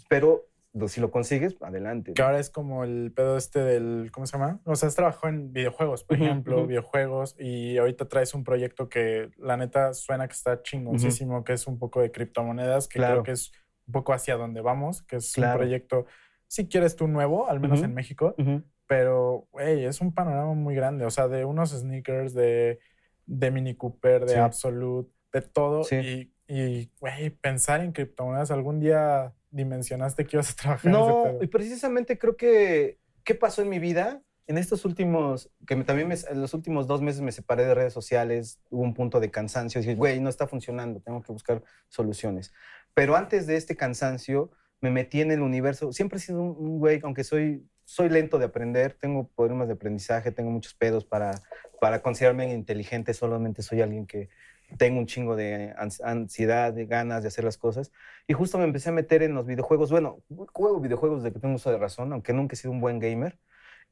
pero 0.09 0.45
si 0.87 0.99
lo 1.01 1.11
consigues, 1.11 1.55
adelante. 1.61 2.13
Que 2.13 2.21
ahora 2.23 2.39
es 2.39 2.49
como 2.49 2.83
el 2.83 3.11
pedo 3.15 3.37
este 3.37 3.59
del, 3.59 4.09
¿cómo 4.11 4.25
se 4.25 4.33
llama? 4.37 4.59
O 4.65 4.75
sea, 4.75 4.89
has 4.89 4.95
trabajado 4.95 5.27
en 5.27 5.53
videojuegos, 5.53 6.03
por 6.03 6.17
ejemplo, 6.17 6.65
videojuegos, 6.65 7.35
y 7.37 7.77
ahorita 7.77 8.05
traes 8.07 8.33
un 8.33 8.43
proyecto 8.43 8.89
que 8.89 9.29
la 9.37 9.55
neta 9.55 9.93
suena 9.93 10.27
que 10.27 10.33
está 10.33 10.63
chingoncísimo, 10.63 11.43
que 11.43 11.53
es 11.53 11.67
un 11.67 11.77
poco 11.77 12.01
de 12.01 12.11
criptomonedas, 12.11 12.87
que 12.87 12.97
Claro. 12.97 13.15
creo 13.15 13.23
que 13.23 13.31
es 13.33 13.51
un 13.87 13.91
poco 13.91 14.13
hacia 14.13 14.35
donde 14.37 14.61
vamos, 14.61 15.01
que 15.03 15.17
es 15.17 15.33
Claro. 15.33 15.53
un 15.53 15.57
proyecto, 15.59 16.05
si 16.47 16.67
quieres 16.67 16.95
tú 16.95 17.07
nuevo, 17.07 17.49
al 17.49 17.59
menos 17.59 17.79
Ujú. 17.79 17.85
en 17.85 17.93
México, 17.93 18.35
Ujú. 18.37 18.63
pero, 18.87 19.47
güey, 19.51 19.85
es 19.85 20.01
un 20.01 20.13
panorama 20.13 20.53
muy 20.53 20.75
grande, 20.75 21.05
o 21.05 21.11
sea, 21.11 21.27
de 21.27 21.45
unos 21.45 21.71
sneakers, 21.71 22.33
de, 22.33 22.79
de 23.25 23.51
Mini 23.51 23.75
Cooper, 23.75 24.25
de 24.25 24.33
Sí. 24.33 24.39
Absolute, 24.39 25.11
de 25.33 25.41
todo, 25.41 25.83
Sí. 25.83 26.31
y, 26.47 26.89
y, 26.91 27.29
pensar 27.41 27.81
en 27.81 27.91
criptomonedas, 27.91 28.51
algún 28.51 28.79
día 28.79 29.33
dimensionaste 29.49 30.25
que 30.25 30.35
ibas 30.37 30.51
a 30.51 30.55
trabajar 30.55 30.85
en 30.87 30.91
No, 30.91 31.23
pedo? 31.23 31.43
y 31.43 31.47
precisamente 31.47 32.17
creo 32.17 32.35
que, 32.37 32.99
¿qué 33.23 33.33
pasó 33.35 33.61
en 33.61 33.69
mi 33.69 33.79
vida? 33.79 34.21
En 34.45 34.57
estos 34.57 34.83
últimos, 34.83 35.49
que 35.65 35.75
me- 35.77 35.85
también 35.85 36.09
me- 36.09 36.15
en 36.29 36.41
los 36.41 36.53
últimos 36.53 36.85
dos 36.85 37.01
meses 37.01 37.21
me 37.21 37.31
separé 37.31 37.63
de 37.65 37.73
redes 37.73 37.93
sociales, 37.93 38.59
hubo 38.69 38.81
un 38.83 38.93
punto 38.93 39.21
de 39.21 39.31
cansancio, 39.31 39.79
dije, 39.79 39.95
güey, 39.95 40.19
no 40.19 40.29
está 40.29 40.47
funcionando, 40.47 40.99
tengo 40.99 41.21
que 41.23 41.31
buscar 41.31 41.63
soluciones. 41.87 42.51
Pero 42.93 43.15
antes 43.15 43.47
de 43.47 43.55
este 43.57 43.75
cansancio, 43.75 44.51
me 44.81 44.91
metí 44.91 45.21
en 45.21 45.31
el 45.31 45.41
universo, 45.41 45.91
siempre 45.93 46.17
he 46.17 46.21
sido 46.21 46.41
un, 46.41 46.55
un 46.57 46.79
güey, 46.79 46.99
aunque 47.03 47.23
soy, 47.23 47.67
soy 47.85 48.09
lento 48.09 48.37
de 48.37 48.45
aprender, 48.45 48.93
tengo 48.99 49.27
problemas 49.29 49.67
de 49.67 49.73
aprendizaje, 49.75 50.31
tengo 50.31 50.51
muchos 50.51 50.73
pedos 50.73 51.05
para, 51.05 51.41
para 51.79 52.01
considerarme 52.01 52.51
inteligente, 52.53 53.13
solamente 53.13 53.61
soy 53.61 53.81
alguien 53.81 54.05
que 54.05 54.29
tengo 54.77 54.99
un 54.99 55.05
chingo 55.05 55.35
de 55.35 55.73
ans- 55.75 56.01
ansiedad, 56.03 56.73
de 56.73 56.85
ganas 56.85 57.21
de 57.23 57.27
hacer 57.29 57.43
las 57.45 57.57
cosas. 57.57 57.91
Y 58.27 58.33
justo 58.33 58.57
me 58.57 58.63
empecé 58.65 58.89
a 58.89 58.91
meter 58.91 59.23
en 59.23 59.33
los 59.35 59.45
videojuegos. 59.45 59.91
Bueno, 59.91 60.23
juego 60.51 60.79
videojuegos 60.79 61.23
desde 61.23 61.33
que 61.33 61.39
tengo 61.39 61.55
uso 61.55 61.71
de 61.71 61.77
razón, 61.77 62.11
aunque 62.13 62.33
nunca 62.33 62.53
he 62.53 62.57
sido 62.57 62.71
un 62.71 62.81
buen 62.81 62.99
gamer. 62.99 63.37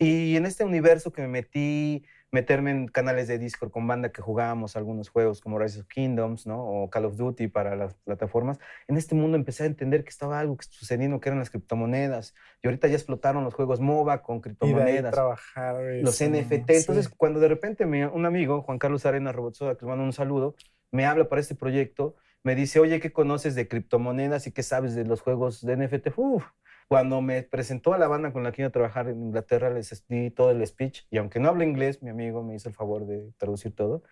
Y 0.02 0.36
en 0.36 0.46
este 0.48 0.64
universo 0.64 1.12
que 1.12 1.22
me 1.22 1.28
metí, 1.28 2.04
meterme 2.32 2.72
en 2.72 2.88
canales 2.88 3.28
de 3.28 3.38
Discord 3.38 3.72
con 3.72 3.86
banda 3.88 4.12
que 4.12 4.22
jugábamos 4.22 4.76
algunos 4.76 5.10
juegos 5.10 5.42
como 5.42 5.60
Rise 5.60 5.82
of 5.82 5.88
Kingdoms, 5.88 6.48
¿no? 6.48 6.64
O 6.64 6.90
Call 6.90 7.06
of 7.06 7.18
Duty 7.18 7.50
para 7.50 7.76
las 7.76 7.94
plataformas. 7.96 8.58
En 8.88 8.98
este 8.98 9.16
mundo 9.16 9.38
empecé 9.38 9.64
a 9.64 9.66
entender 9.68 10.04
que 10.04 10.10
estaba 10.10 10.40
algo 10.40 10.58
que 10.58 10.66
sucediendo, 10.70 11.20
que 11.20 11.30
eran 11.30 11.40
las 11.40 11.50
criptomonedas. 11.50 12.34
Y 12.64 12.68
ahorita 12.68 12.88
ya 12.88 12.96
explotaron 12.96 13.44
los 13.44 13.54
juegos 13.54 13.80
MOBA 13.80 14.22
con 14.24 14.40
criptomonedas 14.42 15.14
trabajar. 15.14 15.76
los 16.02 16.16
sí, 16.16 16.26
NFT. 16.30 16.72
sí. 16.72 16.78
Entonces, 16.78 17.10
cuando 17.10 17.40
de 17.40 17.50
repente 17.50 17.86
me- 17.86 18.08
un 18.08 18.26
amigo, 18.26 18.62
Juan 18.64 18.80
Carlos 18.80 19.06
Arena 19.06 19.32
Robotsoda, 19.32 19.76
que 19.76 19.86
le 19.86 19.90
mando 19.90 20.04
un 20.06 20.14
saludo, 20.14 20.56
me 20.92 21.06
habla 21.06 21.30
para 21.30 21.42
este 21.42 21.54
proyecto, 21.56 22.16
me 22.44 22.56
dice, 22.56 22.80
oye, 22.80 23.00
¿qué 23.00 23.12
conoces 23.12 23.54
de 23.54 23.68
criptomonedas 23.68 24.48
y 24.48 24.52
qué 24.52 24.64
sabes 24.64 24.96
de 24.96 25.06
los 25.06 25.22
juegos 25.22 25.62
de 25.64 25.74
NFT? 25.78 26.08
Uf. 26.16 26.44
Cuando 26.92 27.22
me 27.22 27.42
presentó 27.42 27.94
a 27.94 27.98
la 27.98 28.10
banda 28.10 28.34
con 28.34 28.44
la 28.44 28.52
que 28.52 28.64
iba 28.64 28.68
a 28.68 28.72
trabajar 28.74 29.08
en 29.08 29.24
Inglaterra, 29.24 29.70
les 29.70 30.06
di 30.10 30.30
todo 30.30 30.52
el 30.52 30.68
speech, 30.68 31.06
y 31.10 31.20
aunque 31.20 31.40
no 31.40 31.48
habla 31.48 31.64
inglés, 31.64 32.04
mi 32.04 32.10
amigo 32.10 32.44
me 32.44 32.54
hizo 32.54 32.68
el 32.68 32.76
favor 32.76 33.06
de 33.06 33.32
traducir 33.38 33.74
todo, 33.74 34.04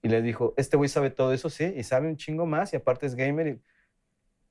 y 0.00 0.08
le 0.08 0.22
dijo, 0.22 0.54
este 0.56 0.78
güey 0.78 0.88
sabe 0.88 1.10
todo 1.10 1.34
eso, 1.34 1.50
sí, 1.50 1.74
y 1.76 1.82
sabe 1.82 2.08
un 2.08 2.16
chingo 2.16 2.46
más, 2.46 2.72
y 2.72 2.76
aparte 2.76 3.04
es 3.04 3.16
gamer, 3.16 3.48
y 3.48 3.62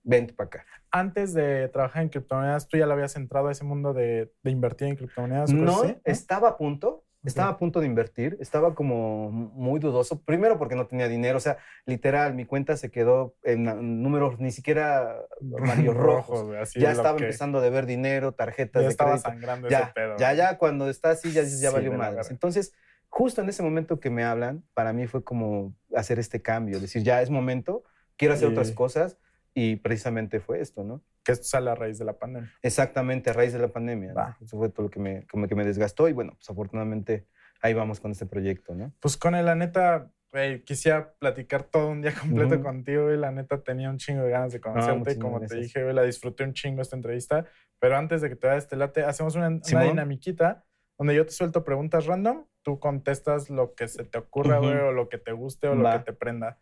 vente 0.03 0.31
para 0.31 0.45
acá. 0.45 0.65
Antes 0.91 1.33
de 1.33 1.69
trabajar 1.69 2.03
en 2.03 2.09
criptomonedas, 2.09 2.67
¿tú 2.67 2.77
ya 2.77 2.85
le 2.85 2.93
habías 2.93 3.15
entrado 3.15 3.47
a 3.47 3.51
ese 3.51 3.63
mundo 3.63 3.95
de, 3.95 4.31
de 4.43 4.51
invertir 4.51 4.89
en 4.89 4.95
criptomonedas? 4.95 5.51
No, 5.51 5.81
así? 5.81 5.97
estaba 6.03 6.49
a 6.49 6.57
punto, 6.57 7.03
Estaba 7.23 7.49
a 7.49 7.57
punto 7.57 7.79
de 7.79 7.85
invertir, 7.85 8.37
estaba 8.39 8.73
como 8.73 9.29
muy 9.31 9.79
dudoso. 9.79 10.21
Primero 10.23 10.57
porque 10.57 10.75
no 10.75 10.87
tenía 10.87 11.07
dinero, 11.07 11.37
o 11.37 11.41
sea, 11.41 11.57
literal, 11.85 12.33
mi 12.33 12.45
cuenta 12.45 12.77
se 12.77 12.89
quedó 12.89 13.35
en 13.43 13.63
números 14.01 14.39
ni 14.39 14.51
siquiera 14.51 15.17
amarillos 15.59 15.95
rojos. 15.95 16.43
güey, 16.45 16.59
así 16.59 16.79
Ya 16.79 16.91
estaba 16.91 17.17
empezando 17.19 17.59
a 17.59 17.61
deber 17.61 17.85
dinero, 17.85 18.31
tarjetas 18.33 18.81
Ya 18.81 18.87
de 18.87 18.91
estaba 18.91 19.11
crédito. 19.11 19.29
sangrando 19.29 19.69
Ya, 19.69 19.79
ese 19.81 19.91
pedo. 19.93 20.17
ya, 20.17 20.33
ya, 20.33 20.57
cuando 20.57 20.89
está 20.89 21.11
así, 21.11 21.31
ya 21.31 21.41
dices, 21.43 21.61
ya 21.61 21.69
Sí, 21.69 21.75
valió 21.75 21.91
verga. 21.91 22.23
Entonces, 22.29 22.73
justo 23.09 23.41
en 23.41 23.49
ese 23.49 23.61
momento 23.61 23.99
que 23.99 24.09
me 24.09 24.23
hablan, 24.23 24.63
para 24.73 24.91
mí 24.91 25.05
fue 25.05 25.23
como 25.23 25.75
hacer 25.95 26.17
este 26.17 26.41
cambio, 26.41 26.79
decir, 26.79 27.03
ya 27.03 27.21
es 27.21 27.29
momento, 27.29 27.83
quiero 28.17 28.33
hacer 28.33 28.47
Sí. 28.47 28.53
otras 28.53 28.71
cosas, 28.71 29.17
y 29.53 29.75
precisamente 29.75 30.39
fue 30.39 30.59
esto, 30.61 30.83
¿no? 30.83 31.01
Que 31.23 31.33
esto 31.33 31.45
sale 31.45 31.69
a 31.69 31.75
raíz 31.75 31.99
de 31.99 32.05
la 32.05 32.17
pandemia. 32.17 32.51
Exactamente, 32.63 33.29
a 33.29 33.33
raíz 33.33 33.53
de 33.53 33.59
la 33.59 33.67
pandemia. 33.67 34.13
¿no? 34.13 34.35
Eso 34.41 34.57
fue 34.57 34.69
todo 34.69 34.83
lo 34.87 34.89
que 34.89 34.99
me, 34.99 35.25
como 35.27 35.47
que 35.47 35.55
me 35.55 35.63
desgastó, 35.65 36.07
y 36.09 36.13
bueno, 36.13 36.33
pues 36.33 36.49
afortunadamente 36.49 37.27
ahí 37.61 37.73
vamos 37.73 37.99
con 37.99 38.11
este 38.11 38.25
proyecto, 38.25 38.73
¿no? 38.73 38.91
Pues 38.99 39.17
con 39.17 39.35
él, 39.35 39.45
la 39.45 39.53
neta, 39.53 40.11
güey, 40.31 40.63
quisiera 40.63 41.13
platicar 41.19 41.63
todo 41.63 41.89
un 41.89 42.01
día 42.01 42.13
completo 42.19 42.55
Ujú. 42.55 42.63
contigo 42.63 43.11
y 43.11 43.17
la 43.17 43.31
neta 43.31 43.61
tenía 43.63 43.89
un 43.91 43.97
chingo 43.97 44.23
de 44.23 44.31
ganas 44.31 44.51
de 44.53 44.59
conocerte. 44.59 44.97
muchísimas 44.97 45.23
Como 45.23 45.39
te 45.39 45.45
gracias. 45.45 45.61
dije, 45.61 45.83
güey, 45.83 45.93
la 45.93 46.03
disfruté 46.03 46.43
un 46.43 46.53
chingo 46.53 46.81
esta 46.81 46.95
entrevista. 46.95 47.45
Pero 47.79 47.97
antes 47.97 48.21
de 48.21 48.29
que 48.29 48.35
te 48.35 48.47
vayas 48.47 48.63
este 48.63 48.75
late, 48.77 49.03
hacemos 49.03 49.35
una, 49.35 49.47
una 49.49 49.81
dinamiquita 49.83 50.65
donde 50.97 51.15
yo 51.15 51.25
te 51.25 51.31
suelto 51.31 51.63
preguntas 51.63 52.05
random, 52.07 52.45
tú 52.63 52.79
contestas 52.79 53.49
lo 53.49 53.73
que 53.75 53.87
se 53.87 54.03
te 54.05 54.17
ocurra, 54.17 54.59
Ujú. 54.59 54.67
güey, 54.69 54.79
o 54.79 54.91
lo 54.91 55.09
que 55.09 55.17
te 55.19 55.31
guste 55.31 55.67
o 55.67 55.75
lo 55.75 55.83
Va. 55.83 55.99
que 55.99 56.11
te 56.11 56.13
prenda. 56.13 56.59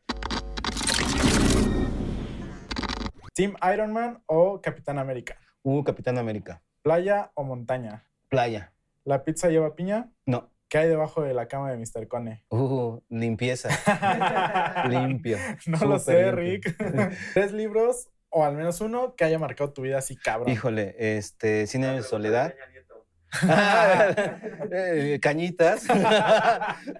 ¿Team 3.39 3.55
Iron 3.73 3.93
Man 3.93 4.21
o 4.25 4.59
Capitán 4.61 4.99
América? 4.99 5.37
Uh, 5.63 5.81
Capitán 5.85 6.17
América. 6.17 6.61
¿Playa 6.81 7.31
o 7.35 7.45
montaña? 7.45 8.03
Playa. 8.27 8.73
¿La 9.05 9.23
pizza 9.23 9.47
lleva 9.47 9.77
piña? 9.77 10.11
No. 10.25 10.51
¿Qué 10.67 10.79
hay 10.79 10.89
debajo 10.89 11.21
de 11.21 11.33
la 11.33 11.47
cama 11.47 11.71
de 11.71 11.77
Mr. 11.77 12.09
Cone? 12.09 12.43
Uh, 12.49 12.99
limpieza. 13.07 13.69
Limpio. 14.89 15.37
No 15.67 15.85
lo 15.85 15.99
sé, 15.99 16.33
limpio. 16.33 16.35
Rick. 16.35 17.13
¿Tres 17.33 17.53
libros 17.53 18.09
o 18.27 18.43
al 18.43 18.57
menos 18.57 18.81
uno 18.81 19.15
que 19.15 19.23
haya 19.23 19.39
marcado 19.39 19.71
tu 19.71 19.83
vida 19.83 19.99
así, 19.99 20.17
cabrón? 20.17 20.49
Híjole, 20.49 20.97
este, 20.97 21.65
años 21.75 21.95
de 21.95 22.03
soledad. 22.03 22.53
Eh, 24.71 25.19
Cañitas. 25.21 25.85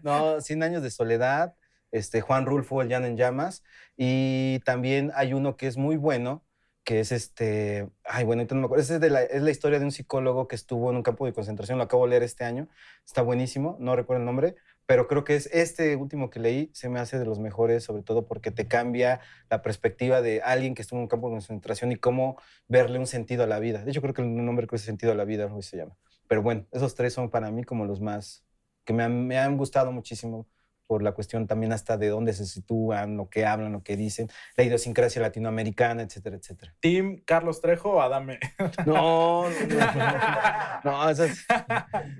no, 0.04 0.40
Cien 0.40 0.64
años 0.64 0.84
de 0.84 0.90
soledad. 0.90 1.54
Este, 1.92 2.22
Juan 2.22 2.46
Rulfo, 2.46 2.82
El 2.82 2.90
Llano 2.90 3.08
en 3.08 3.18
Llamas. 3.18 3.64
Y 3.98 4.60
también 4.66 5.12
hay 5.16 5.34
uno 5.34 5.58
que 5.58 5.68
es 5.68 5.78
muy 5.78 5.98
bueno, 5.98 6.46
que 6.84 7.00
es 7.00 7.12
este. 7.12 7.90
Ay, 8.04 8.26
bueno, 8.26 8.42
ahorita 8.42 8.56
no 8.56 8.62
me 8.62 8.66
acuerdo. 8.66 8.82
Es, 8.84 9.00
de 9.00 9.10
la, 9.10 9.24
es 9.24 9.42
la 9.42 9.52
historia 9.52 9.80
de 9.80 9.86
un 9.86 9.92
psicólogo 9.92 10.48
que 10.48 10.56
estuvo 10.56 10.90
en 10.90 10.98
un 10.98 11.04
campo 11.04 11.26
de 11.26 11.34
concentración. 11.34 11.78
Lo 11.78 11.84
acabo 11.86 12.06
de 12.06 12.12
leer 12.12 12.24
este 12.24 12.46
año. 12.46 12.68
Está 13.06 13.22
buenísimo. 13.22 13.78
No 13.80 13.96
recuerdo 13.96 14.22
el 14.22 14.26
nombre. 14.26 14.56
Pero 14.90 15.08
creo 15.08 15.24
que 15.24 15.36
es 15.36 15.46
este 15.54 15.96
último 15.96 16.32
que 16.32 16.40
leí, 16.40 16.72
se 16.74 16.90
me 16.90 17.00
hace 17.00 17.20
de 17.20 17.26
los 17.26 17.38
mejores, 17.38 17.84
sobre 17.84 18.02
todo 18.02 18.26
porque 18.26 18.50
te 18.50 18.68
cambia 18.68 19.20
la 19.48 19.62
perspectiva 19.62 20.24
de 20.24 20.42
alguien 20.42 20.74
que 20.74 20.82
estuvo 20.82 20.98
en 20.98 21.04
un 21.04 21.08
campo 21.08 21.28
de 21.28 21.34
concentración 21.34 21.92
y 21.92 21.98
cómo 21.98 22.42
verle 22.68 22.98
un 22.98 23.06
sentido 23.06 23.44
a 23.44 23.48
la 23.48 23.60
vida. 23.60 23.84
De 23.84 23.92
hecho, 23.92 24.02
creo 24.02 24.16
que 24.16 24.24
el 24.24 24.44
nombre 24.44 24.66
que 24.66 24.78
es 24.78 24.82
sentido 24.82 25.12
a 25.12 25.16
la 25.16 25.26
vida, 25.26 25.46
hoy 25.46 25.62
se 25.62 25.78
llama. 25.78 25.96
Pero 26.28 26.42
bueno, 26.42 26.66
esos 26.72 26.96
tres 26.96 27.14
son 27.14 27.30
para 27.30 27.52
mí 27.52 27.64
como 27.64 27.86
los 27.86 28.02
más 28.02 28.44
que 28.84 28.94
me 28.94 29.08
me 29.10 29.38
han 29.38 29.58
gustado 29.58 29.92
muchísimo 29.92 30.48
por 30.90 31.04
la 31.04 31.12
cuestión 31.12 31.46
también 31.46 31.72
hasta 31.72 31.98
de 31.98 32.08
dónde 32.08 32.34
se 32.34 32.48
sitúan, 32.48 33.16
lo 33.16 33.30
que 33.30 33.46
hablan, 33.46 33.72
lo 33.72 33.84
que 33.84 33.96
dicen, 33.96 34.28
la 34.58 34.64
idiosincrasia 34.64 35.22
latinoamericana, 35.22 36.02
etcétera, 36.02 36.38
etcétera. 36.38 36.74
¿Team 36.80 37.22
Carlos 37.26 37.62
Trejo 37.62 37.92
o 37.92 38.02
Adame? 38.02 38.40
No, 38.88 39.48
no, 39.48 40.84
no, 40.84 40.92
no, 41.04 41.10
eso 41.12 41.26
es 41.26 41.46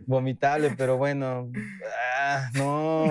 vomitable, 0.06 0.76
pero 0.78 0.98
bueno, 0.98 1.52
ah, 2.16 2.52
no, 2.54 3.08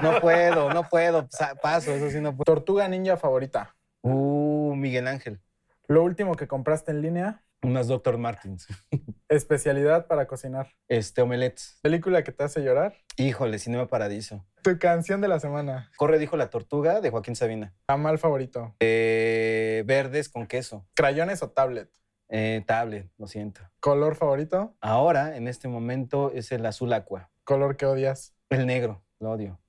no 0.00 0.18
puedo, 0.22 0.72
no 0.72 0.88
puedo, 0.88 1.28
paso, 1.60 1.92
eso 1.92 2.08
sí 2.08 2.18
no 2.22 2.34
puedo. 2.34 2.44
¿Tortuga 2.44 2.88
ninja 2.88 3.18
favorita? 3.18 3.76
Uh, 4.00 4.74
Miguel 4.76 5.08
Ángel, 5.08 5.40
¿Lo 5.88 6.02
último 6.02 6.34
que 6.34 6.48
compraste 6.48 6.90
en 6.90 7.02
línea? 7.02 7.42
Unas 7.66 7.88
Dr. 7.88 8.16
Martins, 8.16 8.66
Especialidad 9.28 10.06
para 10.06 10.26
cocinar. 10.26 10.68
este, 10.88 11.20
omelets. 11.22 11.78
¿Película 11.82 12.22
que 12.22 12.30
te 12.30 12.44
hace 12.44 12.62
llorar? 12.62 12.94
Híjole, 13.16 13.58
Cinema 13.58 13.88
Paradiso. 13.88 14.46
Tu 14.62 14.78
canción 14.78 15.20
de 15.20 15.26
la 15.28 15.40
semana. 15.40 15.90
Corre, 15.96 16.18
dijo 16.18 16.36
la 16.36 16.48
tortuga, 16.48 17.00
de 17.00 17.10
Joaquín 17.10 17.34
Sabina. 17.34 17.74
Tamal 17.86 18.18
favorito. 18.18 18.76
Eh, 18.78 19.82
verdes 19.84 20.28
con 20.28 20.46
queso. 20.46 20.86
¿Crayones 20.94 21.42
o 21.42 21.50
tablet? 21.50 21.90
Eh, 22.28 22.62
tablet, 22.66 23.10
lo 23.18 23.26
siento. 23.26 23.60
¿Color 23.80 24.14
favorito? 24.14 24.76
Ahora, 24.80 25.36
en 25.36 25.48
este 25.48 25.66
momento, 25.66 26.30
es 26.32 26.52
el 26.52 26.64
azul 26.66 26.92
aqua. 26.92 27.30
¿Color 27.44 27.76
que 27.76 27.86
odias? 27.86 28.34
El 28.48 28.66
negro, 28.66 29.04
lo 29.18 29.32
odio. 29.32 29.60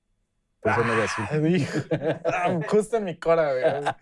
Por 0.60 0.72
eso 0.72 0.84
no 0.84 1.02
azul. 1.02 1.24
Ah, 1.30 1.38
dijo. 1.38 1.78
Ah, 2.24 2.60
Justo 2.68 2.96
en 2.96 3.04
mi 3.04 3.16
cora, 3.18 3.52
güey. 3.52 3.94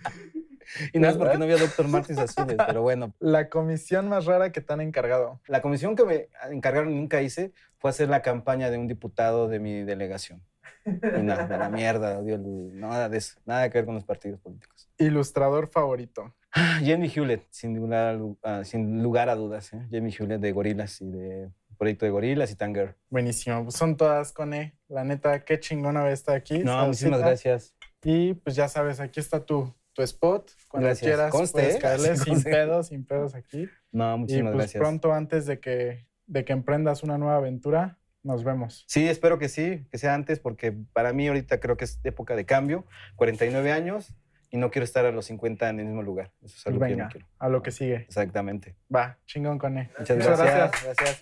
Y 0.93 0.99
nada 0.99 1.13
más 1.15 1.19
porque 1.19 1.39
no 1.39 1.45
había 1.45 1.57
Dr. 1.59 1.89
Martins 1.89 2.19
azules, 2.19 2.57
pero 2.67 2.83
bueno. 2.83 3.15
La 3.21 3.49
comisión 3.49 4.09
más 4.09 4.25
rara 4.25 4.53
que 4.53 4.61
te 4.61 4.73
han 4.73 4.81
encargado. 4.81 5.41
La 5.47 5.61
comisión 5.63 5.97
que 5.97 6.05
me 6.05 6.29
encargaron 6.51 6.91
y 6.91 6.95
nunca 6.97 7.23
hice 7.23 7.53
fue 7.79 7.91
hacer 7.91 8.09
la 8.09 8.23
campaña 8.23 8.71
de 8.71 8.79
un 8.79 8.87
diputado 8.87 9.49
de 9.49 9.59
mi 9.61 9.83
delegación. 9.85 10.43
Y 10.85 11.23
nada, 11.23 11.47
de 11.47 11.59
la 11.59 11.69
mierda, 11.69 12.19
odio 12.19 12.37
el- 12.37 12.79
nada 12.79 13.09
de 13.09 13.19
eso, 13.19 13.41
nada 13.45 13.69
que 13.71 13.79
ver 13.79 13.87
con 13.87 13.97
los 13.97 14.05
partidos 14.05 14.39
políticos. 14.41 14.89
Ilustrador 14.99 15.67
favorito. 15.69 16.35
Jamie 16.53 17.11
Hewlett, 17.15 17.45
sin 17.51 17.77
lugar, 17.77 18.19
a- 18.43 18.65
sin 18.65 19.03
lugar 19.03 19.29
a 19.29 19.35
dudas, 19.35 19.73
¿eh? 19.73 19.87
Jamie 19.91 20.15
Hewlett 20.17 20.41
de 20.41 20.53
Gorilas 20.53 21.01
y 21.01 21.11
de 21.11 21.51
Proyecto 21.77 22.07
de 22.07 22.11
Gorilas 22.13 22.51
y 22.53 22.55
Tanger. 22.55 22.97
Buenísimo. 23.11 23.65
Pues 23.65 23.75
son 23.75 23.97
todas 23.97 24.33
con 24.33 24.55
E. 24.55 24.75
La 24.89 25.03
neta, 25.05 25.45
qué 25.45 25.59
chingona 25.61 26.03
vez 26.05 26.15
estar 26.21 26.37
aquí. 26.37 26.61
No, 26.61 26.87
muchísimas 26.87 27.21
gracias. 27.21 27.75
Y 28.05 28.35
pues 28.35 28.55
ya 28.57 28.69
sabes, 28.69 29.01
aquí 29.01 29.19
está 29.21 29.45
tu, 29.45 29.75
tu 29.97 30.03
spot. 30.03 30.51
Cuando 30.69 30.87
Gracias. 30.89 31.09
quieras, 31.09 31.31
Conste, 31.33 31.53
puedes 31.61 31.77
¿eh? 31.77 31.79
caerle 31.81 32.17
sin 32.17 32.35
conste. 32.35 32.51
pedos, 32.51 32.87
sin 32.89 33.05
pedos 33.05 33.35
aquí. 33.35 33.69
No, 33.91 34.15
Y 34.15 34.19
muchísimas 34.19 34.53
pues 34.53 34.65
gracias. 34.67 34.81
pronto, 34.81 35.13
antes 35.13 35.47
de 35.47 35.59
que, 35.59 36.07
de 36.27 36.45
que 36.45 36.53
emprendas 36.53 37.03
una 37.03 37.17
nueva 37.19 37.37
aventura, 37.39 37.99
nos 38.23 38.45
vemos. 38.45 38.85
Sí, 38.87 39.09
espero 39.09 39.39
que 39.39 39.49
sí, 39.49 39.87
que 39.91 39.99
sea 39.99 40.15
antes, 40.15 40.39
porque 40.39 40.73
para 40.93 41.13
mí 41.13 41.27
ahorita 41.29 41.59
creo 41.61 41.77
que 41.77 41.85
es 41.87 41.99
época 42.05 42.37
de 42.37 42.45
cambio, 42.45 42.85
49 43.17 43.73
años, 43.73 44.15
y 44.51 44.59
no 44.59 44.71
quiero 44.71 44.85
estar 44.85 45.07
a 45.07 45.13
los 45.13 45.27
50 45.27 45.69
en 45.71 45.81
el 45.81 45.87
mismo 45.87 46.03
lugar. 46.03 46.31
Eso 46.43 46.55
es 46.57 46.67
algo 46.67 46.79
que 46.81 46.91
yo 46.91 46.97
Venga, 46.97 47.05
no 47.05 47.11
quiero. 47.11 47.27
a 47.39 47.49
lo 47.49 47.63
que 47.63 47.71
sigue. 47.71 47.97
Exactamente. 47.97 48.77
Va, 48.95 49.19
chingón 49.27 49.59
con 49.59 49.79
E. 49.79 49.91
Muchas 49.99 50.17
Muchas 50.19 50.39
gracias. 50.41 50.85
Gracias. 50.85 51.21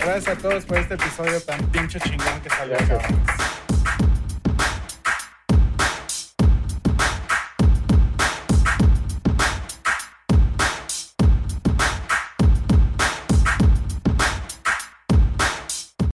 Gracias 0.00 0.28
a 0.28 0.40
todos 0.40 0.64
por 0.66 0.78
este 0.78 0.94
episodio 0.94 1.40
tan 1.42 1.64
pinche 1.70 1.98
chingón 2.00 2.40
que 2.42 2.50
salió. 2.50 2.76
Gracias. 2.76 3.02
cabrón. 3.02 3.65